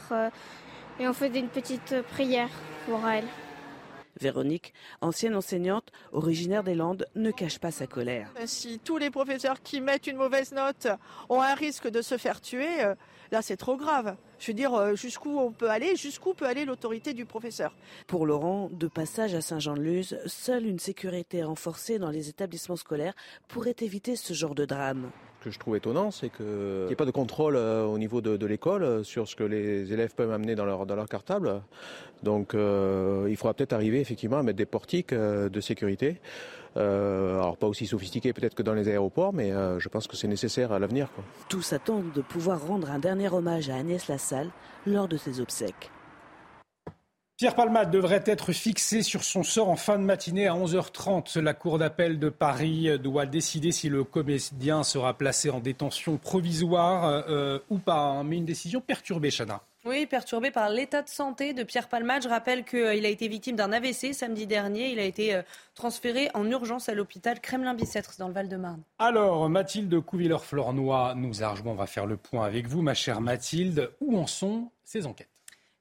[1.01, 2.49] et on fait une petite prière
[2.85, 3.25] pour elle.
[4.23, 8.31] Véronique, ancienne enseignante, originaire des Landes, ne cache pas sa colère.
[8.45, 10.87] Si tous les professeurs qui mettent une mauvaise note
[11.29, 12.95] ont un risque de se faire tuer, euh,
[13.31, 14.15] là c'est trop grave.
[14.39, 17.75] Je veux dire, euh, jusqu'où on peut aller, jusqu'où peut aller l'autorité du professeur?
[18.07, 23.13] Pour Laurent, de passage à Saint-Jean-de-Luz, seule une sécurité renforcée dans les établissements scolaires
[23.47, 25.11] pourrait éviter ce genre de drame
[25.43, 28.45] que je trouve étonnant, c'est qu'il n'y ait pas de contrôle euh, au niveau de,
[28.45, 31.61] l'école euh, sur ce que les élèves peuvent amener dans leur, dans leur cartable.
[32.23, 36.21] Donc euh, il faudra peut-être arriver effectivement à mettre des portiques de sécurité.
[36.75, 40.71] alors pas aussi sophistiqués peut-être que dans les aéroports, mais je pense que c'est nécessaire
[40.71, 41.09] à l'avenir.
[41.49, 44.49] Tous attendent de pouvoir rendre un dernier hommage à Agnès Lassalle
[44.87, 45.92] lors de ses obsèques.
[47.43, 51.41] Pierre Palmade devrait être fixé sur son sort en fin de matinée à 11h30.
[51.41, 57.25] La Cour d'appel de Paris doit décider si le comédien sera placé en détention provisoire
[57.27, 57.99] euh, ou pas.
[57.99, 58.23] Hein.
[58.23, 59.59] Mais une décision perturbée, Chana.
[59.83, 62.23] Oui, perturbée par l'état de santé de Pierre Palmade.
[62.23, 64.93] Je rappelle qu'il a été victime d'un AVC samedi dernier.
[64.93, 65.41] Il a été euh,
[65.75, 68.83] transféré en urgence à l'hôpital Kremlin-Bicêtre dans le Val-de-Marne.
[68.99, 71.73] Alors, Mathilde Couvilleur-Flornois nous a rejoint.
[71.73, 73.91] On va faire le point avec vous, ma chère Mathilde.
[73.99, 75.32] Où en sont ces enquêtes?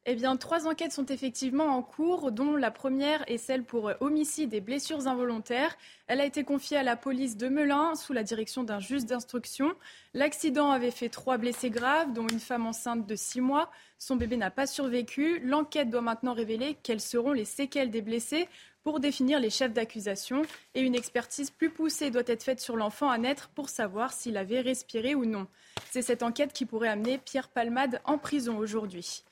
[0.05, 4.53] Eh trois enquêtes sont effectivement en cours, dont la première est celle pour euh, homicide
[4.53, 5.77] et blessures involontaires.
[6.09, 9.73] Elle a été confiée à la police de Melun sous la direction d'un juge d'instruction.
[10.13, 13.71] L'accident avait fait trois blessés graves, dont une femme enceinte de six mois.
[13.99, 15.39] Son bébé n'a pas survécu.
[15.45, 18.49] L'enquête doit maintenant révéler quelles seront les séquelles des blessés
[18.83, 20.43] pour définir les chefs d'accusation.
[20.75, 24.37] Et une expertise plus poussée doit être faite sur l'enfant à naître pour savoir s'il
[24.37, 25.47] avait respiré ou non.
[25.93, 29.23] C'est cette enquête qui pourrait amener Pierre Palmade en prison aujourd'hui.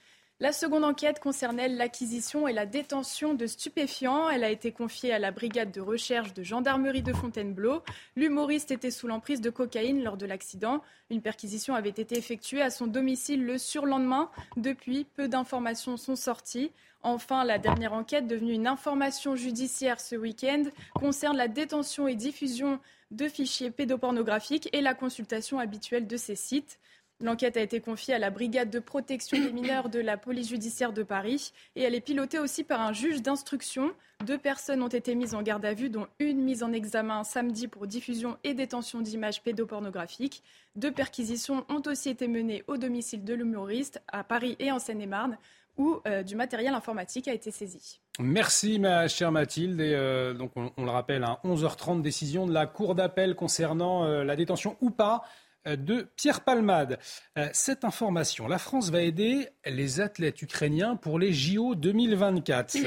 [0.43, 4.31] La seconde enquête concernait l'acquisition et la détention de stupéfiants.
[4.31, 7.83] Elle a été confiée à la brigade de recherche de gendarmerie de Fontainebleau.
[8.17, 10.81] L'humoriste était sous l'emprise de cocaïne lors de l'accident.
[11.11, 14.31] Une perquisition avait été effectuée à son domicile le surlendemain.
[14.57, 16.73] Depuis, peu d'informations sont sorties.
[17.03, 20.63] Enfin, la dernière enquête, devenue une information judiciaire ce week-end,
[20.95, 22.81] concerne la détention et diffusion
[23.11, 26.79] de fichiers pédopornographiques et la consultation habituelle de ces sites.
[27.21, 30.93] L'enquête a été confiée à la brigade de protection des mineurs de la police judiciaire
[30.93, 33.93] de Paris et elle est pilotée aussi par un juge d'instruction.
[34.25, 37.69] Deux personnes ont été mises en garde à vue, dont une mise en examen samedi
[37.69, 40.43] pour diffusion et détention d'images pédopornographiques.
[40.77, 45.37] Deux perquisitions ont aussi été menées au domicile de l'humoriste à Paris et en Seine-et-Marne
[45.81, 48.01] où euh, du matériel informatique a été saisi.
[48.19, 49.81] Merci ma chère Mathilde.
[49.81, 54.23] Euh, donc on, le rappelle, à hein, 11h30, décision de la Cour d'appel concernant euh,
[54.23, 55.25] la détention ou pas
[55.67, 56.99] de Pierre Palmade.
[57.39, 62.79] Euh, cette information, la France va aider les athlètes ukrainiens pour les JO 2024.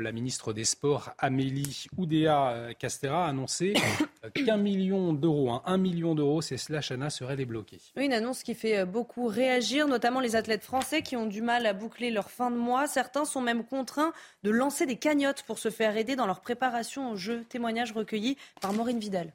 [0.00, 3.74] la ministre des Sports, Amélie Oudéa-Castera, a annoncé
[4.34, 7.78] qu'un million d'euros, hein, un million d'euros, c'est cela, Chana, serait débloqué.
[7.96, 11.66] une annonce qui fait euh, beaucoup réagir, notamment les athlètes français qui ont du mal
[11.66, 12.86] à boucler leur fin de mois.
[12.86, 17.10] Certains sont même contraints de lancer des cagnottes pour se faire aider dans leur préparation
[17.10, 17.44] aux Jeux.
[17.48, 19.32] Témoignage recueilli par Maureen Vidal.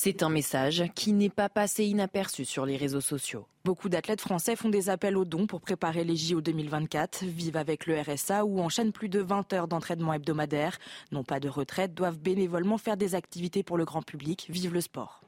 [0.00, 3.48] C'est un message qui n'est pas passé inaperçu sur les réseaux sociaux.
[3.64, 7.84] Beaucoup d'athlètes français font des appels aux dons pour préparer les JO 2024, vivent avec
[7.84, 10.78] le RSA ou enchaînent plus de 20 heures d'entraînement hebdomadaire,
[11.10, 14.82] n'ont pas de retraite, doivent bénévolement faire des activités pour le grand public, vivent le
[14.82, 15.24] sport.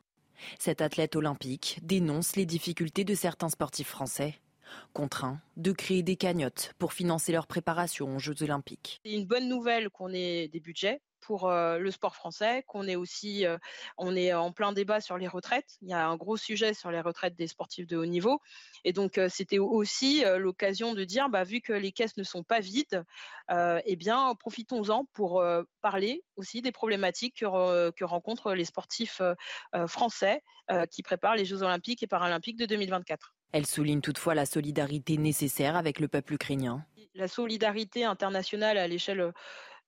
[0.60, 4.38] Cet athlète olympique dénonce les difficultés de certains sportifs français
[4.92, 9.00] contraints de créer des cagnottes pour financer leur préparation aux Jeux olympiques.
[9.04, 13.44] C'est une bonne nouvelle qu'on ait des budgets pour le sport français, qu'on est aussi,
[13.98, 15.76] on est en plein débat sur les retraites.
[15.82, 18.40] Il y a un gros sujet sur les retraites des sportifs de haut niveau.
[18.84, 22.60] Et donc, c'était aussi l'occasion de dire, bah, vu que les caisses ne sont pas
[22.60, 23.04] vides,
[23.50, 25.44] eh bien, profitons-en pour
[25.80, 29.20] parler aussi des problématiques que, que rencontrent les sportifs
[29.86, 30.42] français
[30.90, 33.34] qui préparent les Jeux olympiques et paralympiques de 2024.
[33.52, 36.84] Elle souligne toutefois la solidarité nécessaire avec le peuple ukrainien.
[37.14, 39.32] La solidarité internationale à l'échelle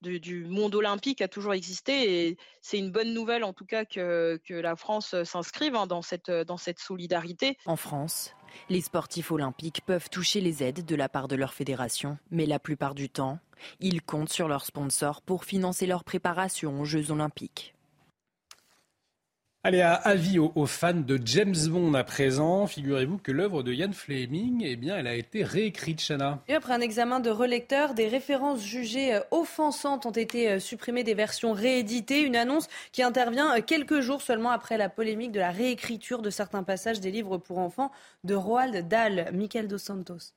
[0.09, 4.39] du monde olympique a toujours existé et c'est une bonne nouvelle en tout cas que,
[4.49, 7.57] la France s'inscrive hein, cette, dans cette solidarité.
[7.65, 8.35] En France,
[8.69, 12.59] les sportifs olympiques peuvent toucher les aides de la part de leur fédération, mais la
[12.59, 13.39] plupart du temps,
[13.79, 17.75] ils comptent sur leurs sponsors pour financer leur préparation aux Jeux olympiques.
[19.65, 23.93] Allez, à avis aux, fans de James Bond à présent, figurez-vous que l'œuvre de Ian
[23.93, 26.43] Fleming, eh bien, elle a été réécrite, Chana.
[26.49, 31.05] Et après un examen de relecteur, des références jugées euh, offensantes ont été euh, supprimées
[31.05, 32.23] des versions rééditées.
[32.23, 36.29] Une annonce qui intervient euh, quelques jours seulement après la polémique de la réécriture de
[36.29, 37.93] certains passages des livres pour enfants
[38.25, 39.29] de Roald Dahl.
[39.31, 40.33] Michael Dos Santos.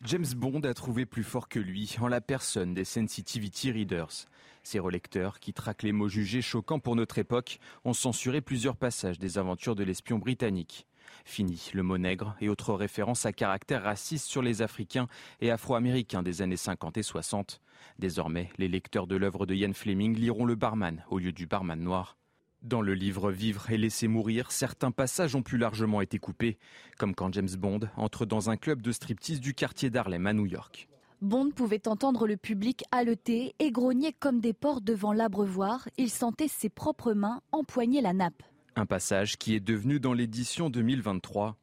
[0.00, 4.28] James Bond a trouvé plus fort que lui en la personne des Sensitivity Readers.
[4.64, 9.18] Ces relecteurs, qui traquent les mots jugés choquants pour notre époque, ont censuré plusieurs passages
[9.18, 10.86] des aventures de l'espion britannique.
[11.26, 15.06] Fini le mot nègre et autres références à caractère raciste sur les Africains
[15.42, 17.60] et Afro-Américains des années 50 et 60.
[17.98, 21.78] Désormais, les lecteurs de l'œuvre de Ian Fleming liront le barman au lieu du barman
[21.78, 22.16] noir.
[22.62, 26.56] Dans le livre Vivre et laisser mourir, certains passages ont plus largement été coupés,
[26.96, 30.46] comme quand James Bond entre dans un club de striptease du quartier d'Harlem à New
[30.46, 30.88] York.
[31.24, 35.88] Bond pouvait entendre le public haleter et grogner comme des porcs devant l'abreuvoir.
[35.96, 38.42] Il sentait ses propres mains empoigner la nappe.
[38.76, 41.56] Un passage qui est devenu dans l'édition 2023.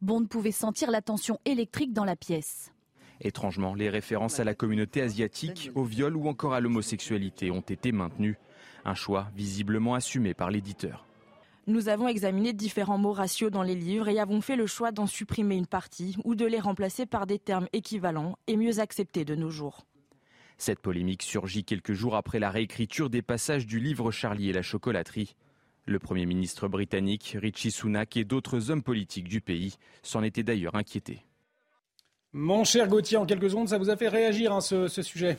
[0.00, 2.72] Bond pouvait sentir la tension électrique dans la pièce.
[3.20, 7.92] Étrangement, les références à la communauté asiatique, au viol ou encore à l'homosexualité ont été
[7.92, 8.38] maintenues.
[8.86, 11.04] Un choix visiblement assumé par l'éditeur.
[11.66, 15.06] Nous avons examiné différents mots ratios dans les livres et avons fait le choix d'en
[15.06, 19.34] supprimer une partie ou de les remplacer par des termes équivalents et mieux acceptés de
[19.34, 19.86] nos jours.
[20.58, 24.60] Cette polémique surgit quelques jours après la réécriture des passages du livre Charlie et la
[24.60, 25.36] chocolaterie.
[25.86, 30.74] Le Premier ministre britannique Richie Sunak et d'autres hommes politiques du pays s'en étaient d'ailleurs
[30.74, 31.24] inquiétés.
[32.34, 35.38] Mon cher Gauthier, en quelques secondes, ça vous a fait réagir hein, ce, sujet?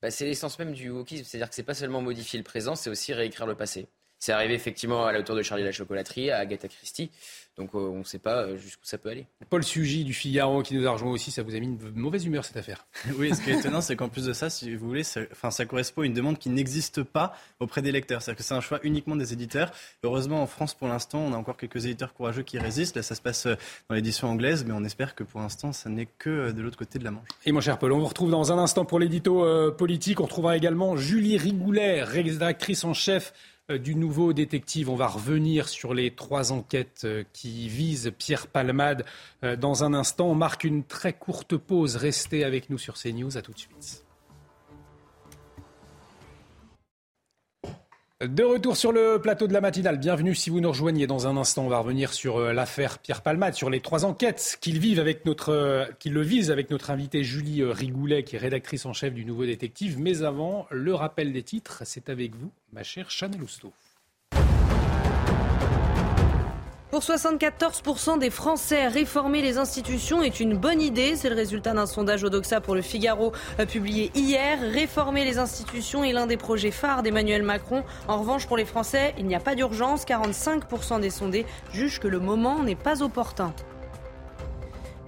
[0.00, 2.90] Bah, C'est l'essence même du wokisme, c'est-à-dire que c'est pas seulement modifier le présent, c'est
[2.90, 3.88] aussi réécrire le passé.
[4.18, 7.10] C'est arrivé effectivement à la hauteur de Charlie la chocolaterie, à Agatha Christie.
[7.58, 9.26] Donc euh, on ne sait pas euh, jusqu'où ça peut aller.
[9.50, 12.24] Paul Sugy du Figaro qui nous a rejoint aussi, ça vous a mis une mauvaise
[12.24, 12.86] humeur cette affaire.
[13.18, 15.50] Oui, ce qui est étonnant, c'est qu'en plus de ça, si vous voulez, ça, enfin,
[15.50, 18.22] ça correspond à une demande qui n'existe pas auprès des lecteurs.
[18.22, 19.72] C'est-à-dire que c'est un choix uniquement des éditeurs.
[20.04, 22.96] Heureusement, en France, pour l'instant, on a encore quelques éditeurs courageux qui résistent.
[22.96, 23.56] Là, ça se passe euh,
[23.88, 27.00] dans l'édition anglaise, mais on espère que pour l'instant, ça n'est que de l'autre côté
[27.00, 27.28] de la Manche.
[27.44, 30.20] Et mon cher Paul, on vous retrouve dans un instant pour l'édito politique.
[30.20, 33.32] On retrouvera également Julie Rigoulet, rédactrice en chef
[33.76, 34.88] du nouveau détective.
[34.88, 39.04] On va revenir sur les trois enquêtes euh, qui visent Pierre Palmade
[39.44, 40.28] euh, dans un instant.
[40.28, 41.96] On marque une très courte pause.
[41.96, 43.36] Restez avec nous sur CNews.
[43.36, 44.07] À tout de suite.
[48.20, 49.96] De retour sur le plateau de la matinale.
[49.96, 51.06] Bienvenue si vous nous rejoignez.
[51.06, 54.58] Dans un instant, on va revenir sur euh, l'affaire Pierre Palmade, sur les trois enquêtes
[54.60, 58.40] qu'il vivent avec notre, euh, le vise avec notre invitée Julie euh, Rigoulet, qui est
[58.40, 60.00] rédactrice en chef du Nouveau Détective.
[60.00, 63.72] Mais avant, le rappel des titres, c'est avec vous, ma chère Chanel Housteau.
[66.90, 71.16] Pour 74% des Français, réformer les institutions est une bonne idée.
[71.16, 74.58] C'est le résultat d'un sondage Odoxa pour le Figaro euh, publié hier.
[74.58, 77.84] Réformer les institutions est l'un des projets phares d'Emmanuel Macron.
[78.08, 80.06] En revanche, pour les Français, il n'y a pas d'urgence.
[80.06, 81.44] 45% des sondés
[81.74, 83.52] jugent que le moment n'est pas opportun.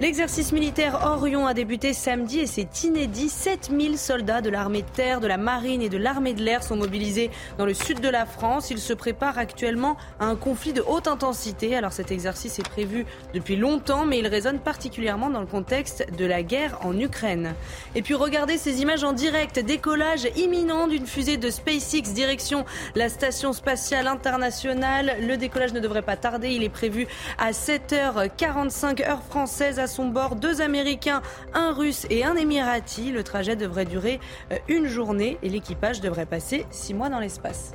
[0.01, 3.29] L'exercice militaire Orion a débuté samedi et c'est inédit.
[3.29, 6.77] 7000 soldats de l'armée de terre, de la marine et de l'armée de l'air sont
[6.77, 8.71] mobilisés dans le sud de la France.
[8.71, 11.77] Ils se préparent actuellement à un conflit de haute intensité.
[11.77, 13.05] Alors cet exercice est prévu
[13.35, 17.53] depuis longtemps, mais il résonne particulièrement dans le contexte de la guerre en Ukraine.
[17.95, 19.59] Et puis regardez ces images en direct.
[19.59, 22.65] Décollage imminent d'une fusée de SpaceX direction
[22.95, 25.17] la station spatiale internationale.
[25.21, 26.49] Le décollage ne devrait pas tarder.
[26.49, 27.07] Il est prévu
[27.37, 31.21] à 7h45 heure française à son bord deux Américains,
[31.53, 33.11] un Russe et un Émirati.
[33.11, 34.21] Le trajet devrait durer
[34.53, 37.73] euh, une journée et l'équipage devrait passer six mois dans l'espace.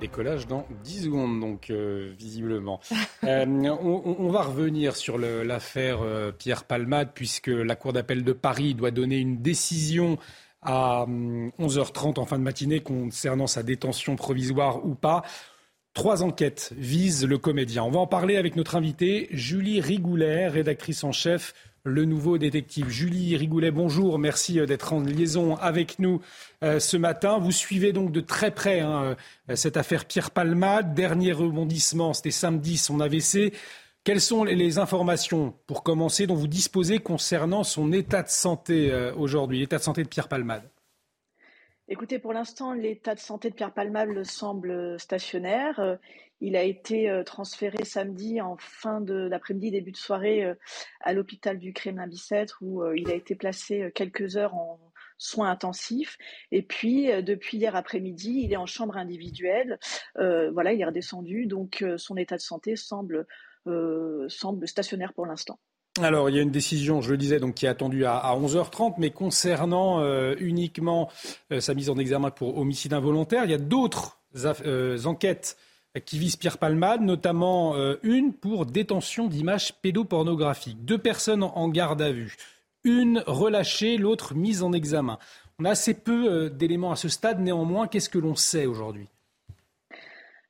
[0.00, 2.80] décollage dans 10 secondes, donc euh, visiblement.
[3.24, 6.00] Euh, on, va revenir sur l'affaire
[6.38, 10.18] Pierre Palmade, puisque la Cour d'appel de Paris doit donner une décision
[10.60, 15.22] à 11h30 hum, en fin de matinée concernant sa détention provisoire ou pas.
[15.94, 17.84] Trois enquêtes visent le comédien.
[17.84, 21.54] On va en parler avec notre invitée, Julie Rigoulet, rédactrice en chef
[21.84, 22.88] le nouveau détective.
[22.88, 26.20] Julie Rigoulet, bonjour, merci euh, d'être en liaison avec nous
[26.64, 27.38] euh, ce matin.
[27.38, 29.14] Vous suivez donc de très près hein,
[29.50, 30.94] euh, cette affaire Pierre Palmade.
[30.94, 33.52] Dernier rebondissement, c'était samedi, son AVC.
[34.02, 39.60] Quelles sont les informations, pour commencer, dont vous disposez concernant son état de santé aujourd'hui,
[39.60, 40.68] l'état de santé de Pierre Palmade?
[41.86, 45.98] Écoutez, pour l'instant, l'état de santé de Pierre Palmade semble stationnaire.
[46.40, 50.54] Il a été euh, transféré samedi en fin d'après-midi, début de soirée, euh,
[51.00, 54.80] à l'hôpital du Kremlin-Bicêtre où euh, il a été placé quelques heures en
[55.18, 56.18] soins intensifs.
[56.52, 59.78] Et puis, depuis hier après-midi, il est en chambre individuelle.
[60.16, 63.26] voilà, il est redescendu, donc son état de santé semble,
[64.28, 65.60] semble stationnaire pour l'instant.
[66.02, 68.94] Alors, il y a une décision, je le disais, donc, qui est attendue à, 11h30,
[68.98, 70.04] mais concernant
[70.34, 71.08] uniquement
[71.60, 74.18] sa mise en examen pour homicide involontaire, il y a d'autres
[75.04, 75.56] enquêtes
[76.00, 80.84] qui vise Pierre Palmade, notamment euh, une pour détention d'images pédopornographiques.
[80.84, 82.36] Deux personnes en garde à vue,
[82.82, 85.18] une relâchée, l'autre mise en examen.
[85.58, 89.06] On a assez peu euh, d'éléments à ce stade, néanmoins, qu'est-ce que l'on sait aujourd'hui?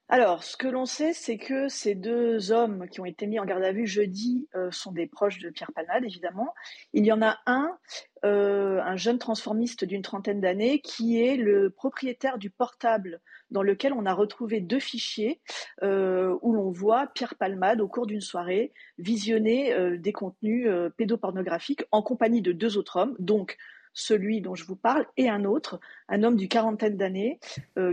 [0.09, 3.47] Alors, ce que l'on sait, c'est que ces deux hommes qui ont été mis en
[3.47, 6.55] garde à vue jeudi euh, sont des proches de Pierre Palmade, évidemment.
[6.93, 7.79] Il y en a un,
[8.23, 13.21] un jeune transformiste d'une trentaine d'années, qui est le propriétaire du portable
[13.55, 15.41] dans lequel on a retrouvé deux fichiers
[15.83, 20.91] euh, où l'on voit Pierre Palmade, au cours d'une soirée, visionner euh, des contenus euh,
[20.91, 23.57] pédopornographiques en compagnie de deux autres hommes, donc
[23.95, 27.39] celui dont je vous parle et un autre, un homme du quarantaine d'années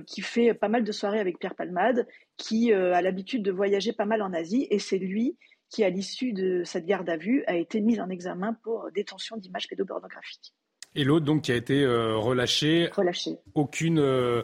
[0.06, 2.08] qui fait pas mal de soirées avec Pierre Palmade,
[2.38, 5.38] qui a l'habitude de voyager pas mal en Asie, et c'est lui
[5.70, 9.38] qui, à l'issue de cette garde à vue, a été mis en examen pour détention
[9.38, 10.54] d'images pédopornographiques.
[10.96, 12.90] Et l'autre, donc, qui a été relâché.
[12.94, 13.38] Relâché.
[13.54, 14.42] Aucune euh,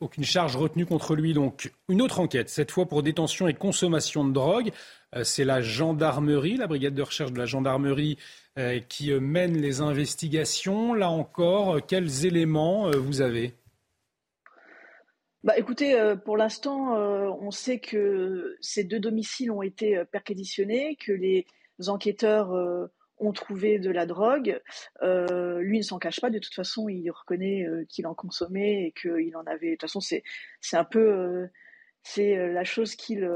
[0.00, 1.32] aucune charge retenue contre lui.
[1.32, 4.70] Donc, une autre enquête, cette fois pour détention et consommation de drogue.
[5.14, 8.18] Euh, c'est la gendarmerie, la brigade de recherche de la gendarmerie
[8.58, 10.94] euh, qui mène les investigations.
[10.94, 13.54] Là encore, quels éléments vous avez?
[15.44, 16.94] Bah, écoutez, pour l'instant,
[17.40, 21.46] on sait que ces deux domiciles ont été perquisitionnés, que les
[21.86, 22.52] enquêteurs
[23.20, 24.60] ont trouvé de la drogue.
[25.02, 26.30] Euh, lui ne s'en cache pas.
[26.30, 29.70] De toute façon, il reconnaît euh, qu'il en consommait et qu'il en avait.
[29.70, 30.22] De toute façon, c'est
[30.76, 31.46] un peu euh,
[32.14, 33.28] c'est la chose qu'il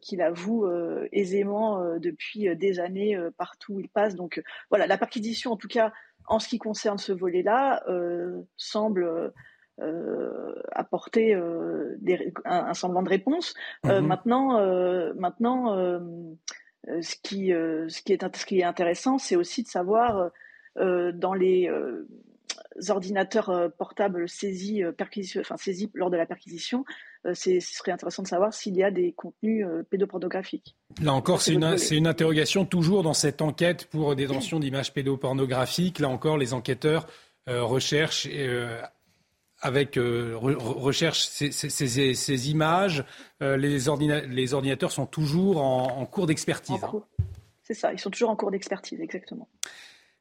[0.00, 0.68] qu'il avoue
[1.12, 4.14] aisément depuis des années partout où il passe.
[4.14, 5.92] Donc voilà, la perquisition, en tout cas,
[6.26, 7.84] en ce qui concerne ce volet-là,
[8.56, 9.32] semble
[10.72, 11.40] apporter
[11.98, 13.54] des, un, semblant de réponse.
[13.84, 14.60] Maintenant,
[15.14, 16.24] maintenant
[16.88, 20.30] euh, ce, qui, euh, ce, qui est, ce qui est intéressant, c'est aussi de savoir
[20.78, 21.70] euh, dans les
[22.88, 24.84] ordinateurs portables saisis,
[25.40, 26.84] enfin, saisis lors de la perquisition,
[27.24, 30.76] ce serait intéressant de savoir s'il y a des contenus pédopornographiques.
[31.02, 35.98] Là encore, c'est une, une, interrogation toujours dans cette enquête pour détention d'images pédopornographiques.
[35.98, 37.06] Là encore, les enquêteurs
[37.46, 38.28] recherchent
[39.60, 43.04] avec euh, recherche ces, images,
[43.42, 46.82] euh, les, ordinateurs sont toujours en, cours d'expertise.
[46.82, 47.02] Hein.
[47.62, 49.48] C'est ça, ils sont toujours en cours d'expertise, exactement.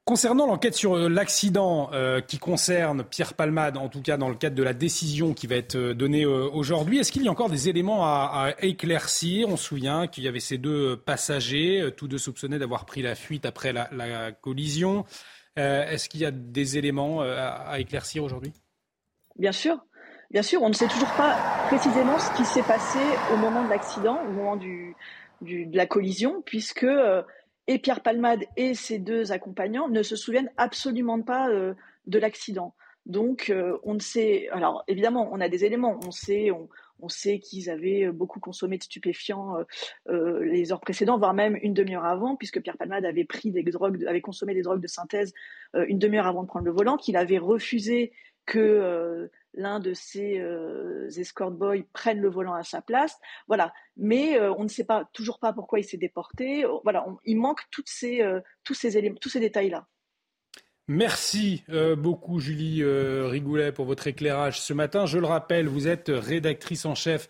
[0.07, 1.91] Concernant l'enquête sur euh, l'accident
[2.27, 5.55] qui concerne Pierre Palmade, en tout cas dans le cadre de la décision qui va
[5.55, 9.49] être donnée aujourd'hui, est-ce qu'il y a encore des éléments à, éclaircir?
[9.49, 13.15] On se souvient qu'il y avait ces deux passagers, tous deux soupçonnés d'avoir pris la
[13.15, 15.03] fuite après la, collision.
[15.57, 18.53] est-ce qu'il y a des éléments à éclaircir aujourd'hui?
[19.37, 19.77] Bien sûr,
[20.31, 22.99] bien sûr, on ne sait toujours pas précisément ce qui s'est passé
[23.33, 24.95] au moment de l'accident, au moment du,
[25.41, 27.21] de la collision, puisque euh,
[27.67, 31.73] et Pierre Palmade et ses deux accompagnants ne se souviennent absolument pas euh,
[32.05, 32.75] de l'accident.
[33.05, 34.49] Donc, euh, on ne sait.
[34.49, 35.99] Alors, évidemment, on a des éléments.
[36.05, 39.55] On sait, on, sait qu'ils avaient beaucoup consommé de stupéfiants
[40.09, 44.03] les heures précédentes, voire même une demi-heure avant, puisque Pierre Palmade avait pris des drogues,
[44.05, 45.33] avait consommé des drogues de synthèse
[45.87, 48.11] une demi-heure avant de prendre le volant, qu'il avait refusé
[48.47, 49.27] que euh,
[49.57, 53.17] l'un de ces euh, escort boys prenne le volant à sa place.
[53.47, 53.73] Voilà.
[53.97, 56.65] Mais euh, on ne sait pas toujours pas pourquoi il s'est déporté.
[56.83, 58.23] Voilà, il manque toutes ces,
[58.63, 59.87] tous ces éléments, tous ces détails-là.
[60.89, 61.65] Merci
[61.97, 65.05] beaucoup Julie Rigoulet pour votre éclairage ce matin.
[65.05, 67.27] Je le rappelle, vous êtes rédactrice en chef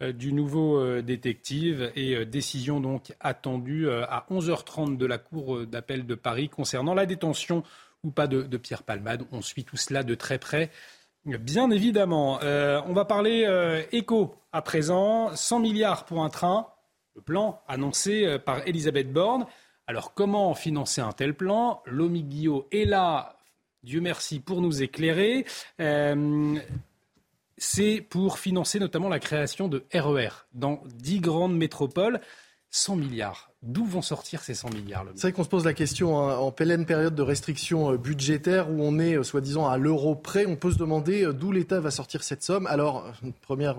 [0.00, 6.48] du nouveau détective et décision donc attendue à 11h30 de la Cour d'appel de Paris
[6.48, 7.64] concernant la détention
[8.02, 9.24] ou pas de, Pierre Palmade.
[9.32, 10.70] On suit tout cela de très près.
[11.26, 15.36] Bien évidemment, euh, on va parler euh, éco à présent.
[15.36, 16.68] 100 milliards pour un train,
[17.14, 19.44] le plan annoncé euh, par Elisabeth Borne.
[19.86, 21.82] Alors comment financer un tel plan?
[21.84, 23.36] Lomi Guillot est là,
[23.82, 25.44] Dieu merci, pour nous éclairer.
[27.58, 32.20] C'est pour financer notamment la création de RER e dans 10 grandes métropoles.
[32.70, 36.18] 100 milliards D'où vont sortir ces 100 milliards C'est vrai qu'on se pose la question
[36.18, 40.14] hein, en pleine période de restrictions euh, budgétaires où on est euh, soi-disant à l'euro
[40.14, 40.46] près.
[40.46, 42.66] On peut se demander euh, d'où l'État va sortir cette somme.
[42.68, 43.12] Alors,
[43.42, 43.70] premier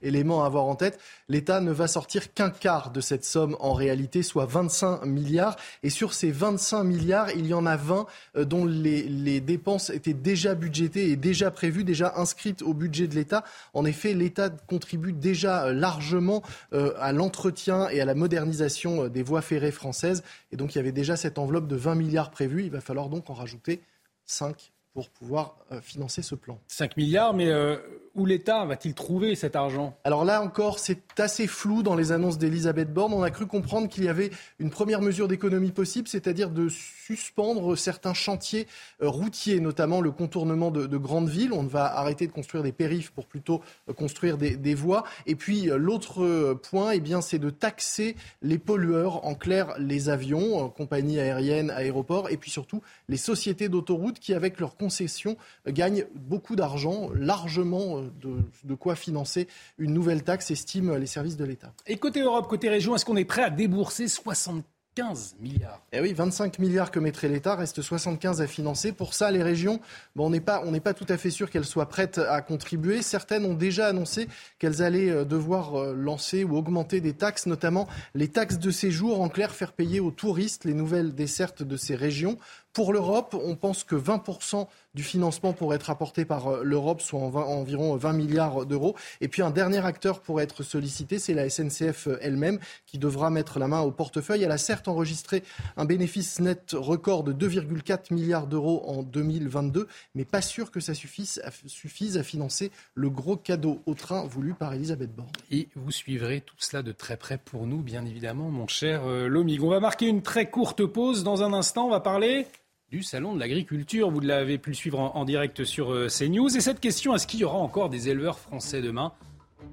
[0.00, 0.98] élément à avoir en tête,
[1.28, 5.56] l'État ne va sortir qu'un quart de cette somme en réalité, soit 25 milliards.
[5.82, 8.06] Et sur ces 25 milliards, il y en a 20
[8.44, 13.14] dont les, les dépenses étaient déjà budgétées et déjà prévues, déjà inscrites au budget de
[13.14, 13.44] l'État.
[13.74, 16.42] En effet, l'État contribue déjà largement
[16.72, 20.22] à l'entretien et à la modernisation des voies ferrées françaises.
[20.52, 22.62] Et donc il y avait déjà cette enveloppe de 20 milliards prévue.
[22.64, 23.82] Il va falloir donc en rajouter
[24.24, 26.58] 5 pour pouvoir euh, financer ce plan.
[26.68, 27.76] 5 milliards, mais euh,
[28.14, 29.94] où l'État va-t-il trouver cet argent?
[30.04, 33.12] Alors là encore, c'est assez flou dans les annonces d'Elisabeth Borne.
[33.12, 37.76] On a cru comprendre qu'il y avait une première mesure d'économie possible, c'est-à-dire de suspendre
[37.76, 38.66] certains chantiers
[39.02, 41.52] euh, routiers, notamment le contournement de, grandes villes.
[41.52, 43.60] On va arrêter de construire des périphes pour plutôt
[43.98, 45.04] construire des, voies.
[45.26, 50.70] Et puis l'autre point, eh bien, c'est de taxer les pollueurs, en clair les avions,
[50.70, 55.36] compagnies aériennes, aéroports, et puis surtout les sociétés d'autoroutes qui, avec leurs concessions,
[55.66, 59.48] gagnent beaucoup d'argent, largement euh, de, quoi financer
[59.78, 61.72] une nouvelle taxe, estiment les services de l'État.
[61.88, 64.64] Et côté Europe, côté région, est-ce qu'on est prêt à débourser 60
[64.96, 65.82] 15 milliards?
[65.92, 68.92] Eh oui, 25 milliards que mettrait l'État, reste 75 à financer.
[68.92, 69.78] Pour ça, les régions,
[70.16, 73.02] bon, on n'est pas, pas tout à fait sûr qu'elles soient prêtes à contribuer.
[73.02, 74.26] Certaines ont déjà annoncé
[74.58, 79.20] qu'elles allaient euh, devoir euh, lancer ou augmenter des taxes, notamment les taxes de séjour,
[79.20, 82.38] en clair, faire payer aux touristes les nouvelles dessertes de ces régions.
[82.76, 87.18] Pour l'Europe, on pense que 20% du financement pourrait être apporté par euh, l'Europe, soit
[87.18, 88.94] environ 20 milliards d'euros.
[89.22, 93.30] Et puis un dernier acteur pourrait être sollicité, c'est la SNCF euh, elle-même, qui devra
[93.30, 94.42] mettre la main au portefeuille.
[94.42, 95.42] Elle a certes enregistré
[95.78, 100.92] un bénéfice net record de 2,4 milliards d'euros en 2022, mais pas sûr que ça
[100.92, 105.30] suffise à, suffise à financer le gros cadeau au train voulu par Elisabeth Borne.
[105.50, 109.28] Et vous suivrez tout cela de très près pour nous, bien évidemment, mon cher euh,
[109.28, 109.62] Lomig.
[109.62, 111.24] On va marquer une très courte pause.
[111.24, 112.46] Dans un instant, on va parler
[112.90, 114.10] du Salon de l'agriculture.
[114.10, 116.56] Vous l'avez pu le suivre en, direct sur euh, CNews.
[116.56, 119.12] Et cette question, est-ce qu'il y aura encore des éleveurs français demain?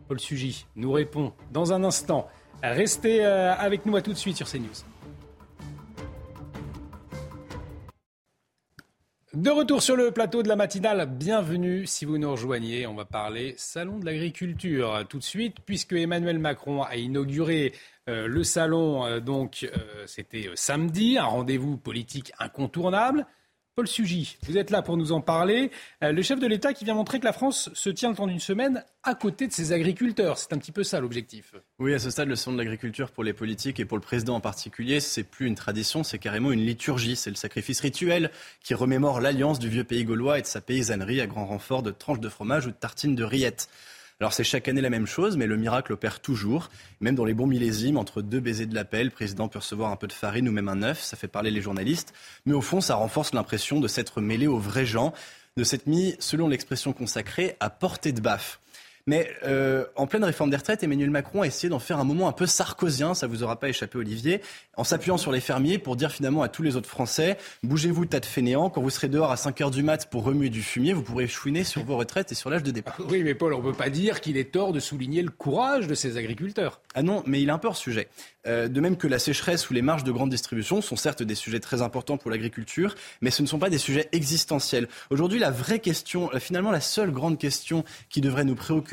[0.07, 2.27] Paul Sugy nous répond dans un instant.
[2.63, 4.92] Restez euh, avec nous à tout de suite sur CNews.
[9.33, 12.85] De retour sur le plateau de la matinale, bienvenue si vous nous rejoignez.
[12.85, 17.73] On va parler salon de l'agriculture tout de suite, puisque Emmanuel Macron a inauguré
[18.09, 23.25] euh, le salon, euh, donc euh, c'était samedi, un rendez-vous politique incontournable.
[23.75, 25.71] Paul Sugy, vous êtes là pour nous en parler.
[25.99, 28.39] le chef de l'État qui vient montrer que la France se tient le temps d'une
[28.39, 30.37] semaine à côté de ses agriculteurs.
[30.37, 31.55] C'est un petit peu ça l'objectif.
[31.79, 34.35] Oui, à ce stade, le salon de l'agriculture pour les politiques et pour le président
[34.35, 37.15] en particulier, c'est plus une tradition, c'est carrément une liturgie.
[37.15, 38.29] C'est le sacrifice rituel
[38.61, 41.89] qui remémore l'alliance du vieux pays gaulois et de sa paysannerie à grand renfort de
[41.89, 43.69] tranches de fromage ou de tartines de rillettes.
[44.23, 46.69] Alors c'est chaque année la même chose, mais le miracle opère toujours.
[47.01, 49.97] Même dans les bons millésimes, entre deux baisers de l'appel, le président peut recevoir un
[49.97, 52.13] peu de farine ou même un œuf, ça fait parler les journalistes.
[52.45, 55.11] Mais au fond, ça renforce l'impression de s'être mêlé aux vrais gens,
[55.57, 58.61] de s'être mis, selon l'expression consacrée, à portée de baffe.
[59.05, 62.29] Mais euh, en pleine réforme des retraites, Emmanuel Macron a essayé d'en faire un moment
[62.29, 64.41] un peu sarkozien, ça vous aura pas échappé Olivier,
[64.77, 68.21] en s'appuyant sur les fermiers pour dire finalement à tous les autres Français, bougez-vous tas
[68.21, 70.93] de fainéants, quand vous serez dehors à 5 heures du mat pour remuer du fumier,
[70.93, 72.95] vous pourrez chouiner sur vos retraites et sur l'âge de départ.
[73.09, 75.87] Oui, mais Paul, on ne peut pas dire qu'il est tort de souligner le courage
[75.87, 76.79] de ces agriculteurs.
[76.95, 78.07] Ah non, mais il a un peu hors sujet.
[78.45, 81.35] Euh, de même que la sécheresse ou les marges de grande distribution sont certes des
[81.35, 84.87] sujets très importants pour l'agriculture, mais ce ne sont pas des sujets existentiels.
[85.09, 88.92] Aujourd'hui, la vraie question, euh, finalement la seule grande question qui devrait nous préoccuper,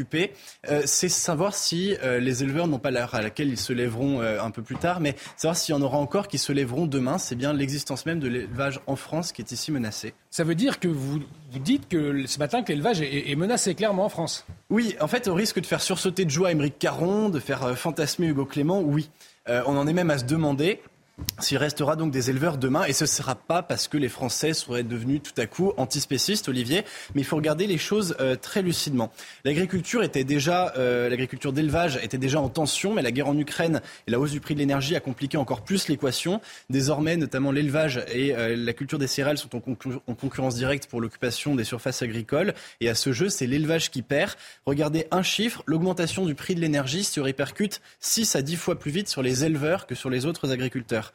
[0.69, 4.51] euh, c'est savoir si les éleveurs n'ont pas l'heure à laquelle ils se lèveront un
[4.51, 7.19] peu plus tard, mais savoir s'il y en aura encore qui se lèveront demain.
[7.19, 10.15] C'est bien l'existence même de l'élevage en France qui est ici menacée.
[10.31, 11.21] Ça veut dire que vous,
[11.53, 15.09] vous dites que ce matin que l'élevage est, est, menacé clairement en France Oui, en
[15.09, 18.81] fait, au risque de faire sursauter de joie Émeric Caron, de faire fantasmer Hugo Clément,
[18.81, 19.11] oui.
[19.49, 20.81] Euh, on en est même à se demander
[21.41, 24.53] s'il restera donc des éleveurs demain, et ce ne sera pas parce que les Français
[24.53, 26.85] seraient devenus tout à coup antispécistes, Olivier,
[27.15, 29.11] mais il faut regarder les choses euh, très lucidement.
[29.45, 33.81] L'agriculture était déjà, euh, l'agriculture d'élevage était déjà en tension, mais la guerre en Ukraine
[34.07, 36.41] et la hausse du prix de l'énergie a compliqué encore plus l'équation.
[36.69, 39.63] Désormais, notamment l'élevage et euh, la culture des céréales sont en,
[40.07, 44.03] en concurrence directe pour l'occupation des surfaces agricoles, et à ce jeu, c'est l'élevage qui
[44.03, 44.33] perd.
[44.67, 48.91] Regardez un chiffre, l'augmentation du prix de l'énergie se répercute 6 à 10 fois plus
[48.91, 51.10] vite sur les éleveurs que sur les autres agriculteurs.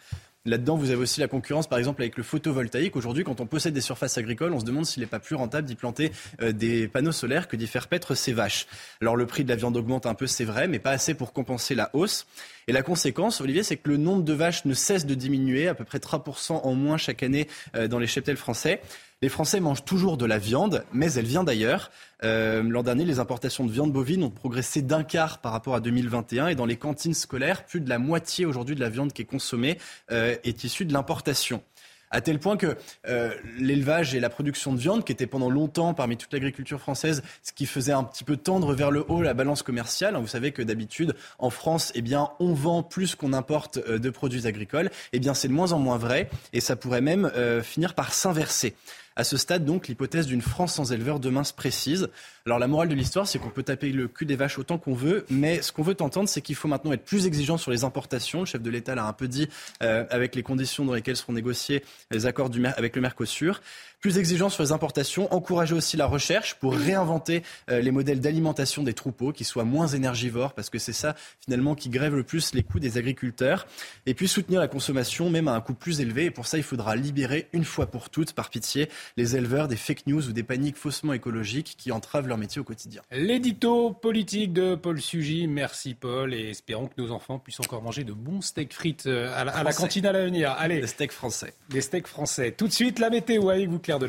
[0.48, 2.96] Là-dedans, vous avez aussi la concurrence, par exemple, avec le photovoltaïque.
[2.96, 5.68] Aujourd'hui, quand on possède des surfaces agricoles, on se demande s'il n'est pas plus rentable
[5.68, 8.68] d'y planter euh, des panneaux solaires que d'y faire paître ses vaches.
[9.02, 11.34] Alors, le prix de la viande augmente un peu, c'est vrai, mais pas assez pour
[11.34, 12.28] compenser la hausse.
[12.68, 15.74] Et la conséquence, Olivier, c'est que le nombre de vaches ne cesse de diminuer, à
[15.74, 18.82] peu près 3% en moins chaque année euh, dans les cheptels français.
[19.26, 21.90] Les Français mangent toujours de la viande, mais elle vient d'ailleurs.
[22.24, 25.80] Euh, l'an dernier, les importations de viande bovine ont progressé d'un quart par rapport à
[25.80, 29.24] 2021 et dans les cantines scolaires, plus de la moitié aujourd'hui de la viande qui
[29.24, 29.80] est consommée
[30.12, 31.64] euh, est issue de l'importation
[32.12, 32.78] à tel point que
[33.08, 37.24] euh, l'élevage et la production de viande, qui était pendant longtemps parmi toute l'agriculture française,
[37.42, 40.16] ce qui faisait un petit peu tendre vers le haut la balance commerciale.
[40.16, 44.10] Hein, vous savez que d'habitude, en France, eh bien, on vend plus qu'on importe de
[44.12, 44.92] produits agricoles.
[45.14, 47.30] Eh bien, c'est de moins en moins vrai et ça pourrait même
[47.64, 48.76] finir par s'inverser.
[49.18, 52.10] À ce stade, donc, l'hypothèse d'une France sans éleveurs demain se précise.
[52.46, 54.94] Alors la morale de l'histoire, c'est qu'on peut taper le cul des vaches autant qu'on
[54.94, 57.86] veut, mais ce qu'on veut entendre, c'est qu'il faut maintenant être plus exigeant sur les
[57.86, 58.42] importations.
[58.42, 59.48] Le chef de l'État l'a un peu dit
[59.82, 63.62] euh, avec les conditions dans lesquelles seront négociés les accords avec le Mercosur
[64.06, 68.84] plus exigeant sur les importations, encourager aussi la recherche pour réinventer euh, les modèles d'alimentation
[68.84, 72.54] des troupeaux qui soient moins énergivores parce que c'est ça finalement qui grève le plus
[72.54, 73.66] les coûts des agriculteurs
[74.06, 76.64] et puis soutenir la consommation même à un coût plus élevé et pour ça il
[76.64, 80.44] faudra libérer une fois pour toutes par pitié les éleveurs des fake news ou des
[80.44, 83.02] paniques faussement écologiques qui entravent leur métier au quotidien.
[83.12, 88.04] L'édito politique de Paul Sugy, merci Paul et espérons que nos enfants puissent encore manger
[88.04, 90.56] de bons steaks frites euh, à la, cantine à l'avenir.
[90.58, 91.54] Allez, des steaks français.
[91.70, 92.52] Des steaks français.
[92.52, 94.08] Tout de suite la météo avec vous Claire de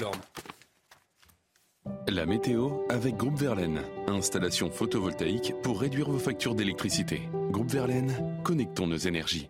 [2.09, 3.83] La météo avec Groupe Verlaine.
[4.07, 7.23] Installation photovoltaïque pour réduire vos factures d'électricité.
[7.51, 8.13] Groupe Verlaine,
[8.45, 9.49] connectons nos énergies.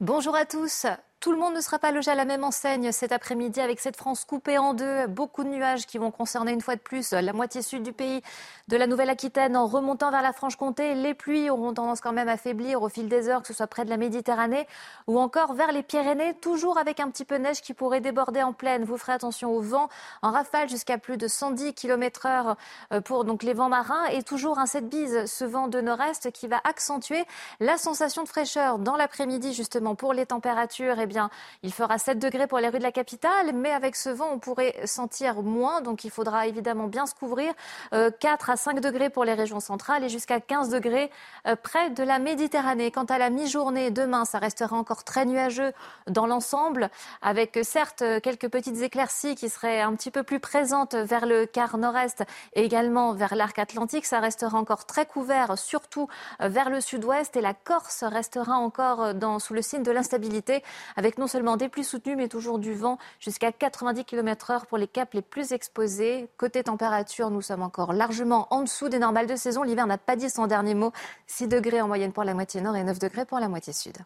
[0.00, 0.86] Bonjour à tous.
[1.20, 3.96] Tout le monde ne sera pas logé à la même enseigne cet après-midi avec cette
[3.96, 5.06] France coupée en deux.
[5.06, 8.22] Beaucoup de nuages qui vont concerner une fois de plus la moitié sud du pays,
[8.68, 10.94] de la Nouvelle-Aquitaine en remontant vers la Franche-Comté.
[10.94, 13.66] Les pluies auront tendance quand même à faiblir au fil des heures, que ce soit
[13.66, 14.68] près de la Méditerranée
[15.06, 18.42] ou encore vers les Pyrénées, toujours avec un petit peu de neige qui pourrait déborder
[18.42, 18.84] en pleine.
[18.84, 19.88] Vous ferez attention au vent
[20.20, 22.56] en rafale jusqu'à plus de 110 km heure
[22.92, 26.30] euh, pour donc les vents marins et toujours un 7 bise, ce vent de nord-est
[26.30, 27.24] qui va accentuer
[27.58, 31.30] la sensation de fraîcheur dans l'après-midi justement pour les températures eh bien,
[31.62, 34.38] il fera 7 degrés pour les rues de la capitale, mais avec ce vent, on
[34.40, 37.52] pourrait sentir moins, donc il faudra évidemment bien se couvrir.
[37.92, 41.10] 4 euh, à 5 degrés pour les régions centrales et jusqu'à 15 degrés
[41.46, 42.90] euh, près de la Méditerranée.
[42.90, 45.72] Quant à la mi-journée, demain, ça restera encore très nuageux
[46.08, 46.90] dans l'ensemble,
[47.22, 51.78] avec certes quelques petites éclaircies qui seraient un petit peu plus présentes vers le quart
[51.78, 52.24] nord-est
[52.54, 54.06] et également vers l'arc atlantique.
[54.06, 56.08] Ça restera encore très couvert, surtout
[56.40, 60.62] euh, vers le sud-ouest, et la Corse restera encore sous le signe de l'instabilité
[60.96, 64.78] avec non seulement des pluies soutenues, mais toujours du vent jusqu'à 90 km heure pour
[64.78, 66.28] les caps les plus exposés.
[66.36, 69.62] Côté température, nous sommes encore largement en dessous des normales de saison.
[69.62, 70.92] L'hiver n'a pas dit son dernier mot.
[71.26, 73.96] 6 degrés en moyenne pour la moitié nord et 9 degrés pour la moitié sud.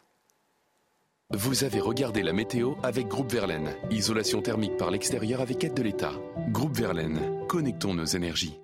[1.33, 3.73] Vous avez regardé la météo avec Groupe Verlaine.
[3.89, 6.11] Isolation thermique par l'extérieur avec aide de l'État.
[6.49, 8.59] Groupe Verlaine, connectons nos énergies.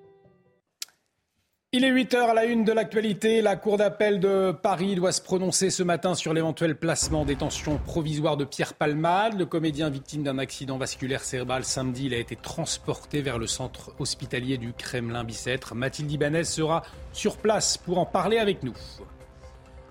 [1.74, 3.42] Il est 8 heures à la une de l'actualité.
[3.42, 7.78] La Cour d'appel de Paris doit se prononcer ce matin sur l'éventuel placement en détention
[7.78, 9.38] provisoire de Pierre Palmade.
[9.38, 13.92] Le comédien victime d'un accident vasculaire cérébral samedi, il a été transporté vers le centre
[14.00, 15.76] hospitalier du Kremlin-Bicêtre.
[15.76, 18.76] Mathilde Ibanez sera sur place pour en parler avec nous.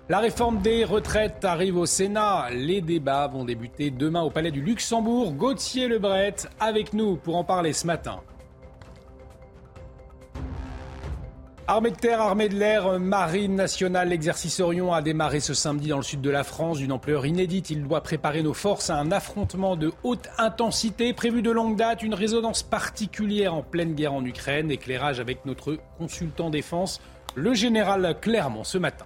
[0.09, 2.49] La réforme des retraites arrive au Sénat.
[2.53, 5.33] Les débats vont débuter demain au Palais du Luxembourg.
[5.33, 8.23] Gauthier Lebret avec nous pour en parler ce matin.
[11.69, 15.97] Armée de terre, armée de l'air, marine nationale, l'exercice Orion a démarré ce samedi dans
[15.97, 17.69] le sud de la France d'une ampleur inédite.
[17.71, 22.03] Il doit préparer nos forces à un affrontement de haute intensité prévu de longue date,
[22.03, 24.71] une résonance particulière en pleine guerre en Ukraine.
[24.71, 27.01] Éclairage avec notre consultant défense,
[27.35, 29.05] le général Clermont, ce matin.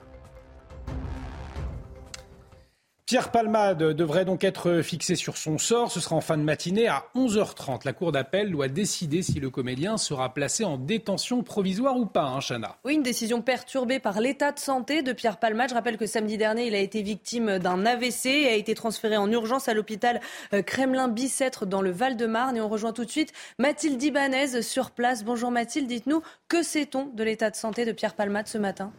[3.11, 5.91] Pierre Palmade devrait donc être fixé sur son sort.
[5.91, 7.81] Ce sera en fin de matinée à 11h30.
[7.83, 12.23] La Cour d'appel doit décider si le comédien sera placé en détention provisoire ou pas,
[12.23, 12.77] hein, Chana.
[12.85, 15.71] Oui, une décision perturbée par l'état de santé de Pierre Palmade.
[15.71, 19.17] Je rappelle que samedi dernier, il a été victime d'un AVC et a été transféré
[19.17, 20.21] en urgence à l'hôpital
[20.53, 22.55] euh, Kremlin-Bicêtre dans le Val-de-Marne.
[22.55, 25.25] Et on rejoint tout de suite Mathilde Ibanez sur place.
[25.25, 28.93] Bonjour Mathilde, dites-nous, que sait-on de l'état de santé de Pierre Palmade ce matin?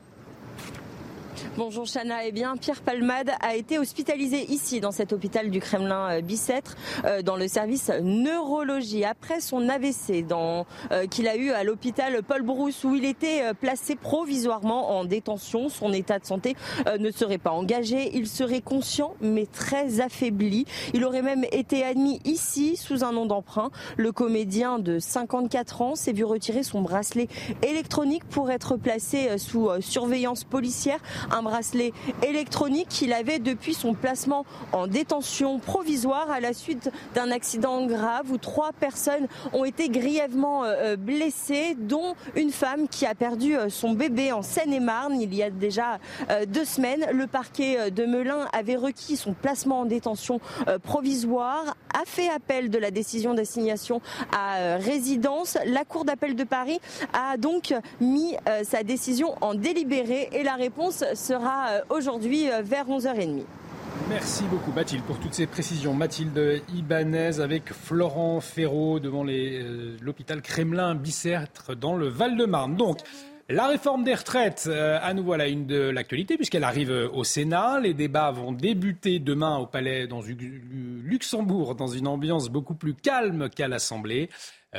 [1.56, 2.26] Bonjour Chana.
[2.26, 6.76] Eh bien, Pierre Palmade a été hospitalisé ici, dans cet hôpital du Kremlin euh, Bicêtre,
[7.04, 12.42] euh, dans le service neurologie, après son AVC euh, qu'il a eu à l'hôpital Paul
[12.42, 15.68] Brousse, où il était placé provisoirement en détention.
[15.68, 16.56] Son état de santé
[16.98, 18.10] ne serait pas engagé.
[18.14, 20.66] Il serait conscient, mais très affaibli.
[20.94, 23.70] Il aurait même été admis ici, sous un nom d'emprunt.
[23.96, 27.28] Le comédien de 54 ans s'est vu retirer son bracelet
[27.62, 31.00] électronique pour être placé sous surveillance policière
[31.30, 31.92] un bracelet
[32.22, 38.30] électronique qu'il avait depuis son placement en détention provisoire à la suite d'un accident grave
[38.30, 43.56] où trois personnes ont été grièvement euh, euh, blessées, dont une femme qui a perdu
[43.56, 45.98] euh, son bébé en Seine-et-Marne il y a déjà
[46.48, 47.06] deux semaines.
[47.12, 50.40] Le parquet de Melun avait requis son placement en détention
[50.82, 54.00] provisoire, a fait appel de la décision d'assignation
[54.32, 55.58] à résidence.
[55.66, 56.80] La Cour d'appel de Paris
[57.12, 63.42] a donc mis sa décision en délibéré et la réponse sera aujourd'hui vers 11h30.
[64.08, 65.94] Merci beaucoup Mathilde pour toutes ces précisions.
[65.94, 72.76] Mathilde Ibanez avec Florent Ferraud devant euh, l'hôpital Kremlin-Bicêtre dans le Val-de-Marne.
[72.76, 72.98] Donc,
[73.48, 77.08] la réforme des retraites, euh, à nouveau à la une de l'actualité, puisqu'elle arrive euh,
[77.10, 77.80] au Sénat.
[77.80, 83.48] Les débats vont débuter demain au Palais dans Luxembourg, dans une ambiance beaucoup plus calme
[83.50, 84.30] qu'à l'Assemblée.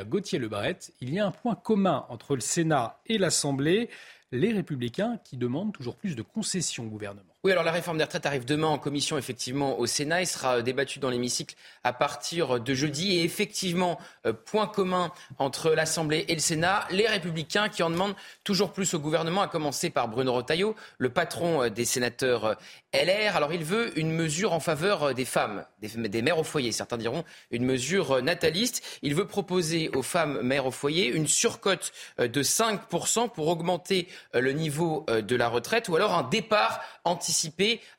[0.07, 3.89] Gauthier Lebret, il y a un point commun entre le Sénat et l'Assemblée,
[4.33, 7.32] les républicains qui demandent toujours plus de concessions au gouvernement.
[7.45, 10.21] Oui, alors la réforme des retraites arrive demain en commission, effectivement, au Sénat.
[10.21, 13.17] Il sera débattu dans l'hémicycle à partir de jeudi.
[13.17, 18.15] Et effectivement, euh, point commun entre l'Assemblée et le Sénat, les républicains qui en demandent
[18.45, 22.55] toujours plus au gouvernement, à commencer par Bruno Retailleau, le patron euh, des sénateurs euh,
[22.93, 23.35] LR.
[23.35, 26.71] Alors il veut une mesure en faveur des femmes, des, mères au foyer.
[26.71, 28.85] Certains diront une mesure nataliste.
[29.01, 34.53] Il veut proposer aux femmes mères au foyer une surcote de 5% pour augmenter le
[34.53, 37.32] niveau de la retraite ou alors un départ anti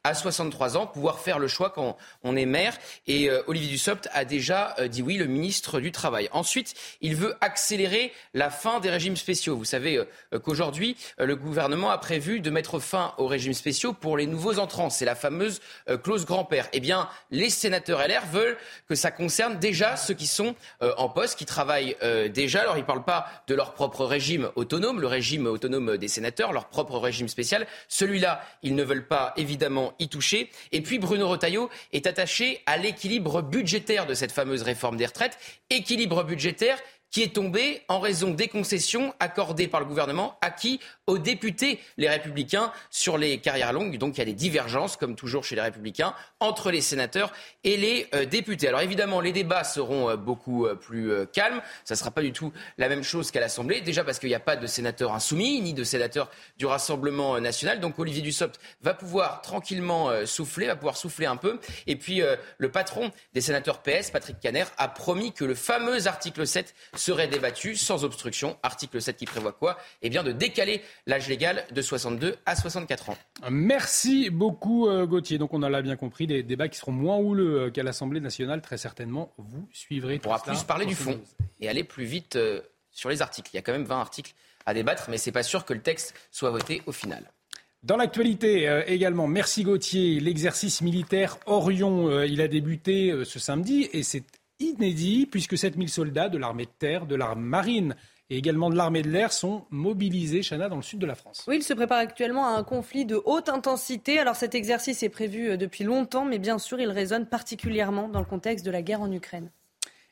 [0.05, 2.77] à 63 ans, pouvoir faire le choix quand on est maire.
[3.07, 6.29] Et euh, Olivier Dussopt a déjà euh, dit oui, le ministre du Travail.
[6.33, 9.57] Ensuite, il veut accélérer la fin des régimes spéciaux.
[9.57, 14.17] Vous savez euh, qu'aujourd'hui, le gouvernement a prévu de mettre fin aux régimes spéciaux pour
[14.17, 14.91] les nouveaux entrants.
[14.91, 15.61] C'est la fameuse
[16.03, 16.69] clause grand-père.
[16.73, 18.57] Eh bien, les sénateurs LR veulent
[18.89, 21.97] que ça concerne déjà ceux qui sont en poste, qui travaillent
[22.33, 22.63] déjà.
[22.63, 26.53] Alors, ils ne parlent pas de leur propre régime autonome, le régime autonome des sénateurs,
[26.53, 27.67] leur propre régime spécial.
[27.89, 30.51] Celui-là, ils ne veulent pas évidemment y toucher.
[30.73, 35.39] Et puis Bruno Retailleau est attaché à l'équilibre budgétaire de cette fameuse réforme des retraites.
[35.71, 36.79] Équilibre budgétaire
[37.15, 41.81] qui est tombé en raison des concessions accordées par le gouvernement à qui aux députés,
[41.97, 43.99] les républicains, sur les carrières longues.
[43.99, 47.33] Donc il y a des divergences, comme toujours chez les républicains, entre les sénateurs
[47.63, 48.69] et les euh, députés.
[48.69, 51.61] Alors évidemment, les débats seront euh, beaucoup euh, plus calmes.
[51.85, 53.81] Ça ne sera pas du tout la même chose qu'à l'Assemblée.
[53.81, 57.81] Déjà parce qu'il n'y a pas de sénateurs insoumis, ni de sénateurs du Rassemblement national.
[57.81, 61.59] Donc Olivier Dussopt va pouvoir tranquillement souffler, va pouvoir souffler un peu.
[61.87, 62.23] Et puis
[62.59, 67.29] le patron des sénateurs PS, Patrick Caner, a promis que le fameux article 7 serait
[67.29, 68.59] débattu sans obstruction.
[68.63, 69.79] Article 7 qui prévoit quoi?
[70.03, 73.19] Eh bien de décaler l'âge légal de 62 à 64 ans.
[73.51, 75.39] Merci beaucoup euh, Gauthier.
[75.39, 78.21] Donc on a là bien compris des débats qui seront moins houleux euh, qu'à l'Assemblée
[78.21, 78.63] nationale.
[78.63, 80.17] Très certainement, vous suivrez.
[80.17, 81.21] On pourra plus parler du fond
[81.61, 82.61] et aller plus vite euh,
[82.91, 83.51] sur les articles.
[83.53, 84.35] Il y a quand même 20 articles
[84.67, 87.31] à débattre, mais c'est pas sûr que le texte soit voté au final.
[87.83, 94.25] Dans l'actualité également, merci Gauthier, l'exercice militaire Orion, il a débuté ce samedi et c'est
[94.59, 97.95] inédit puisque 7000 soldats de l'armée de terre, de l'armée marine
[98.31, 101.45] et également de l'armée de l'air sont mobilisés, Chana, dans le sud de la France.
[101.47, 104.19] Oui, il se prépare actuellement à un conflit de haute intensité.
[104.19, 108.21] Alors cet exercice est prévu euh, depuis longtemps, mais bien sûr, il résonne particulièrement dans
[108.21, 109.51] le contexte de la guerre en Ukraine.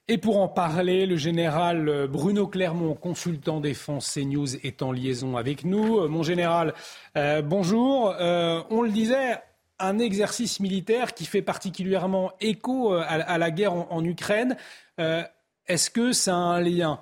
[0.09, 5.39] Et pour en parler, le général euh, Bruno Clermont, consultant défense CNews, est en liaison
[5.39, 6.01] avec nous.
[6.01, 6.75] Euh, mon général,
[7.15, 8.15] bonjour.
[8.19, 9.39] on le disait,
[9.79, 14.57] un exercice militaire qui fait particulièrement écho à, la guerre en, Ukraine.
[14.99, 17.01] Est-ce que ça a un lien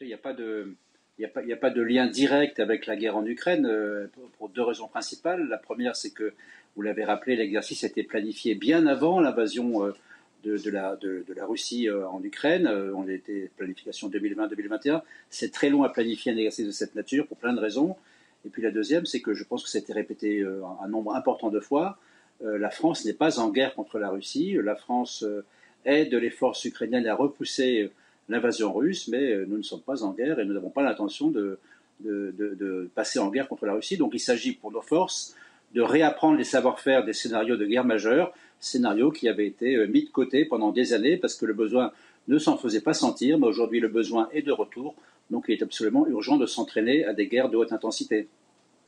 [0.00, 1.82] il n'y a pas de...
[1.82, 4.06] Lien direct avec la guerre en Ukraine euh,
[4.38, 5.46] pour deux raisons principales.
[5.48, 6.32] La première, c'est que,
[6.76, 9.92] vous l'avez rappelé, l'exercice a été planifié bien avant l'invasion euh,
[10.44, 12.66] de, la, Russie euh, en Ukraine.
[12.94, 15.02] on était planification 2020-2021.
[15.28, 17.96] C'est très long à planifier un exercice de cette nature pour plein de raisons.
[18.46, 20.42] Et puis la deuxième, c'est que je pense que été répété
[20.82, 21.98] un nombre important de fois.
[22.42, 24.56] la France n'est pas en guerre contre la Russie.
[24.62, 25.26] La France
[25.84, 27.90] aide les forces ukrainiennes à repousser
[28.30, 31.30] l'invasion russe, mais euh, nous ne sommes pas en guerre et nous n'avons pas l'intention
[31.30, 31.58] de,
[32.94, 33.96] passer en guerre contre la Russie.
[33.96, 35.34] Donc il s'agit pour nos forces
[35.74, 40.04] de réapprendre les savoir-faire des scénarios de guerre majeure, scénarios qui avaient été euh, mis
[40.04, 41.92] de côté pendant des années parce que le besoin
[42.28, 44.94] ne s'en faisait pas sentir, mais aujourd'hui le besoin est de retour.
[45.30, 48.28] Donc il est absolument urgent de s'entraîner à des guerres de haute intensité.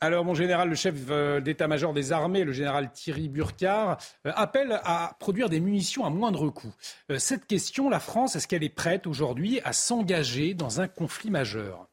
[0.03, 4.81] Alors, mon général, le chef euh, d'état-major des armées, le général Thierry Burkhardt, euh, appelle
[4.83, 6.73] à produire des munitions à moindre coût.
[7.09, 11.29] Euh, cette question, la France, est-ce qu'elle est prête aujourd'hui à s'engager dans un conflit
[11.29, 11.87] majeur?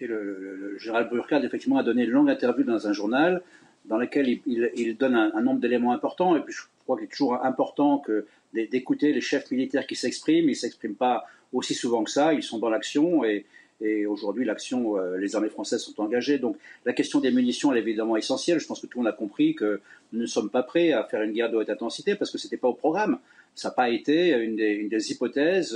[0.00, 3.42] Le, général Burkhardt, effectivement, a donné une longue interview dans un journal
[3.84, 6.34] dans lequel il, donne un, nombre d'éléments importants.
[6.34, 8.02] Et puis, je crois qu'il est toujours important
[8.54, 10.46] d'écouter les chefs militaires qui s'expriment.
[10.46, 12.32] Ils ne s'expriment pas aussi souvent que ça.
[12.32, 13.44] Ils sont dans l'action et
[13.80, 16.38] Et aujourd'hui, l'action, euh, les armées françaises sont engagées.
[16.38, 18.58] Donc la question des munitions est évidemment essentielle.
[18.58, 19.80] Je pense que tout le monde a compris que
[20.12, 22.46] nous ne sommes pas prêts à faire une guerre de haute intensité parce que ce
[22.46, 23.18] n'était pas au programme.
[23.54, 25.74] Ça n'a pas été une des, hypothèses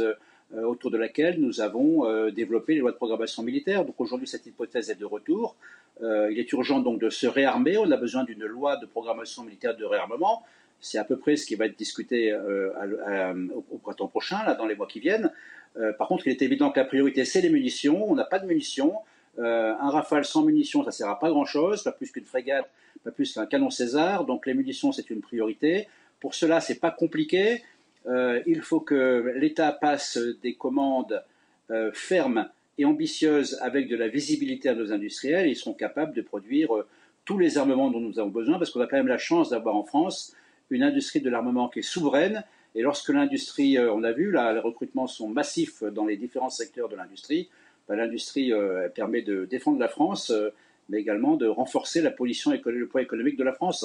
[0.54, 3.84] euh, autour de laquelle nous avons euh, développé les lois de programmation militaire.
[3.84, 5.56] Donc aujourd'hui, cette hypothèse est de retour.
[6.02, 7.76] il est urgent donc de se réarmer.
[7.76, 10.42] On a besoin d'une loi de programmation militaire de réarmement.
[10.80, 14.86] C'est à peu près ce qui va être discuté au, printemps prochain, dans les mois
[14.86, 15.30] qui viennent.
[15.76, 18.10] Euh, par contre, il est évident que la priorité, c'est les munitions.
[18.10, 18.94] On n'a pas de munitions.
[19.38, 22.68] Euh, un Rafale sans munitions, ça ne sert à pas grand-chose, pas plus qu'une frégate,
[23.04, 24.24] pas plus qu'un canon César.
[24.24, 25.88] Donc les munitions, c'est une priorité.
[26.20, 27.62] Pour cela, ce n'est pas compliqué.
[28.06, 31.22] Euh, il faut que l'État passe des commandes
[31.92, 32.48] fermes
[32.78, 35.46] et ambitieuses avec de la visibilité à nos industriels.
[35.46, 36.70] Ils seront capables de produire
[37.24, 39.76] tous les armements dont nous avons besoin, parce qu'on a quand même la chance d'avoir
[39.76, 40.34] en France
[40.70, 42.42] une industrie de l'armement qui est souveraine
[42.74, 46.50] et lorsque l'industrie, euh, on a vu, là, les recrutements sont massifs dans les différents
[46.50, 47.48] secteurs de l'industrie,
[47.88, 50.50] ben, l'industrie euh, permet de défendre la France, euh,
[50.88, 53.84] mais également de renforcer la position le poids économique de la France.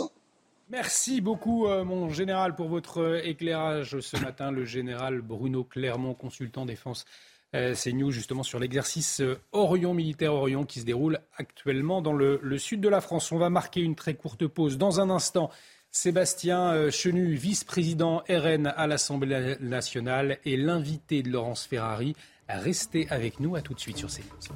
[0.70, 4.50] Merci beaucoup, mon général, pour votre éclairage ce matin.
[4.50, 7.06] Le général Bruno Clermont, consultant défense
[7.54, 9.22] CNews, justement sur l'exercice
[9.52, 13.32] Orion, militaire Orion, qui se déroule actuellement dans le, sud de la France.
[13.32, 14.80] On va marquer une très courte pause.
[14.80, 15.52] Dans un instant,
[15.96, 22.18] Sébastien euh, Chenu, vice-président RN à l'Assemblée nationale, et l'invité de Laurence Ferrari.
[22.50, 24.56] Restez avec nous, à tout de suite sur CNews.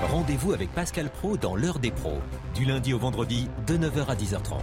[0.00, 2.22] Rendez-vous avec Pascal Pro dans l'heure des pros,
[2.54, 4.60] du lundi au vendredi de 9h à 10h30.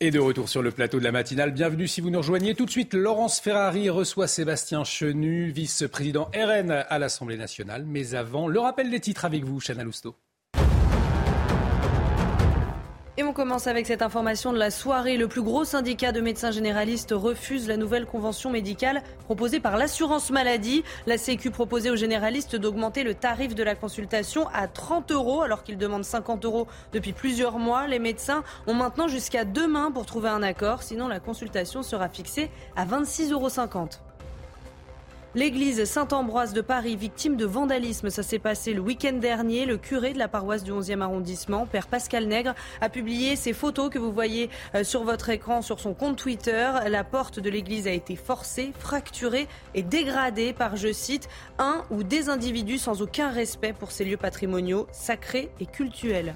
[0.00, 1.50] Et de retour sur le plateau de la matinale.
[1.50, 2.54] Bienvenue si vous nous rejoignez.
[2.54, 7.84] Tout de suite, Laurence Ferrari reçoit Sébastien Chenu, vice-président RN à l'Assemblée nationale.
[7.84, 10.14] Mais avant, le rappel des titres avec vous, Chana Lousteau.
[13.18, 15.16] Et on commence avec cette information de la soirée.
[15.16, 20.30] Le plus gros syndicat de médecins généralistes refuse la nouvelle convention médicale proposée par l'assurance
[20.30, 20.84] maladie.
[21.08, 25.64] La Sécu proposait aux généralistes d'augmenter le tarif de la consultation à 30 euros alors
[25.64, 27.88] qu'ils demandent 50 euros depuis plusieurs mois.
[27.88, 30.84] Les médecins ont maintenant jusqu'à demain pour trouver un accord.
[30.84, 34.07] Sinon, la consultation sera fixée à 26,50 euros.
[35.38, 39.66] L'église Saint-Ambroise de Paris, victime de vandalisme, ça s'est passé le week-end dernier.
[39.66, 43.88] Le curé de la paroisse du 11e arrondissement, Père Pascal Nègre, a publié ces photos
[43.88, 46.72] que vous voyez euh, sur votre écran sur son compte Twitter.
[46.88, 49.46] La porte de l'église a été forcée, fracturée
[49.76, 51.28] et dégradée par, je cite,
[51.60, 56.34] un ou des individus sans aucun respect pour ces lieux patrimoniaux, sacrés et cultuels.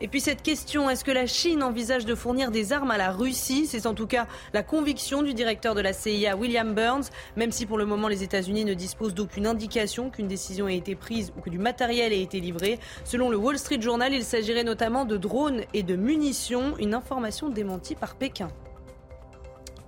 [0.00, 3.10] Et puis cette question, est-ce que la Chine envisage de fournir des armes à la
[3.10, 3.66] Russie?
[3.66, 7.66] C'est en tout cas la conviction du directeur de la CIA, William Burns, même si
[7.66, 11.40] pour le moment les États-Unis ne disposent d'aucune indication qu'une décision ait été prise ou
[11.40, 12.78] que du matériel ait été livré.
[13.04, 17.48] Selon le Wall Street Journal, il s'agirait notamment de drones et de munitions, une information
[17.48, 18.50] démentie par Pékin.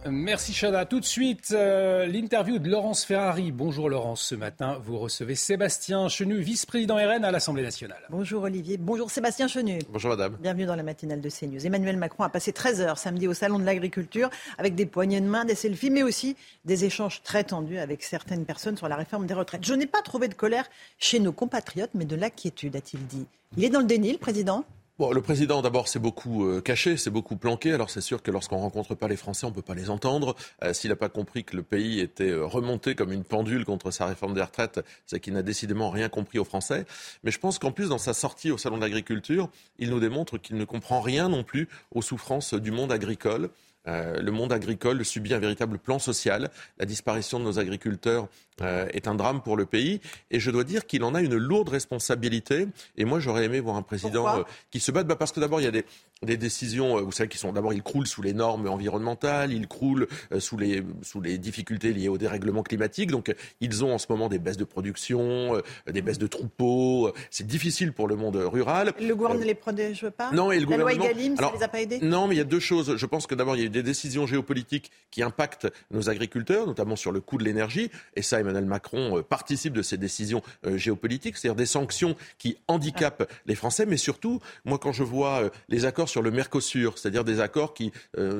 [0.09, 0.87] Merci Chada.
[0.87, 3.53] Tout de suite, euh, l'interview de Laurence Ferrari.
[3.53, 4.23] Bonjour Laurence.
[4.23, 8.03] Ce matin, vous recevez Sébastien Chenu, vice-président RN à l'Assemblée nationale.
[8.09, 8.79] Bonjour Olivier.
[8.79, 9.79] Bonjour Sébastien Chenu.
[9.91, 10.39] Bonjour madame.
[10.41, 11.67] Bienvenue dans la matinale de CNews.
[11.67, 15.27] Emmanuel Macron a passé 13 heures samedi au Salon de l'Agriculture avec des poignées de
[15.27, 19.27] main, des selfies, mais aussi des échanges très tendus avec certaines personnes sur la réforme
[19.27, 19.67] des retraites.
[19.67, 20.65] Je n'ai pas trouvé de colère
[20.99, 23.27] chez nos compatriotes, mais de l'inquiétude, a-t-il dit.
[23.59, 24.65] Il est dans le déni, le président?
[25.09, 27.73] Le président, d'abord, c'est beaucoup euh, caché, c'est beaucoup planqué.
[27.73, 30.37] Alors, c'est sûr que lorsqu'on rencontre pas les Français, on peut pas les entendre.
[30.63, 33.91] Euh, s'il n'a pas compris que le pays était euh, remonté comme une pendule contre
[33.91, 36.85] sa réforme des retraites, c'est qu'il n'a décidément rien compris aux Français.
[37.25, 39.49] Mais je pense qu'en plus, dans sa sortie au Salon de l'Agriculture,
[39.79, 43.51] il nous démontre qu'il ne comprend rien non plus aux souffrances du monde agricole.
[43.86, 46.51] Le monde agricole subit un véritable plan social.
[46.78, 48.28] La disparition de nos agriculteurs
[48.62, 50.01] euh, est un drame pour le pays.
[50.31, 52.66] Et je dois dire qu'il en a une lourde responsabilité.
[52.97, 55.07] Et moi, j'aurais aimé voir un président euh, qui se batte.
[55.07, 55.85] Bah parce que d'abord, il y a des,
[56.25, 59.67] des décisions, euh, vous savez, qui sont d'abord, il croule sous les normes environnementales, il
[59.67, 60.07] croule
[60.39, 63.11] sous, les, sous les difficultés liées au dérèglement climatique.
[63.11, 67.13] Donc, ils ont en ce moment des baisses de production, des baisses de troupeaux.
[67.31, 68.93] C'est difficile pour le monde rural.
[69.01, 70.31] Le gouvernement ne les protège pas?
[70.33, 72.01] Non, et le La loi Egalim, ça les a pas aidés?
[72.03, 72.97] Non, mais il y a deux choses.
[72.97, 76.67] Je pense que d'abord, il y a eu des décisions géopolitiques qui impactent nos agriculteurs,
[76.67, 77.91] notamment sur le coût de l'énergie.
[78.17, 82.59] Et ça, Emmanuel Macron euh, participe de ces décisions euh, géopolitiques, c'est-à-dire des sanctions qui
[82.69, 86.99] handicapent les Français, mais surtout, moi, quand je vois euh, les accords sur le Mercosur,
[86.99, 87.93] c'est-à-dire des accords qui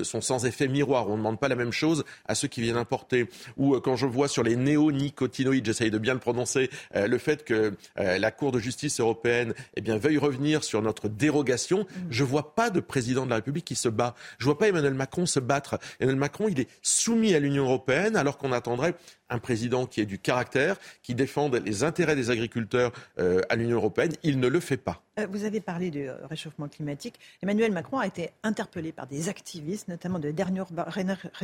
[0.03, 2.77] sont sans effet miroir, on ne demande pas la même chose à ceux qui viennent
[2.77, 7.45] importer, ou quand je vois sur les néonicotinoïdes, j'essaye de bien le prononcer, le fait
[7.45, 11.87] que la Cour de justice européenne eh bien, veuille revenir sur notre dérogation, mm.
[12.11, 14.15] je ne vois pas de président de la République qui se bat.
[14.39, 15.79] Je ne vois pas Emmanuel Macron se battre.
[16.01, 18.95] Emmanuel Macron, il est soumis à l'Union européenne alors qu'on attendrait
[19.31, 23.77] un président qui ait du caractère, qui défende les intérêts des agriculteurs euh, à l'Union
[23.77, 24.13] européenne.
[24.23, 25.03] Il ne le fait pas.
[25.21, 27.19] Euh, vous avez parlé de réchauffement climatique.
[27.43, 30.67] Emmanuel Macron a été interpellé par des activistes, notamment de dernière,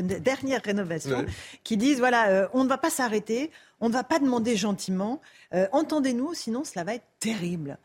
[0.00, 1.24] dernière rénovation,
[1.64, 3.50] qui disent voilà, euh, on ne va pas s'arrêter,
[3.80, 5.20] on ne va pas demander gentiment.
[5.54, 7.78] Euh, entendez-nous, sinon cela va être terrible.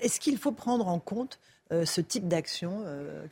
[0.00, 1.38] Est-ce qu'il faut prendre en compte
[1.70, 2.86] ce type d'actions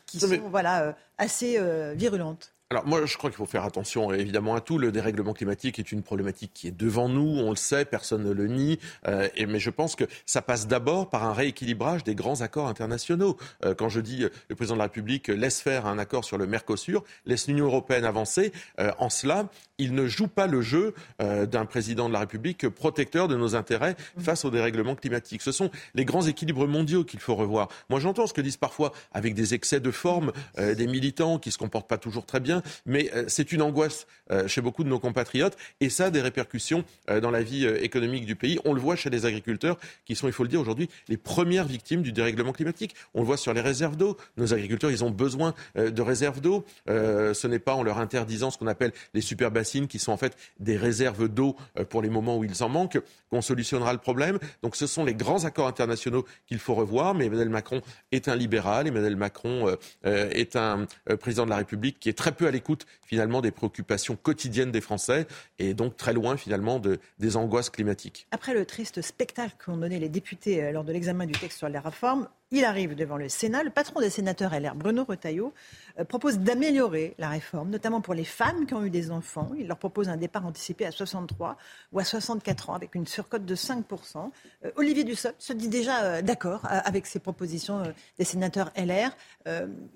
[0.05, 1.59] qui sont voilà, assez
[1.95, 2.54] virulentes?
[2.71, 4.79] Alors moi, je crois qu'il faut faire attention évidemment à tout.
[4.79, 8.33] Le dérèglement climatique est une problématique qui est devant nous, on le sait, personne ne
[8.33, 8.79] le nie.
[9.07, 13.37] Euh, mais je pense que ça passe d'abord par un rééquilibrage des grands accords internationaux.
[13.65, 16.39] Euh, quand je dis euh, le président de la République laisse faire un accord sur
[16.39, 18.53] le Mercosur, laisse l'Union européenne avancer,
[18.99, 19.49] en cela,
[19.79, 23.97] il ne joue pas le jeu d'un président de la République protecteur de nos intérêts
[24.19, 25.43] face au dérèglement climatique.
[25.43, 27.69] Ce sont les grands équilibres mondiaux qu'il faut revoir.
[27.89, 31.59] Moi, j'entends ce que disent parfois, avec des excès de forme, des militants qui se
[31.59, 34.99] comportent pas toujours très bien mais euh, c'est une angoisse euh, chez beaucoup de nos
[34.99, 38.59] compatriotes et ça a des répercussions euh, dans la vie économique du pays.
[38.65, 41.67] On le voit chez les agriculteurs qui sont, il faut le dire aujourd'hui, les premières
[41.67, 42.95] victimes du dérèglement climatique.
[43.15, 44.17] On le voit sur les réserves d'eau.
[44.37, 46.65] Nos agriculteurs, ils ont besoin de réserves d'eau.
[46.87, 50.37] ce n'est pas en leur interdisant ce qu'on appelle les super qui sont en fait
[50.61, 51.57] des réserves d'eau
[51.89, 53.01] pour les moments où ils en manquent
[53.31, 54.39] qu'on solutionnera le problème.
[54.63, 57.15] Donc ce sont les grands accords internationaux qu'il faut revoir.
[57.15, 57.81] Mais Emmanuel Macron
[58.13, 58.87] est un libéral.
[58.87, 60.87] Emmanuel Macron est un
[61.19, 64.81] président de la République qui est très peu à l'écoute finalement des préoccupations quotidiennes des
[64.81, 65.27] Français
[65.59, 68.27] et donc très loin finalement de, des angoisses climatiques.
[68.31, 71.69] Après le triste spectacle qu'ont donné les députés euh, lors de l'examen du texte sur
[71.69, 73.65] la réforme, il arrive devant le Sénat.
[73.65, 75.53] Le patron des sénateurs LR, Bruno Retailleau,
[75.99, 79.51] euh, propose d'améliorer la réforme, notamment pour les femmes qui ont eu des enfants.
[79.59, 81.57] Il leur propose un départ anticipé à 63
[81.93, 84.31] ou à 64 ans avec une surcote de 5%.
[84.65, 87.83] Euh, Olivier Dussopt se dit déjà euh, d'accord avec ces propositions
[88.19, 89.11] des sénateurs LR.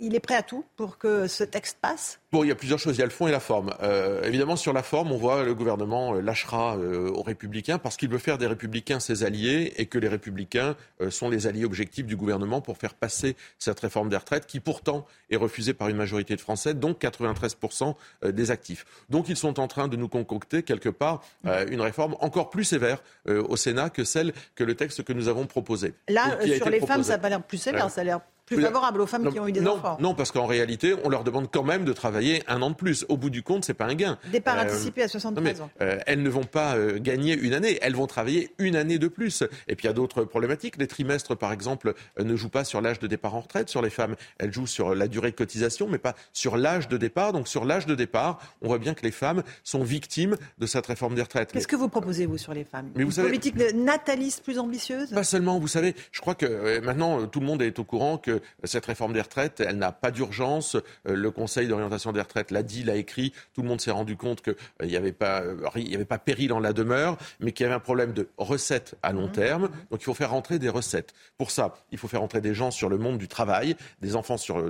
[0.01, 2.19] il est prêt à tout pour que ce texte passe?
[2.33, 2.97] Bon, il y a plusieurs choses.
[2.97, 3.73] Il y a le fond et la forme.
[4.25, 8.39] évidemment, sur la forme, on voit le gouvernement lâchera aux républicains parce qu'il veut faire
[8.39, 10.77] des républicains ses alliés et que les républicains
[11.11, 15.07] sont les alliés objectifs du gouvernement pour faire passer cette réforme des retraites qui pourtant
[15.31, 17.95] est refusée par une majorité de Français, donc 93%
[18.25, 18.87] euh, des actifs.
[19.11, 22.65] Donc ils sont en train de nous concocter quelque part euh, une réforme encore plus
[22.65, 25.95] sévère euh, au Sénat que celle que le texte que nous avons proposé.
[26.09, 29.01] Là, sur les femmes, ça n'a pas l'air plus sévère, ça a l'air plus favorable
[29.01, 29.97] aux femmes qui ont eu des enfants.
[30.01, 33.05] Non, parce qu'en réalité, on leur demande quand même de travailler un an de plus.
[33.09, 34.19] Au bout du compte, c'est pas un gain.
[34.33, 35.71] Départ euh, anticipé à 73 ans.
[35.81, 39.09] Euh, elles ne vont pas euh, gagner une année, elles vont travailler une année de
[39.09, 39.43] plus.
[39.69, 40.77] Et puis il y a d'autres problématiques.
[40.79, 43.91] Les trimestres, par exemple, ne jouent pas sur l'âge de départ en retraite sur les
[43.91, 44.17] femmes.
[44.39, 47.33] Elles jouent sur la durée de cotisation, mais pas sur l'âge de départ.
[47.33, 50.87] Donc sur l'âge de départ, on voit bien que les femmes sont victimes de cette
[50.87, 51.53] réforme des retraites.
[51.53, 52.91] Qu'est-ce que vous proposez, vous, sur les femmes?
[52.97, 55.11] Une politique nataliste plus ambitieuse?
[55.11, 58.38] Pas seulement, vous savez, je crois que maintenant, tout le monde est au courant que
[58.65, 60.77] cette réforme des retraites, elle n'a pas d'urgence.
[60.77, 63.33] Euh, le Conseil d'orientation des retraites l'a dit, l'a écrit.
[63.55, 66.19] Tout le monde s'est rendu compte qu'il euh, n'y avait, pas, euh, il avait pas
[66.19, 69.71] péril en la demeure, mais qu'il y avait un problème de recettes à long terme.
[69.91, 71.15] Donc il faut faire rentrer des recettes.
[71.37, 74.37] Pour ça, il faut faire rentrer des gens sur le monde du travail, des enfants,
[74.37, 74.63] sur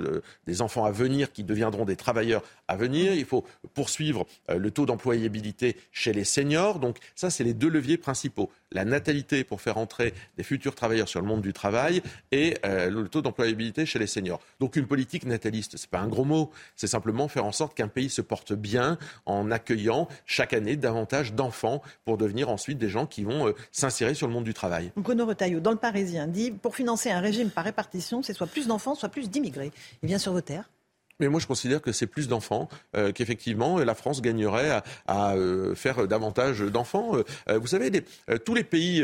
[0.45, 3.13] des enfants à venir qui deviendront des travailleurs à venir.
[3.13, 6.79] Il faut poursuivre le taux d'employabilité chez les seniors.
[6.79, 8.51] Donc ça, c'est les deux leviers principaux.
[8.71, 12.01] La natalité pour faire entrer des futurs travailleurs sur le monde du travail
[12.31, 14.39] et le taux d'employabilité chez les seniors.
[14.59, 17.75] Donc une politique nataliste, ce n'est pas un gros mot, c'est simplement faire en sorte
[17.75, 22.89] qu'un pays se porte bien en accueillant chaque année davantage d'enfants pour devenir ensuite des
[22.89, 24.91] gens qui vont euh, s'insérer sur le monde du travail.
[24.95, 28.67] Bruno Retailleau, dans le Parisien, dit pour financer un régime par répartition, c'est soit plus
[28.67, 29.71] d'enfants, soit plus d'immigrés.
[30.03, 30.69] Il vient sur vos terres
[31.19, 35.35] mais moi, je considère que c'est plus d'enfants, euh, qu'effectivement, la France gagnerait à, à
[35.35, 37.15] euh, faire davantage d'enfants.
[37.15, 37.91] Euh, vous savez,
[38.45, 39.03] tous les pays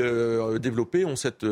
[0.59, 1.45] développés ont cette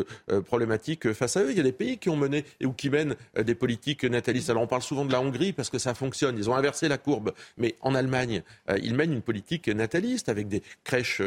[0.46, 1.52] problématique face à eux.
[1.52, 4.50] Il y a des pays qui ont mené ou qui mènent des politiques natalistes.
[4.50, 6.38] Alors, on parle souvent de la Hongrie parce que ça fonctionne.
[6.38, 7.34] Ils ont inversé la courbe.
[7.58, 8.44] Mais en Allemagne,
[8.82, 11.22] ils mènent une politique nataliste avec des crèches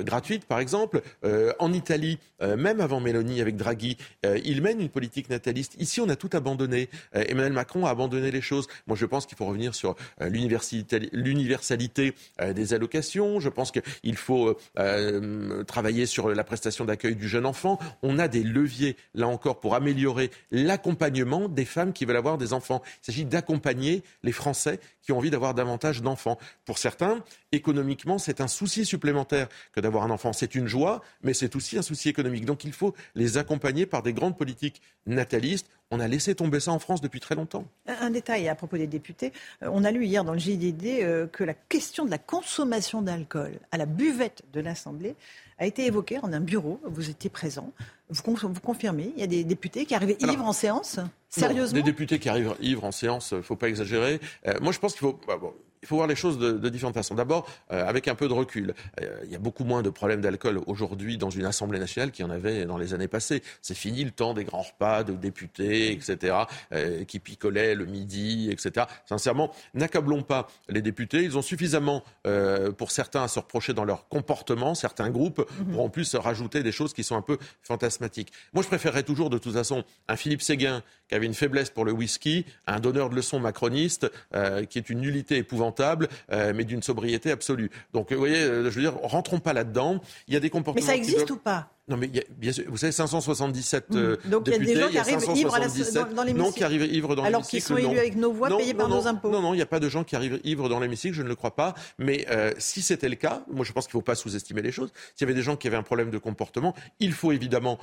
[0.00, 1.02] gratuites, par exemple.
[1.58, 3.96] en Italie, même avant Mélanie, avec Draghi,
[4.44, 5.74] ils mènent une politique nataliste.
[5.78, 6.88] Ici, on a tout abandonné.
[7.12, 8.67] Emmanuel Macron a abandonné les choses.
[8.86, 13.40] Moi, je pense qu'il faut revenir sur euh, l'universalité euh, des allocations.
[13.40, 17.78] Je pense qu'il faut euh, travailler sur la prestation d'accueil du jeune enfant.
[18.02, 22.52] On a des leviers, là encore, pour améliorer l'accompagnement des femmes qui veulent avoir des
[22.52, 22.82] enfants.
[23.02, 26.38] Il s'agit d'accompagner les Français qui ont envie d'avoir davantage d'enfants.
[26.64, 27.22] Pour certains,
[27.52, 30.32] économiquement, c'est un souci supplémentaire que d'avoir un enfant.
[30.32, 32.44] C'est une joie, mais c'est aussi un souci économique.
[32.44, 35.68] Donc il faut les accompagner par des grandes politiques natalistes.
[35.90, 37.64] On a laissé tomber ça en France depuis très longtemps.
[37.86, 39.32] Un détail à propos des députés.
[39.62, 43.00] Euh, on a lu hier dans le JDD euh, que la question de la consommation
[43.00, 45.14] d'alcool à la buvette de l'Assemblée
[45.58, 46.78] a été évoquée en un bureau.
[46.84, 47.72] Vous étiez présent.
[48.10, 49.12] Vous, vous confirmez?
[49.16, 51.00] Il y a des députés qui arrivaient ivres en séance?
[51.30, 54.20] Sérieusement Des députés qui arrivent ivres en séance, il ne faut pas exagérer.
[54.46, 55.18] Euh, moi, je pense qu'il faut.
[55.26, 55.38] Bah,
[55.82, 57.14] il faut voir les choses de, de différentes façons.
[57.14, 58.74] D'abord, euh, avec un peu de recul.
[59.00, 62.24] Euh, il y a beaucoup moins de problèmes d'alcool aujourd'hui dans une Assemblée nationale qu'il
[62.24, 63.42] y en avait dans les années passées.
[63.62, 66.36] C'est fini le temps des grands repas de députés, etc.,
[66.72, 68.86] euh, qui picolaient le midi, etc.
[69.06, 71.22] Sincèrement, n'accablons pas les députés.
[71.22, 72.02] Ils ont suffisamment,
[72.76, 74.74] pour certains, à se reprocher dans leur comportement.
[74.74, 78.32] Certains groupes mm pour en plus rajouter des choses qui sont un peu fantasmatiques.
[78.52, 81.84] Moi, je préférerais toujours, de toute façon, un Philippe Séguin qui avait une faiblesse pour
[81.84, 84.10] le whisky, un donneur de leçons macroniste
[84.70, 87.70] qui est une nullité épouvantable euh, mais d'une sobriété absolue.
[87.92, 90.00] Donc, vous voyez, euh, je veux dire, rentrons pas là-dedans.
[90.26, 90.84] Il y a des comportements.
[90.84, 91.70] Mais ça existe ou pas?
[91.88, 93.96] Non, mais bien sûr, vous savez, 577 mmh.
[93.96, 95.58] euh, Donc, il y a des gens qui arrivent ivres
[96.14, 96.36] dans, l'hémicycle.
[96.36, 97.24] Non, qui arrivent ivres dans.
[97.24, 99.30] Alors qu'ils sont élus avec nos voix, payés par nos impôts.
[99.30, 101.28] Non, non, il n'y a pas de gens qui arrivent ivres dans l'hémicycle, je ne
[101.28, 101.74] le crois pas.
[101.98, 102.26] Mais
[102.58, 104.92] si c'était le cas, moi je pense qu'il ne faut pas sous-estimer les choses.
[105.14, 107.78] S'il y avait des gens qui avaient un problème de comportement, il faut évidemment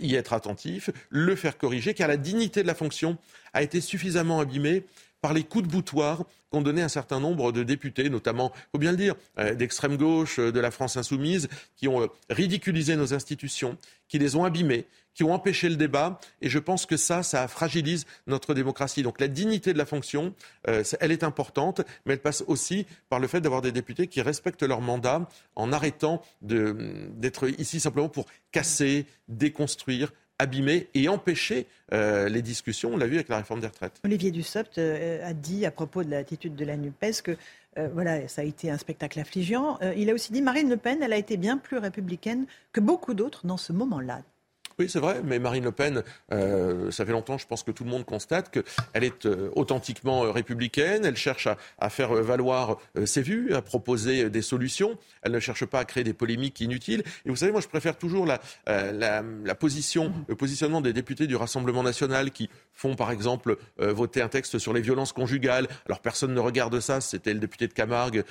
[0.00, 3.16] y être attentif, le faire corriger, car la dignité de la fonction
[3.52, 4.84] a été suffisamment abîmée
[5.24, 8.78] par les coups de boutoir qu'ont donné un certain nombre de députés, notamment, il faut
[8.78, 12.94] bien le dire, euh, d'extrême gauche, euh, de la France insoumise, qui ont euh, ridiculisé
[12.94, 14.84] nos institutions, qui les ont abîmées,
[15.14, 16.20] qui ont empêché le débat.
[16.42, 19.02] Et je pense que ça, ça fragilise notre démocratie.
[19.02, 20.34] Donc la dignité de la fonction,
[20.64, 24.62] elle est importante, mais elle passe aussi par le fait d'avoir des députés qui respectent
[24.62, 25.26] leur mandat
[25.56, 32.92] en arrêtant d'être ici simplement pour casser, déconstruire, abîmer et empêcher euh, les discussions.
[32.94, 34.00] On l'a vu avec la réforme des retraites.
[34.04, 37.36] Olivier Dussopt euh, a dit à propos de l'attitude de la NUPES que
[37.78, 39.78] euh, voilà, ça a été un spectacle affligeant.
[39.96, 43.14] il a aussi dit Marine Le Pen, elle a été bien plus républicaine que beaucoup
[43.14, 44.22] d'autres dans ce moment-là.
[44.76, 46.02] Oui, c'est vrai, mais Marine Le Pen,
[46.32, 50.24] euh, ça fait longtemps, je pense que tout le monde constate qu'elle est euh, authentiquement
[50.24, 51.46] euh, républicaine, elle cherche
[51.78, 56.02] à, faire valoir ses vues, à proposer des solutions, elle ne cherche pas à créer
[56.02, 57.04] des polémiques inutiles.
[57.24, 62.32] Et vous savez, moi, je préfère toujours la, le positionnement des députés du Rassemblement national
[62.32, 65.68] qui font, par exemple, voter un texte sur les violences conjugales.
[65.86, 68.24] Alors, personne ne regarde ça, c'était le député de Camargue,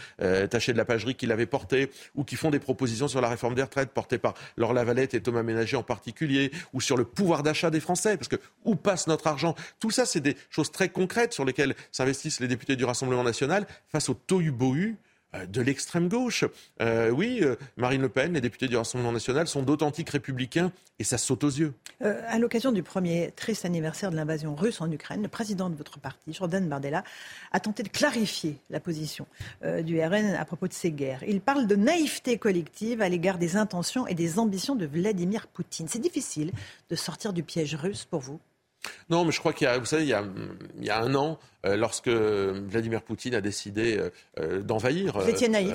[0.50, 3.56] Taché de la Pagerie, qui l'avait porté, ou qui font des propositions sur la réforme
[3.56, 6.33] des retraites, portées par Laure Lavalette et Thomas Ménager en particulier
[6.74, 9.56] ou sur le pouvoir d'achat des Français, parce que où passe notre argent?
[9.80, 13.68] Tout ça, c'est des choses très concrètes sur lesquelles s'investissent les députés du Rassemblement national
[13.90, 14.96] face au tohu-bohu
[15.48, 16.46] de l'extrême gauche.
[16.82, 21.04] Euh, oui, euh, Marine Le Pen, les députés du Rassemblement national sont d'authentiques républicains et
[21.04, 21.74] ça saute aux yeux.
[22.02, 26.00] à l'occasion du premier triste anniversaire de l'invasion russe en Ukraine, le président de votre
[26.00, 27.04] parti, Jordan Bardella,
[27.52, 29.26] a tenté de clarifier la position
[29.84, 31.24] du RN à propos de ces guerres.
[31.28, 35.88] Il parle de naïveté collective à l'égard des intentions et des ambitions de Vladimir Poutine.
[35.88, 36.52] C'est difficile
[36.90, 38.40] de sortir du piège russe pour vous
[39.10, 40.24] non, mais je crois qu'il y a, vous savez, il y a,
[40.78, 45.18] il y a un an, euh, lorsque Vladimir Poutine a décidé euh, euh, d'envahir.
[45.18, 45.74] Vous étiez naïf.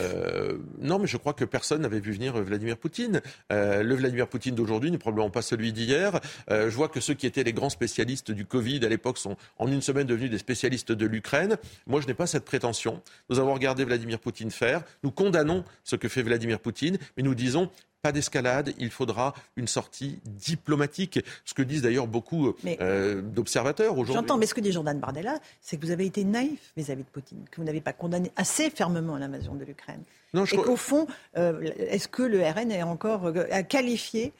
[0.80, 3.22] non, mais je crois que personne n'avait vu venir Vladimir Poutine.
[3.51, 6.20] le Vladimir Poutine d'aujourd'hui n'est probablement pas celui d'hier.
[6.51, 9.70] je vois que ceux qui étaient les grands spécialistes du Covid à l'époque sont en
[9.70, 11.56] une semaine devenus des spécialistes de l'Ukraine.
[11.86, 13.02] Moi, je n'ai pas cette prétention.
[13.30, 14.82] Nous avons regardé Vladimir Poutine faire.
[15.02, 17.70] Nous condamnons ce que fait Vladimir Poutine, mais nous disons
[18.02, 21.20] pas d'escalade, il faudra une sortie diplomatique.
[21.44, 24.14] Ce que disent d'ailleurs beaucoup euh, d'observateurs aujourd'hui.
[24.14, 27.08] J'entends, mais ce que dit Jordan Bardella, c'est que vous avez été naïf vis-à-vis de
[27.08, 30.02] Poutine, que vous n'avez pas condamné assez fermement l'invasion de l'Ukraine.
[30.34, 31.06] Et qu'au fond,
[31.36, 34.32] euh, est-ce que le RN est encore euh, qualifié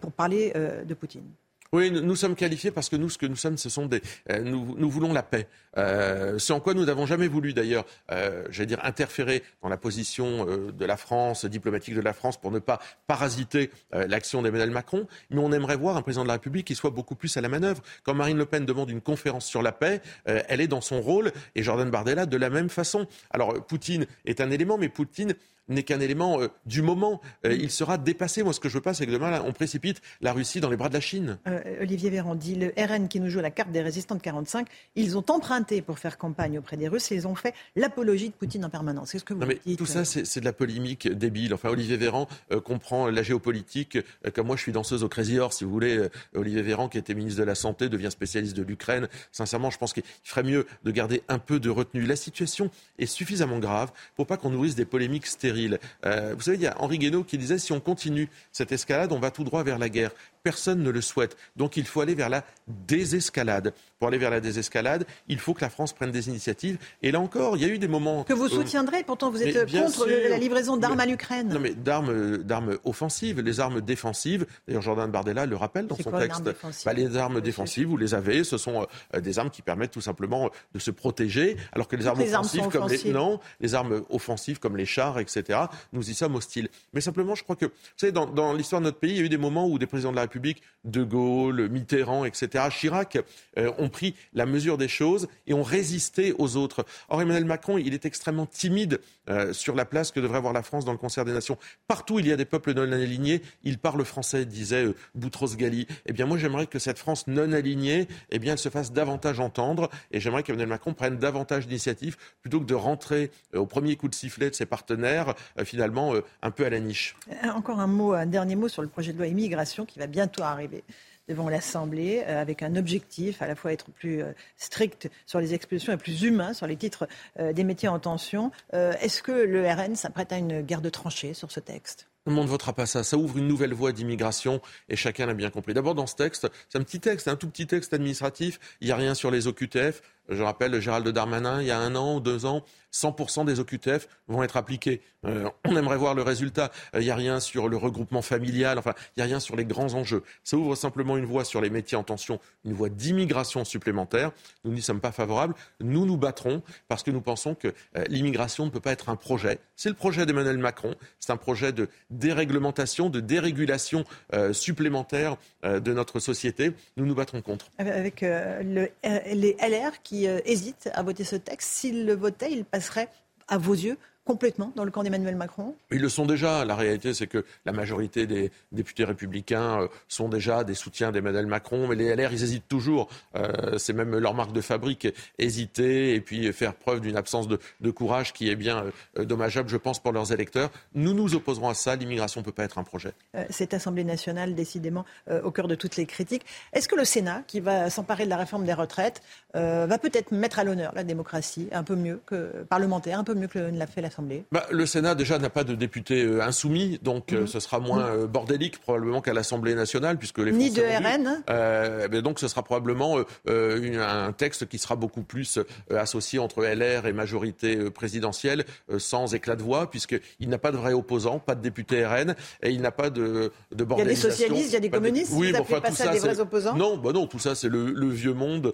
[0.00, 1.24] pour parler de Poutine?
[1.72, 4.02] Oui, nous sommes qualifiés parce que nous, ce que nous sommes, ce sont des.
[4.28, 5.46] Euh, nous, nous, voulons la paix.
[5.78, 9.76] Euh, c'est en quoi nous n'avons jamais voulu, d'ailleurs, euh, j'allais dire, interférer dans la
[9.76, 14.70] position euh, de la France, diplomatique de la France, pour ne pas parasiter l'action d'Emmanuel
[14.70, 15.06] Macron.
[15.30, 17.48] Mais on aimerait voir un président de la République qui soit beaucoup plus à la
[17.48, 17.82] manœuvre.
[18.02, 21.32] Quand Marine Le Pen demande une conférence sur la paix, elle est dans son rôle,
[21.54, 23.06] et Jordan Bardella de la même façon.
[23.30, 25.34] Alors, Poutine est un élément, mais Poutine
[25.70, 27.20] n'est qu'un élément euh, du moment.
[27.46, 28.42] Euh, il sera dépassé.
[28.42, 30.76] Moi, ce que je veux pas, c'est que demain, on précipite la Russie dans les
[30.76, 31.38] bras de la Chine.
[31.46, 34.66] Euh, Olivier Véran dit le RN qui nous joue la carte des résistants de 45,
[34.96, 38.34] ils ont emprunté pour faire campagne auprès des Russes et ils ont fait l'apologie de
[38.34, 39.12] Poutine en permanence.
[39.12, 41.54] Qu'est-ce que vous non, mais Tout ça, c'est de la polémique débile.
[41.54, 42.28] Enfin, Olivier Véran
[42.64, 43.98] comprend la géopolitique.
[44.34, 46.08] comme moi, je suis danseuse au Crazy Horse, si vous voulez.
[46.34, 49.08] Olivier Véran, qui était ministre de la Santé, devient spécialiste de l'Ukraine.
[49.32, 52.02] Sincèrement, je pense qu'il ferait mieux de garder un peu de retenue.
[52.02, 56.62] La situation est suffisamment grave pour pas qu'on nourrisse des polémiques stériles vous savez, il
[56.62, 59.62] y a Henri Guénaud qui disait si on continue cette escalade, on va tout droit
[59.62, 60.12] vers la guerre.
[60.42, 61.36] Personne ne le souhaite.
[61.56, 63.74] Donc il faut aller vers la désescalade.
[63.98, 66.78] Pour aller vers la désescalade, il faut que la France prenne des initiatives.
[67.02, 68.24] Et là encore, il y a eu des moments.
[68.24, 71.48] Que vous soutiendrez, pourtant vous êtes contre la livraison d'armes à l'Ukraine.
[71.48, 74.46] Non, mais d'armes, d'armes offensives, les armes défensives.
[74.66, 76.48] D'ailleurs, Jordan Bardella le rappelle dans son texte.
[76.84, 80.00] Bah, les armes défensives, vous les avez, ce sont euh, des armes qui permettent tout
[80.00, 84.58] simplement de se protéger, alors que les armes offensives, comme les, non, les armes offensives
[84.58, 85.58] comme les chars, etc.,
[85.92, 86.68] nous y sommes hostiles.
[86.94, 89.20] Mais simplement, je crois que, vous savez, dans, dans l'histoire de notre pays, il y
[89.20, 93.18] a eu des moments où des présidents de la République, De Gaulle, Mitterrand, etc., Chirac,
[93.58, 96.86] euh, ont pris la mesure des choses et ont résisté aux autres.
[97.08, 100.62] Or, Emmanuel Macron, il est extrêmement timide euh, sur la place que devrait avoir la
[100.62, 101.58] France dans le concert des nations.
[101.88, 105.88] Partout il y a des peuples non alignés, il parle français, disait euh, Boutros-Ghali.
[106.06, 109.40] Eh bien, moi, j'aimerais que cette France non alignée, eh bien, elle se fasse davantage
[109.40, 114.08] entendre et j'aimerais qu'Emmanuel Macron prenne davantage d'initiatives plutôt que de rentrer au premier coup
[114.08, 115.34] de sifflet de ses partenaires,
[115.64, 117.16] finalement, un peu à la niche.
[117.54, 120.42] Encore un mot, un dernier mot sur le projet de loi immigration qui va bientôt
[120.42, 120.84] arriver
[121.28, 125.54] devant l'Assemblée euh, avec un objectif à la fois être plus euh, strict sur les
[125.54, 128.50] expulsions et plus humain sur les titres euh, des métiers en tension.
[128.72, 132.06] Est-ce que le RN s'apprête à une guerre de tranchées sur ce texte?
[132.24, 133.02] Tout le monde ne votera pas ça.
[133.02, 134.60] Ça ouvre une nouvelle voie d'immigration
[134.90, 135.72] et chacun l'a bien compris.
[135.72, 138.60] D'abord, dans ce texte, c'est un petit texte, un tout petit texte administratif.
[138.82, 140.02] Il n'y a rien sur les OQTF.
[140.30, 144.08] Je rappelle Gérald Darmanin, il y a un an ou deux ans, 100% des OQTF
[144.28, 145.00] vont être appliqués.
[145.26, 146.70] Euh, on aimerait voir le résultat.
[146.94, 149.64] Il n'y a rien sur le regroupement familial, enfin, il n'y a rien sur les
[149.64, 150.22] grands enjeux.
[150.44, 154.32] Ça ouvre simplement une voie sur les métiers en tension, une voie d'immigration supplémentaire.
[154.64, 155.54] Nous n'y sommes pas favorables.
[155.80, 159.16] Nous nous battrons parce que nous pensons que euh, l'immigration ne peut pas être un
[159.16, 159.58] projet.
[159.76, 160.94] C'est le projet d'Emmanuel Macron.
[161.18, 166.72] C'est un projet de déréglementation, de dérégulation euh, supplémentaire de notre société.
[166.96, 167.66] Nous nous battrons contre.
[167.78, 173.08] Avec le, les LR qui hésitent à voter ce texte, s'ils le votaient, ils passeraient
[173.48, 175.74] à vos yeux complètement dans le camp d'Emmanuel Macron?
[175.90, 176.64] Ils le sont déjà.
[176.64, 181.46] La réalité, c'est que la majorité des députés républicains euh, sont déjà des soutiens d'Emmanuel
[181.46, 181.88] Macron.
[181.88, 183.08] Mais les LR, ils hésitent toujours.
[183.36, 187.58] Euh, c'est même leur marque de fabrique, hésiter et puis faire preuve d'une absence de,
[187.90, 188.84] courage qui est bien
[189.18, 190.70] euh, dommageable, je pense, pour leurs électeurs.
[190.94, 191.96] Nous nous opposerons à ça.
[191.96, 193.12] L'immigration ne peut pas être un projet.
[193.50, 195.04] cette Assemblée nationale, décidément,
[195.42, 196.44] au cœur de toutes les critiques.
[196.72, 199.22] Est-ce que le Sénat, qui va s'emparer de la réforme des retraites,
[199.54, 203.48] va peut-être mettre à l'honneur la démocratie un peu mieux que parlementaire, un peu mieux
[203.48, 206.98] que ne l'a fait l'Assemblée bah, le Sénat, déjà, n'a pas de députés euh, insoumis,
[207.02, 207.46] donc euh, mhm.
[207.46, 208.22] ce sera moins mhm.
[208.22, 213.18] euh, bordélique probablement qu'à l'Assemblée nationale, puisque les Ni de RN Donc ce sera probablement
[213.46, 215.58] un texte qui sera beaucoup plus
[215.90, 218.64] associé entre LR et majorité présidentielle,
[218.98, 222.70] sans éclat de voix, puisqu'il n'a pas de vrai opposant, pas de député RN, et
[222.70, 224.28] il n'a pas de, de bordélisation.
[224.28, 226.08] Il y a des socialistes, il y a des communistes, oui, bon, enfin, tout ça,
[226.08, 228.72] des vrais opposants Non, bah non, tout ça, c'est le, vieux monde,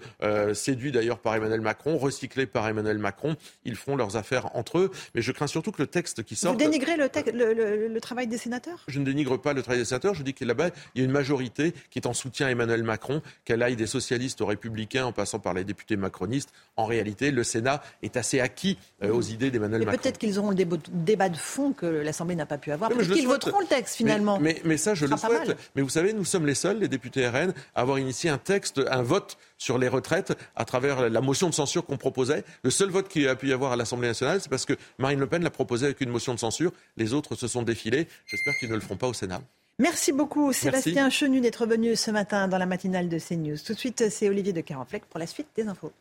[0.55, 3.37] séduit d'ailleurs par Emmanuel Macron, recyclé par Emmanuel Macron.
[3.65, 6.53] Ils feront leurs affaires entre eux, mais je crains surtout que le texte qui sort.
[6.53, 8.85] Vous dénigrez le, le, travail des sénateurs?
[8.87, 10.15] Je ne dénigre pas le travail des sénateurs.
[10.15, 12.85] Je dis que là-bas, il y a une majorité qui est en soutien à Emmanuel
[12.85, 16.51] Macron, qu'elle aille des socialistes aux républicains en passant par les députés macronistes.
[16.77, 20.01] En réalité, le Sénat est assez acquis euh, aux idées d'Emmanuel Macron.
[20.01, 22.91] Peut-être qu'ils auront le débat de fond que l'Assemblée n'a pas pu avoir.
[22.91, 24.39] Peut-être qu'ils voteront le texte finalement.
[24.41, 25.57] Mais, mais, ça, je le souhaite.
[25.75, 28.81] Mais vous savez, nous sommes les seuls, les députés RN, à avoir initié un texte,
[28.89, 32.45] un vote sur les retraites à travers la motion de censure qu'on proposait.
[32.63, 35.16] Le seul vote qu'il a pu y avoir à l'Assemblée nationale, c'est parce que Marine
[35.19, 36.73] Le Pen l'a proposé avec une motion de censure.
[36.97, 38.09] Les autres se sont défilés.
[38.27, 39.43] J'espère qu'ils ne le feront pas au Sénat.
[39.79, 43.59] Merci beaucoup Sébastien Chenu d'être venu ce matin dans la matinale de CNews.
[43.59, 45.93] Tout de suite, c'est Olivier de Carenfleck pour la suite des infos.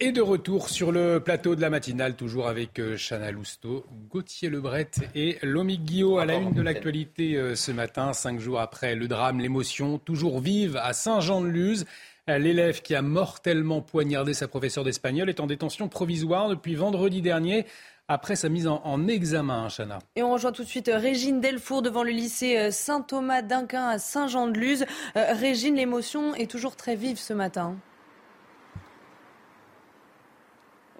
[0.00, 4.48] Et de retour sur le plateau de la matinale, toujours avec euh, Chana Lousteau, Gauthier
[4.48, 8.94] Lebret et Lomic Guillot à la une de l'actualité euh, ce matin, cinq jours après
[8.94, 11.84] le drame, l'émotion, toujours vive à Saint-Jean-de-Luz.
[12.28, 17.22] Euh, l'élève qui a mortellement poignardé sa professeure d'espagnol est en détention provisoire depuis vendredi
[17.22, 17.66] dernier
[18.06, 19.98] après sa mise en, examen, Chana.
[20.16, 24.86] Et on rejoint tout de suite Régine Delfour devant le lycée Saint-Thomas d'Inquin à Saint-Jean-de-Luz.
[25.14, 27.76] Régine, l'émotion est toujours très vive ce matin.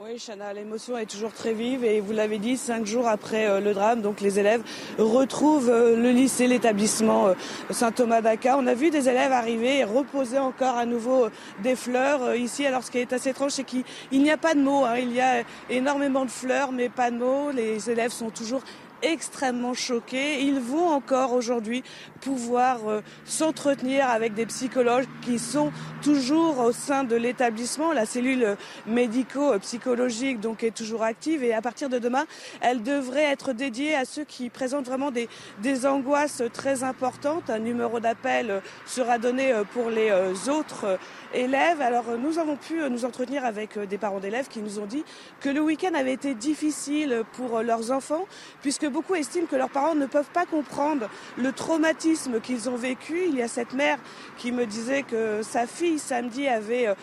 [0.00, 3.58] Oui, Chana, l'émotion est toujours très vive et vous l'avez dit, cinq jours après euh,
[3.58, 4.62] le drame, donc les élèves
[4.96, 7.34] retrouvent euh, le lycée, l'établissement euh,
[7.70, 8.56] Saint-Thomas d'Aca.
[8.56, 11.30] On a vu des élèves arriver et reposer encore à nouveau
[11.64, 12.64] des fleurs ici.
[12.64, 14.84] Alors ce qui est assez étrange, c'est qu'il n'y a pas de mots.
[14.84, 14.98] Hein.
[14.98, 17.50] Il y a énormément de fleurs, mais pas de mots.
[17.50, 18.62] Les élèves sont toujours
[19.02, 20.42] extrêmement choqués.
[20.42, 21.82] Ils vont encore aujourd'hui
[22.20, 25.72] pouvoir euh, s'entretenir avec des psychologues qui sont
[26.02, 27.92] toujours au sein de l'établissement.
[27.92, 28.56] La cellule
[28.86, 32.26] médico-psychologique donc est toujours active et à partir de demain,
[32.60, 35.28] elle devrait être dédiée à ceux qui présentent vraiment des,
[35.62, 37.50] des angoisses très importantes.
[37.50, 40.98] Un numéro d'appel sera donné euh, pour les euh, autres
[41.34, 41.80] élèves.
[41.80, 45.04] Alors nous avons pu nous entretenir avec des parents d'élèves qui nous ont dit
[45.40, 48.26] que le week-end avait été difficile pour leurs enfants
[48.62, 53.24] puisque beaucoup estiment que leurs parents ne peuvent pas comprendre le traumatisme qu'ils ont vécu.
[53.28, 53.98] Il y a cette mère
[54.36, 56.94] qui me disait que sa fille samedi avait euh,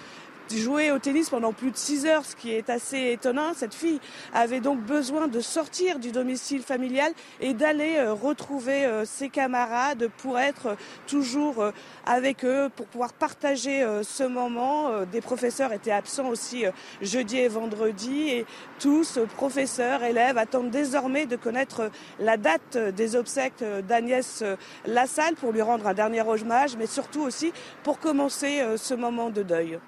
[0.53, 3.53] joué au tennis pendant plus de 6 heures, ce qui est assez étonnant.
[3.55, 3.99] Cette fille
[4.34, 7.11] avait donc besoin de sortir du domicile familial
[7.41, 10.77] et d'aller retrouver ses camarades pour être
[11.07, 11.72] toujours
[12.05, 15.05] avec eux, pour pouvoir partager ce moment.
[15.11, 16.65] Des professeurs étaient absents aussi
[17.01, 18.45] jeudi et vendredi et
[18.80, 21.89] tous, professeurs, élèves, attendent désormais de connaître
[22.19, 24.43] la date des obsèques d'Agnès
[24.85, 27.53] Lassalle pour lui rendre un dernier hommage, mais surtout aussi
[27.84, 29.80] pour commencer euh, ce moment de deuil.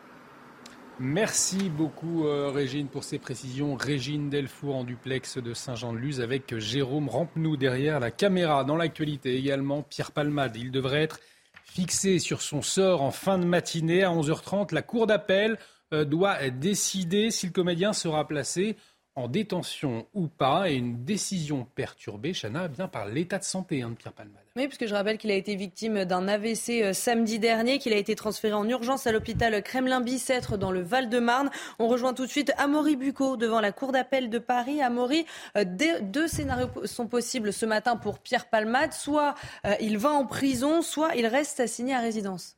[1.00, 3.76] Merci beaucoup euh, Régine pour ces précisions.
[3.76, 8.64] Régine Delfour en duplex de Saint-Jean-de-Luz avec Jérôme Rampenou derrière la caméra.
[8.64, 10.56] Dans l'actualité également, Pierre Palmade.
[10.56, 11.20] Il devrait être
[11.66, 14.74] fixé sur son sort en fin de matinée à 11h30.
[14.74, 15.60] La Cour d'appel
[15.94, 18.76] euh, doit décider si le comédien sera placé
[19.18, 23.90] en détention ou pas, et une décision perturbée, Chana, bien par l'état de santé hein,
[23.90, 24.44] de Pierre Palmade.
[24.56, 27.98] Oui, puisque je rappelle qu'il a été victime d'un AVC euh, samedi dernier, qu'il a
[27.98, 31.50] été transféré en urgence à l'hôpital Kremlin-Bicêtre dans le Val-de-Marne.
[31.80, 34.84] On rejoint tout de suite Amaury Bucco devant la Cour d'appel de Paris.
[34.84, 35.26] Amaury,
[35.58, 38.94] euh, deux scénarios sont possibles ce matin pour Pierre Palmade.
[38.94, 39.34] Soit
[39.82, 42.57] il va en prison, soit il reste assigné à résidence.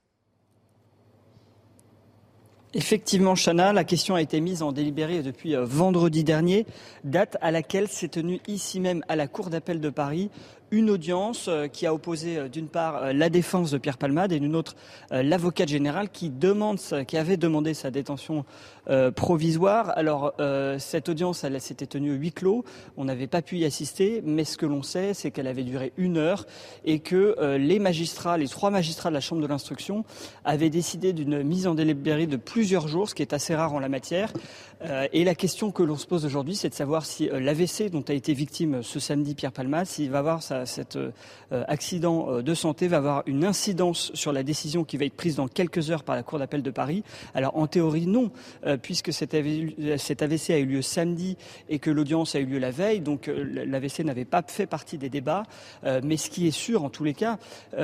[2.75, 6.67] Effectivement, Chana, la question a été mise en délibéré depuis euh, vendredi dernier,
[7.03, 10.29] date à laquelle s'est tenue ici même à la Cour d'appel de Paris
[10.71, 14.31] une audience euh, qui a opposé euh, d'une part euh, la défense de Pierre Palmade
[14.31, 14.75] et d'une autre
[15.11, 18.45] l'avocate générale qui demande, qui avait demandé sa détention
[19.15, 19.91] provisoire.
[19.97, 20.33] Alors
[20.77, 22.63] cette audience, elle, s'était tenue huis clos.
[22.97, 25.93] On n'avait pas pu y assister, mais ce que l'on sait, c'est qu'elle avait duré
[25.97, 26.45] une heure
[26.85, 30.05] et que les magistrats, les trois magistrats de la Chambre de l'instruction,
[30.45, 33.79] avaient décidé d'une mise en délibéré de plusieurs jours, ce qui est assez rare en
[33.79, 34.31] la matière.
[35.11, 38.13] et la question que l'on se pose aujourd'hui, c'est de savoir si l'AVC dont a
[38.13, 41.11] été victime ce samedi Pierre Palmade, s'il va avoir sa cet euh,
[41.67, 45.35] accident euh, de santé va avoir une incidence sur la décision qui va être prise
[45.35, 47.03] dans quelques heures par la Cour d'appel de Paris.
[47.33, 48.31] Alors en théorie non,
[48.65, 51.37] euh, puisque cet AVC a eu lieu samedi
[51.69, 55.09] et que l'audience a eu lieu la veille, donc l'AVC n'avait pas fait partie des
[55.09, 55.43] débats.
[56.03, 57.37] Mais ce qui est sûr en tous les cas,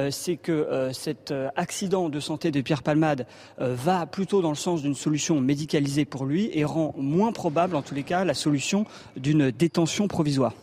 [0.09, 3.25] c'est que cet accident de santé de Pierre Palmade
[3.57, 7.81] va plutôt dans le sens d'une solution médicalisée pour lui et rend moins probable en
[7.81, 8.85] tous les cas la solution
[9.15, 10.53] d'une détention provisoire.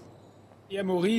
[0.75, 0.79] Et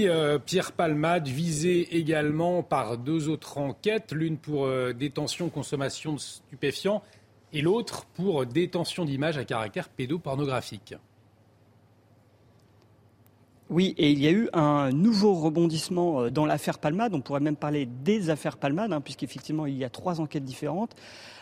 [0.10, 6.20] euh, Pierre Palmade visé également par deux autres enquêtes, l'une pour euh, détention, consommation de
[6.20, 7.04] stupéfiants
[7.52, 10.96] et l'autre pour détention d'images à caractère pédopornographique.
[13.70, 17.14] Oui, et il y a eu un nouveau rebondissement euh, dans l'affaire Palmade.
[17.14, 20.96] On pourrait même parler des affaires Palmade, hein, puisqu'effectivement, il y a trois enquêtes différentes.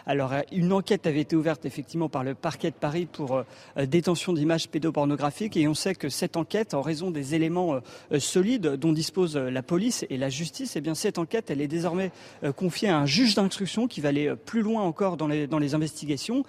[0.06, 3.44] Alors, euh, une enquête avait été ouverte effectivement par le parquet de Paris pour euh,
[3.78, 7.80] euh, détention d'images pédopornographiques et on sait que cette enquête, en raison des éléments
[8.18, 12.12] solides dont dispose la police et la justice, eh bien cette enquête, elle est désormais
[12.56, 16.44] confiée à un juge d'instruction qui va aller plus loin encore dans les, investigations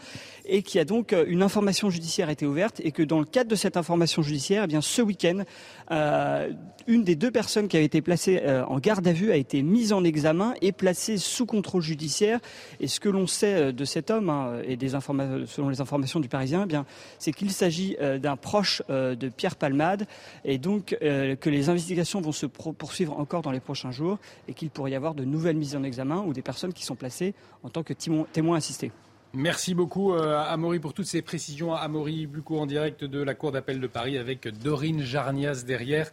[0.45, 3.51] et qui a donc une information judiciaire a été ouverte et que dans le cadre
[3.51, 5.43] de cette information judiciaire, eh bien ce week-end,
[6.87, 9.93] une des deux personnes qui avait été placée en garde à vue a été mise
[9.93, 12.41] en examen et placée sous contrôle judiciaire.
[12.81, 16.21] Et ce que l'on sait euh, de cet homme hein, et des selon les informations
[16.21, 16.87] du Parisien, eh bien,
[17.19, 20.07] c'est qu'il s'agit euh, d'un proche euh, de Pierre Palmade
[20.45, 24.71] et donc que les investigations vont se poursuivre encore dans les prochains jours et qu'il
[24.71, 27.69] pourrait y avoir de nouvelles mises en examen ou des personnes qui sont placées en
[27.69, 28.93] tant que témoins assistés.
[29.35, 31.75] Merci beaucoup à Amaury pour toutes ces précisions.
[31.75, 36.11] Amaury Bucco en direct de la Cour d'appel de Paris avec Dorine Jarnias derrière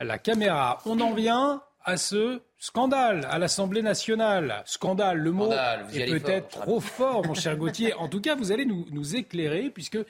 [0.00, 0.78] la caméra.
[0.86, 4.62] On en vient à ce scandale à l'Assemblée nationale.
[4.64, 5.52] Scandale, le mot
[5.92, 7.94] est peut-être trop fort, mon cher Gauthier.
[7.94, 10.04] En tout cas, vous allez nous, éclairer, puisque euh,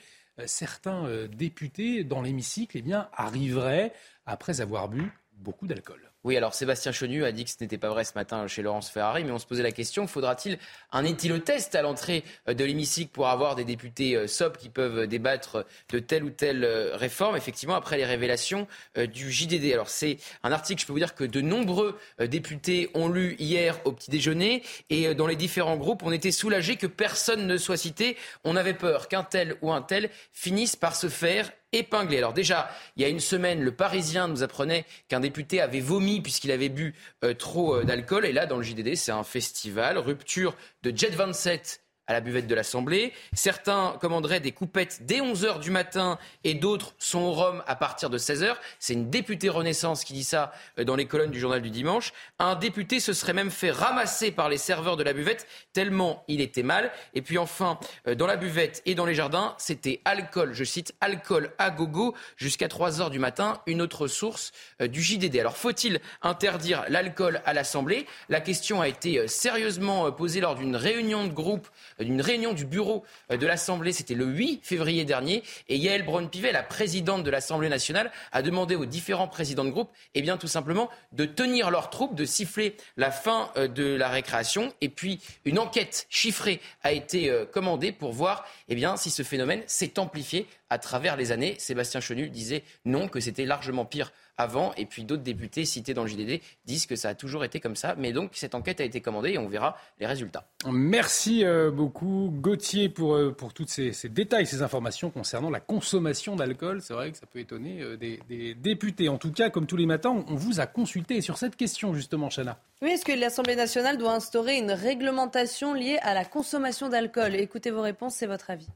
[0.45, 3.93] certains euh, députés dans l'hémicycle eh bien, arriveraient
[4.27, 6.10] après avoir bu beaucoup d'alcool.
[6.23, 8.91] Oui, alors Sébastien Chenu a dit que ce n'était pas vrai ce matin chez Laurence
[8.91, 10.59] Ferrari, mais on se posait la question, faudra-t-il
[10.91, 15.07] un éthylotest à l'entrée euh, de l'hémicycle pour avoir des députés euh, SOP qui peuvent
[15.07, 18.67] débattre de telle ou telle euh, réforme Effectivement, après les révélations
[19.11, 19.73] du JDD.
[19.73, 23.79] Alors c'est un article, je peux vous dire que de nombreux députés ont lu hier
[23.85, 24.61] au petit déjeuner,
[24.91, 28.15] et dans les différents groupes, on était soulagés que personne ne soit cité.
[28.43, 32.17] On avait peur qu'un tel ou un tel finisse par se faire épinglé.
[32.17, 36.21] Alors déjà, il y a une semaine, le Parisien nous apprenait qu'un député avait vomi
[36.21, 38.25] puisqu'il avait bu euh, trop euh, d'alcool.
[38.25, 39.97] Et là, dans le JDD, c'est un festival.
[39.97, 41.81] Rupture de Jet 27
[42.11, 43.13] à la buvette de l'Assemblée.
[43.31, 48.09] Certains commanderaient des coupettes dès 11h du matin et d'autres sont au Rhum à partir
[48.09, 48.55] de 16h.
[48.79, 52.11] C'est une députée Renaissance qui dit ça euh, dans les colonnes du journal du dimanche.
[52.37, 56.41] Un député se serait même fait ramasser par les serveurs de la buvette tellement il
[56.41, 56.91] était mal.
[57.13, 60.93] Et puis enfin, euh, dans la buvette et dans les jardins, c'était alcool, je cite,
[60.99, 64.51] alcool à gogo jusqu'à 3h du matin, une autre source
[64.81, 65.37] euh, du JDD.
[65.37, 68.05] Alors faut-il interdire l'alcool à l'Assemblée?
[68.27, 71.69] La question a été sérieusement posée lors d'une réunion de groupe
[72.03, 76.63] d'une réunion du bureau de l'Assemblée, c'était le 8 février dernier, et Yael Braun-Pivet, la
[76.63, 80.89] présidente de l'Assemblée nationale, a demandé aux différents présidents de groupe, eh bien tout simplement,
[81.11, 86.07] de tenir leurs troupes, de siffler la fin de la récréation, et puis une enquête
[86.09, 91.31] chiffrée a été commandée pour voir eh si ce phénomène s'est amplifié à travers les
[91.31, 91.55] années.
[91.59, 94.73] Sébastien Chenu disait non, que c'était largement pire avant.
[94.75, 97.75] Et puis d'autres députés cités dans le JDD disent que ça a toujours été comme
[97.75, 97.95] ça.
[97.97, 100.45] Mais donc cette enquête a été commandée et on verra les résultats.
[100.71, 106.35] Merci euh, beaucoup Gauthier pour, euh, pour tous ces, détails, ces informations concernant la consommation
[106.35, 106.81] d'alcool.
[106.81, 109.09] C'est vrai que ça peut étonner euh, des, des, députés.
[109.09, 112.29] En tout cas, comme tous les matins, on vous a consulté sur cette question justement,
[112.29, 112.57] Chana.
[112.81, 117.35] Oui, est-ce que l'Assemblée nationale doit instaurer une réglementation liée à la consommation d'alcool?
[117.35, 118.67] Écoutez vos réponses, c'est votre avis.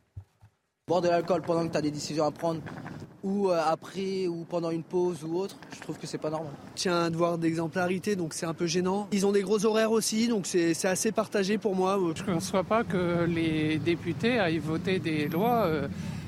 [0.87, 2.61] Boire de l'alcool pendant que tu as des décisions à prendre,
[3.23, 6.51] ou euh, après, ou pendant une pause ou autre, je trouve que c'est pas normal.
[6.75, 9.07] Tiens un devoir d'exemplarité, donc c'est un peu gênant.
[9.11, 11.99] Ils ont des gros horaires aussi, donc c'est assez partagé pour moi.
[12.13, 15.87] Je ne conçois pas que les députés aillent voter des lois euh,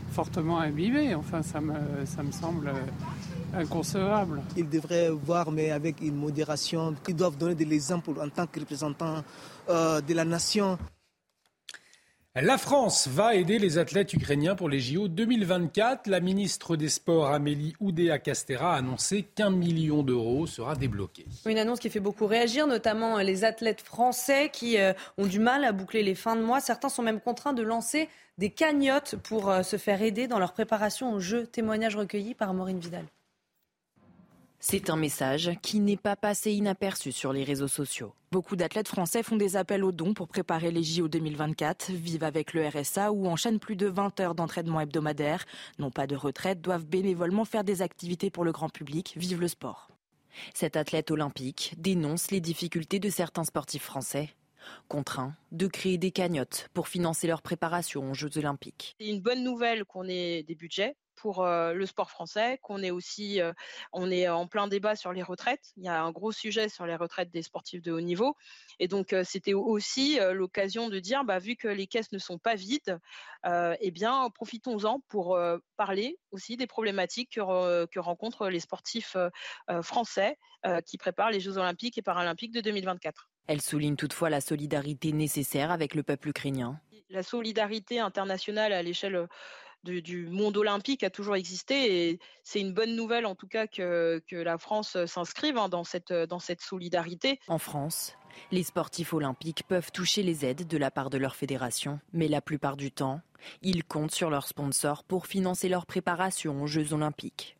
[0.10, 1.14] fortement imbibées.
[1.14, 1.76] Enfin, ça me,
[2.08, 4.42] ça me semble euh, inconcevable.
[4.56, 6.96] Ils devraient voir, mais avec une modération.
[7.08, 9.22] Ils doivent donner de l'exemple en tant que représentants
[9.70, 10.80] de la nation.
[12.40, 16.06] La France va aider les athlètes ukrainiens pour les JO 2024.
[16.06, 21.26] La ministre des Sports Amélie Oudéa-Castera a annoncé qu'un million d'euros sera débloqué.
[21.48, 25.64] Une annonce qui fait beaucoup réagir, notamment les athlètes français qui euh, ont du mal
[25.64, 26.60] à boucler les fins de mois.
[26.60, 28.08] Certains sont même contraints de lancer
[28.38, 31.48] des cagnottes pour euh, se faire aider dans leur préparation aux Jeux.
[31.48, 33.06] Témoignage recueilli par Maureen Vidal.
[34.60, 38.14] C'est un message qui n'est pas passé inaperçu sur les réseaux sociaux.
[38.32, 42.54] Beaucoup d'athlètes français font des appels aux dons pour préparer les JO 2024, vivent avec
[42.54, 45.46] le RSA ou enchaînent plus de 20 heures d'entraînement hebdomadaire,
[45.78, 49.48] n'ont pas de retraite, doivent bénévolement faire des activités pour le grand public, vivent le
[49.48, 49.90] sport.
[50.56, 54.30] Cet athlète olympique dénonce les difficultés de certains sportifs français
[54.90, 58.96] contraints de créer des cagnottes pour financer leur préparation aux Jeux olympiques.
[59.00, 63.42] C'est une bonne nouvelle qu'on ait des budgets pour le sport français, qu'on est aussi,
[63.92, 65.74] on est en plein débat sur les retraites.
[65.78, 68.36] Il y a un gros sujet sur les retraites des sportifs de haut niveau.
[68.80, 72.56] Et donc, c'était aussi l'occasion de dire, bah, vu que les caisses ne sont pas
[72.56, 73.00] vides,
[73.46, 75.40] eh bien, profitons-en pour
[75.76, 79.18] parler aussi des problématiques que, que rencontrent les sportifs
[79.82, 80.38] français
[80.86, 83.30] qui préparent les Jeux olympiques et paralympiques de 2024.
[83.48, 86.80] Elle souligne toutefois la solidarité nécessaire avec le peuple ukrainien.
[87.10, 89.28] La solidarité internationale à l'échelle
[89.84, 94.22] du, monde olympique a toujours existé et c'est une bonne nouvelle en tout cas que,
[94.32, 97.40] la France s'inscrive hein, dans, cette, dans cette solidarité.
[97.48, 98.18] En France,
[98.52, 102.42] les sportifs olympiques peuvent toucher les aides de la part de leur fédération, mais la
[102.42, 103.22] plupart du temps,
[103.62, 107.57] ils comptent sur leurs sponsors pour financer leur préparation aux Jeux olympiques.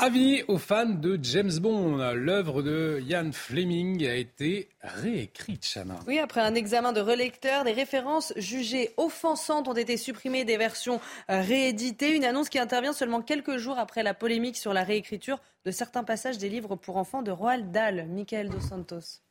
[0.00, 5.98] Avis aux fans de James Bond, l'œuvre de Ian Fleming a été réécrite, Chana.
[6.06, 11.00] Oui, après un examen de relecteur, des références jugées offensantes ont été supprimées des versions
[11.30, 12.14] euh, rééditées.
[12.14, 16.04] Une annonce qui intervient seulement quelques jours après la polémique sur la réécriture de certains
[16.04, 18.06] passages des livres pour enfants de Roald Dahl.
[18.08, 19.27] Michael Dos Santos.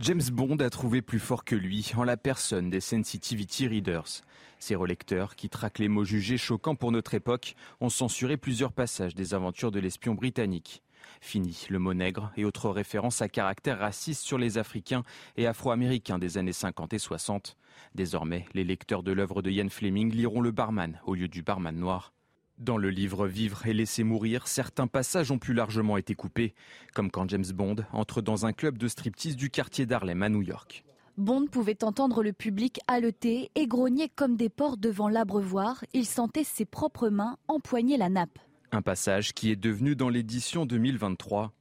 [0.00, 4.22] James Bond a trouvé plus fort que lui en la personne des Sensitivity Readers.
[4.58, 9.14] Ces relecteurs, qui traquent les mots jugés choquants pour notre époque, ont censuré plusieurs passages
[9.14, 10.82] des aventures de l'espion britannique.
[11.20, 15.02] Fini le mot nègre et autres références à caractère raciste sur les Africains
[15.36, 17.58] et Afro-Américains des années 50 et 60.
[17.94, 21.76] Désormais, les lecteurs de l'œuvre de Ian Fleming liront le barman au lieu du barman
[21.76, 22.14] noir.
[22.60, 26.52] Dans le livre Vivre et laisser mourir, certains passages ont pu largement été coupés,
[26.92, 30.42] comme quand James Bond entre dans un club de striptease du quartier d'Harlem à New
[30.42, 30.84] York.
[31.16, 35.82] Bond pouvait entendre le public haleter et grogner comme des porcs devant l'abreuvoir.
[35.94, 38.38] Il sentait ses propres mains empoigner la nappe.
[38.72, 41.52] Un passage qui est devenu dans l'édition 2023.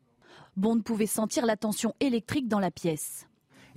[0.58, 3.26] Bond pouvait sentir la tension électrique dans la pièce.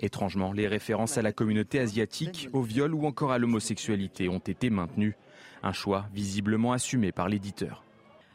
[0.01, 4.71] Étrangement, les références à la communauté asiatique, au viol ou encore à l'homosexualité ont été
[4.71, 5.17] maintenues.
[5.63, 7.85] Un choix visiblement assumé par l'éditeur.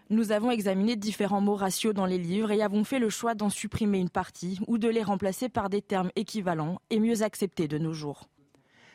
[0.10, 3.50] Nous avons examiné différents mots ratios dans les livres et avons fait le choix d'en
[3.50, 7.78] supprimer une partie ou de les remplacer par des termes équivalents et mieux acceptés de
[7.78, 8.30] nos jours.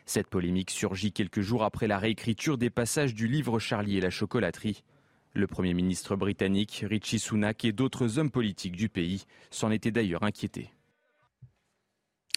[0.06, 4.10] Cette polémique surgit quelques jours après la réécriture des passages du livre Charlie et la
[4.10, 4.82] chocolaterie.
[5.34, 10.22] Le Premier ministre britannique Richie Sunak et d'autres hommes politiques du pays s'en étaient d'ailleurs
[10.22, 10.70] inquiétés.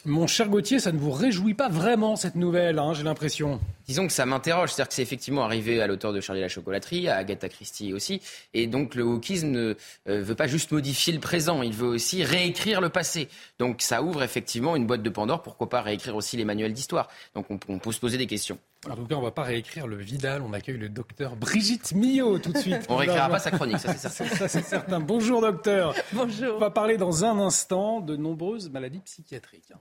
[0.08, 3.60] Mon cher Gauthier, ça ne vous réjouit pas vraiment cette nouvelle, hein, j'ai l'impression.
[3.88, 7.08] Disons que ça m'interroge, c'est-à-dire que c'est effectivement arrivé à l'auteur de Charlie la chocolaterie,
[7.08, 8.22] à Agatha Christie aussi,
[8.54, 9.76] et donc le wokisme ne
[10.08, 13.30] euh, veut pas juste modifier le présent, il veut aussi réécrire le passé.
[13.58, 17.10] Donc ça ouvre effectivement une boîte de Pandore, pourquoi pas réécrire aussi les manuels d'histoire.
[17.34, 18.60] Donc on, peut se poser des questions.
[18.88, 20.44] En tout cas, on ne va pas réécrire le Vidal.
[20.44, 22.86] On accueille le docteur Brigitte Millot tout de suite.
[22.90, 24.36] on ne réécrira pas sa chronique, ça c'est certain.
[24.36, 25.00] ça c'est certain.
[25.00, 25.96] Bonjour docteur.
[26.14, 26.58] Bonjour.
[26.58, 29.72] On va parler dans un instant de nombreuses maladies psychiatriques.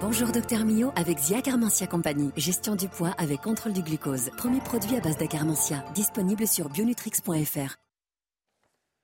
[0.00, 2.30] Bonjour Docteur Mio avec Zia Carmentia Company.
[2.36, 4.30] Gestion du poids avec contrôle du glucose.
[4.36, 5.84] Premier produit à base d'acarmentia.
[5.92, 7.74] Disponible sur bionutrix.fr.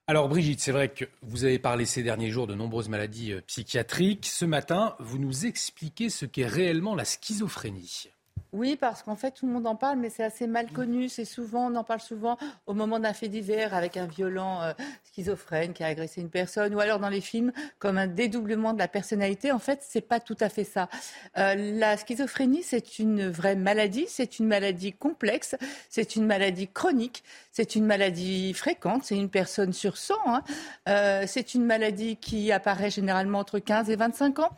[0.07, 3.41] Alors Brigitte, c'est vrai que vous avez parlé ces derniers jours de nombreuses maladies euh,
[3.41, 4.27] psychiatriques.
[4.27, 8.11] Ce matin, vous nous expliquez ce qu'est réellement la schizophrénie.
[8.55, 11.09] Oui, parce qu'en fait, tout le monde en parle, mais c'est assez mal connu.
[11.09, 14.73] C'est souvent, on en parle souvent au moment d'un fait divers avec un violent euh,
[15.03, 17.51] schizophrène qui a agressé une personne, ou alors dans les films
[17.81, 19.51] comme un dédoublement de la personnalité.
[19.51, 20.89] En fait, c'est pas tout à fait ça.
[21.37, 24.07] Euh, la schizophrénie, c'est une vraie maladie.
[24.07, 25.57] C'est une maladie complexe.
[25.91, 27.25] C'est une maladie chronique.
[27.51, 29.03] C'est une maladie fréquente.
[29.03, 30.15] C'est une personne sur 100.
[30.27, 30.43] Hein.
[30.89, 34.51] Euh, c'est une maladie qui apparaît généralement entre 15 et 25 ans.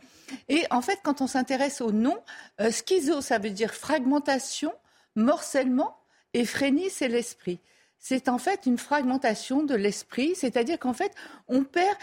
[0.49, 2.17] Et en fait, quand on s'intéresse au nom,
[2.61, 4.73] euh, schizo, ça veut dire fragmentation,
[5.15, 5.97] morcellement,
[6.33, 7.59] et phrénie, c'est l'esprit.
[7.99, 11.11] C'est en fait une fragmentation de l'esprit, c'est-à-dire qu'en fait,
[11.47, 11.97] on perd,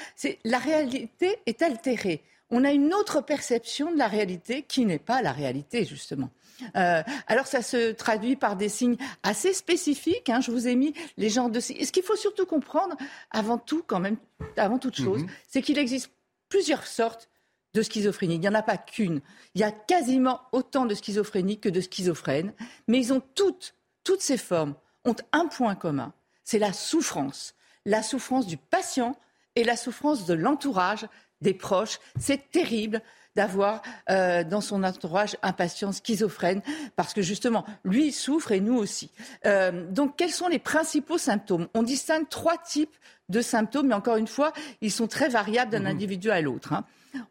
[0.45, 2.23] la réalité est altérée.
[2.51, 6.31] On a une autre perception de la réalité qui n'est pas la réalité, justement.
[6.77, 10.29] Euh, alors ça se traduit par des signes assez spécifiques.
[10.29, 10.41] Hein.
[10.41, 11.85] je vous ai mis les genres de signes.
[11.85, 12.97] ce qu'il faut surtout comprendre,
[13.31, 14.17] avant tout, quand même,
[14.57, 15.29] avant toute chose, mhm.
[15.49, 16.11] c'est qu'il existe
[16.49, 17.29] plusieurs sortes
[17.75, 18.37] de schizophrénie.
[18.37, 19.21] Il n'y en a pas qu'une.
[19.55, 22.55] Il y a quasiment autant de schizophrénie que de schizophrènes,
[22.89, 23.75] mais ils ont toutes,
[24.05, 27.55] toutes ces formes ont un point commun, c'est la souffrance.
[27.85, 29.19] La souffrance du patient
[29.57, 31.07] et la souffrance de l'entourage,
[31.43, 32.01] des proches.
[32.19, 33.03] C'est terrible
[33.37, 36.63] d'avoir euh, dans son entourage un patient schizophrène,
[36.97, 39.11] parce que justement, lui souffre et nous aussi.
[39.47, 41.69] Euh, donc, quels sont les principaux symptômes?
[41.75, 42.97] On distingue trois types
[43.29, 45.87] de symptômes, mais encore une fois, ils sont très variables d'un mmh.
[45.87, 46.73] individu à l'autre.
[46.73, 46.85] Hein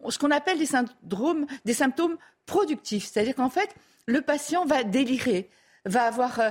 [0.10, 3.10] ce qu'on appelle des syndromes, des symptômes productifs.
[3.12, 3.70] C'est-à-dire qu'en fait,
[4.06, 5.50] le patient va délirer,
[5.86, 6.50] va avoir, euh,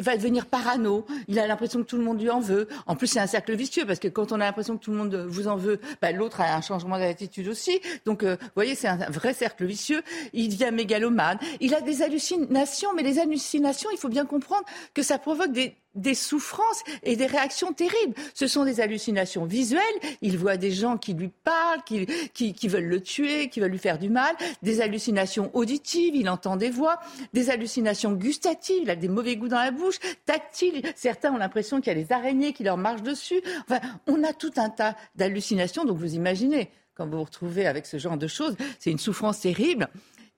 [0.00, 1.06] va devenir parano.
[1.28, 2.68] Il a l'impression que tout le monde lui en veut.
[2.86, 4.96] En plus, c'est un cercle vicieux parce que quand on a l'impression que tout le
[4.96, 7.80] monde vous en veut, bah, l'autre a un changement d'attitude aussi.
[8.04, 10.02] Donc, euh, vous voyez, c'est un vrai cercle vicieux.
[10.32, 11.38] Il devient mégalomane.
[11.60, 15.76] Il a des hallucinations, mais les hallucinations, il faut bien comprendre que ça provoque des
[15.94, 18.14] des souffrances et des réactions terribles.
[18.34, 19.82] Ce sont des hallucinations visuelles.
[20.20, 23.78] Il voit des gens qui lui parlent, qui, qui, veulent le tuer, qui veulent lui
[23.78, 24.34] faire du mal.
[24.62, 26.98] Des hallucinations auditives, il entend des voix.
[27.32, 29.98] Des hallucinations gustatives, il a des mauvais goûts dans la bouche.
[30.26, 33.42] Tactiles, certains ont l'impression qu'il y a des araignées qui leur marchent dessus.
[33.68, 35.84] Enfin, on a tout un tas d'hallucinations.
[35.84, 39.40] Donc vous imaginez, quand vous vous retrouvez avec ce genre de choses, c'est une souffrance
[39.40, 39.88] terrible.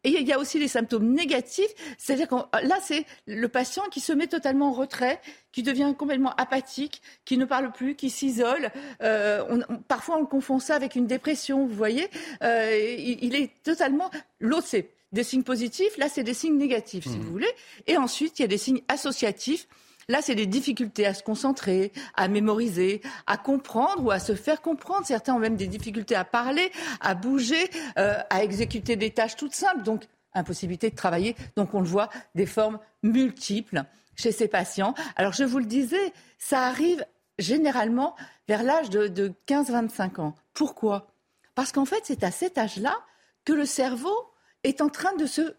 [0.04, 4.00] Et il y a aussi les symptômes négatifs, c'est-à-dire que là, c'est le patient qui
[4.00, 8.70] se met totalement en retrait, qui devient complètement apathique, qui ne parle plus, qui s'isole.
[9.02, 12.08] Euh, parfois, on confond ça avec une dépression, vous voyez.
[12.42, 14.10] Euh, il, est totalement...
[14.40, 17.20] L'autre, c'est des signes positifs, là, c'est des signes négatifs, si mmh.
[17.20, 17.50] vous voulez.
[17.86, 19.66] Et ensuite, il y a des signes associatifs.
[20.08, 24.60] Là, c'est des difficultés à se concentrer, à mémoriser, à comprendre ou à se faire
[24.60, 25.06] comprendre.
[25.06, 29.54] Certains ont même des difficultés à parler, à bouger, euh, à exécuter des tâches toutes
[29.54, 29.82] simples.
[29.82, 31.36] Donc, impossibilité de travailler.
[31.56, 33.84] Donc, on le voit, des formes multiples
[34.16, 34.94] chez ces patients.
[35.16, 37.04] Alors, je vous le disais, ça arrive
[37.38, 38.14] généralement
[38.48, 40.34] vers l'âge de, de 15-25 ans.
[40.52, 41.08] Pourquoi?
[41.54, 42.96] Parce qu'en fait, c'est à cet âge-là
[43.44, 44.14] que le cerveau
[44.62, 45.54] est en train de se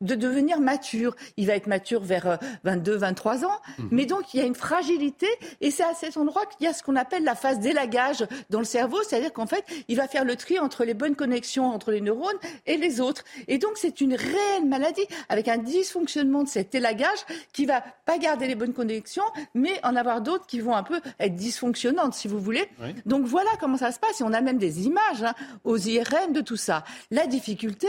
[0.00, 1.14] de devenir mature.
[1.36, 3.60] Il va être mature vers 22, euh, 23 ans.
[3.78, 3.88] Mhm.
[3.90, 5.26] Mais donc, il y a une fragilité.
[5.60, 8.58] Et c'est à cet endroit qu'il y a ce qu'on appelle la phase d'élagage dans
[8.58, 8.98] le cerveau.
[9.02, 12.36] C'est-à-dire qu'en fait, il va faire le tri entre les bonnes connexions entre les neurones
[12.66, 13.24] et les autres.
[13.48, 17.18] Et donc, c'est une réelle maladie avec un dysfonctionnement de cet élagage
[17.52, 21.00] qui va pas garder les bonnes connexions, mais en avoir d'autres qui vont un peu
[21.18, 22.68] être dysfonctionnantes, si vous voulez.
[23.06, 24.20] Donc, voilà comment ça se passe.
[24.20, 25.34] Et on a même des images hein,
[25.64, 26.84] aux IRM de tout ça.
[27.10, 27.88] La difficulté,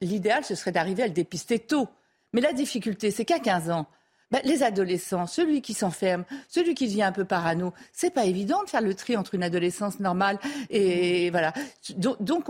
[0.00, 1.88] L'idéal, ce serait d'arriver à le dépister tôt.
[2.32, 3.86] Mais la difficulté, c'est qu'à 15 ans,
[4.32, 8.62] ben, les adolescents, celui qui s'enferme, celui qui devient un peu parano, c'est pas évident
[8.64, 11.52] de faire le tri entre une adolescence normale et voilà.
[11.96, 12.48] Donc,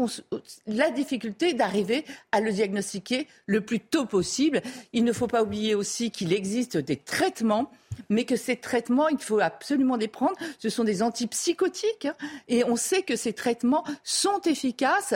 [0.67, 4.63] la difficulté d'arriver à le diagnostiquer le plus tôt possible.
[4.95, 7.71] Il ne faut pas oublier aussi qu'il existe des traitements
[8.11, 10.37] mais que ces traitements, il faut absolument les prendre.
[10.59, 12.15] Ce sont des antipsychotiques hein,
[12.49, 15.15] et on sait que ces traitements sont efficaces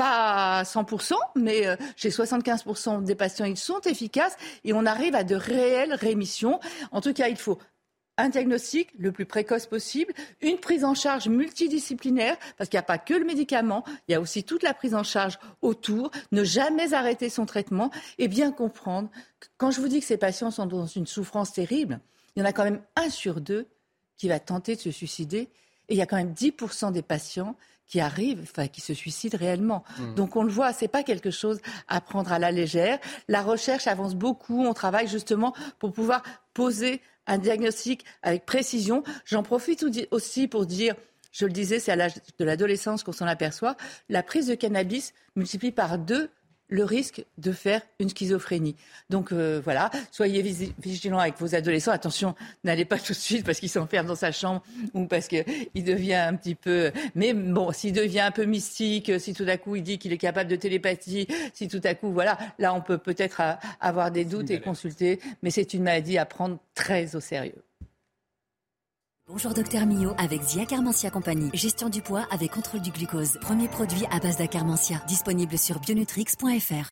[0.00, 5.14] pas à 100%, mais euh, chez 75% des patients, ils sont efficaces et on arrive
[5.14, 6.58] à de réelles rémissions.
[6.90, 7.58] En tout cas, il faut
[8.16, 12.84] un diagnostic le plus précoce possible, une prise en charge multidisciplinaire, parce qu'il n'y a
[12.84, 16.44] pas que le médicament, il y a aussi toute la prise en charge autour, ne
[16.44, 20.50] jamais arrêter son traitement et bien comprendre que quand je vous dis que ces patients
[20.50, 22.00] sont dans une souffrance terrible,
[22.36, 23.66] il y en a quand même un sur deux
[24.16, 25.50] qui va tenter de se suicider
[25.90, 27.54] et il y a quand même 10% des patients
[27.90, 29.84] qui arrivent, enfin, qui se suicident réellement.
[29.98, 30.14] Mmh.
[30.14, 33.00] Donc on le voit, c'est pas quelque chose à prendre à la légère.
[33.26, 34.64] La recherche avance beaucoup.
[34.64, 36.22] On travaille justement pour pouvoir
[36.54, 39.02] poser un diagnostic avec précision.
[39.24, 40.94] J'en profite aussi pour dire
[41.32, 43.76] je le disais, c'est à l'âge de l'adolescence qu'on s'en aperçoit,
[44.08, 46.28] la prise de cannabis multiplie par deux
[46.70, 48.76] le risque de faire une schizophrénie.
[49.10, 50.40] Donc euh, voilà, soyez
[50.78, 51.90] vigilants avec vos adolescents.
[51.90, 52.34] Attention,
[52.64, 54.62] n'allez pas tout de suite parce qu'il s'enferme dans sa chambre
[54.94, 55.44] ou parce qu'il
[55.84, 56.92] devient un petit peu...
[57.14, 60.18] Mais bon, s'il devient un peu mystique, si tout à coup il dit qu'il est
[60.18, 63.42] capable de télépathie, si tout à coup, voilà, là on peut peut-être
[63.80, 67.62] avoir des doutes et consulter, mais c'est une maladie à prendre très au sérieux.
[69.32, 71.50] Bonjour Docteur Mio avec Zia Carmentia Compagnie.
[71.54, 73.38] Gestion du poids avec contrôle du glucose.
[73.40, 75.00] Premier produit à base d'Acarmentia.
[75.06, 76.90] Disponible sur bionutrix.fr.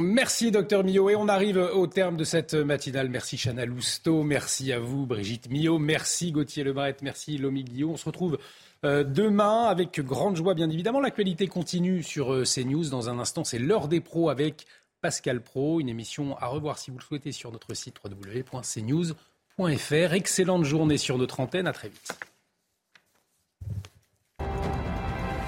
[0.00, 3.08] Merci Docteur Mio et on arrive au terme de cette matinale.
[3.08, 7.90] Merci Chana Lousteau, merci à vous Brigitte Mio, merci Gauthier Lebret, merci Lomi Guillaume.
[7.90, 8.38] On se retrouve
[8.84, 11.00] euh, demain avec grande joie bien évidemment.
[11.00, 12.88] L'actualité continue sur euh, CNews.
[12.88, 14.64] Dans un instant, c'est l'heure des pros avec
[15.00, 19.16] Pascal Pro, une émission à revoir si vous le souhaitez sur notre site www.cnews.com
[19.58, 21.66] Excellente journée sur notre antenne.
[21.66, 22.12] À très vite.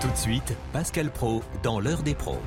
[0.00, 2.40] Tout de suite, Pascal Pro dans l'heure des pros.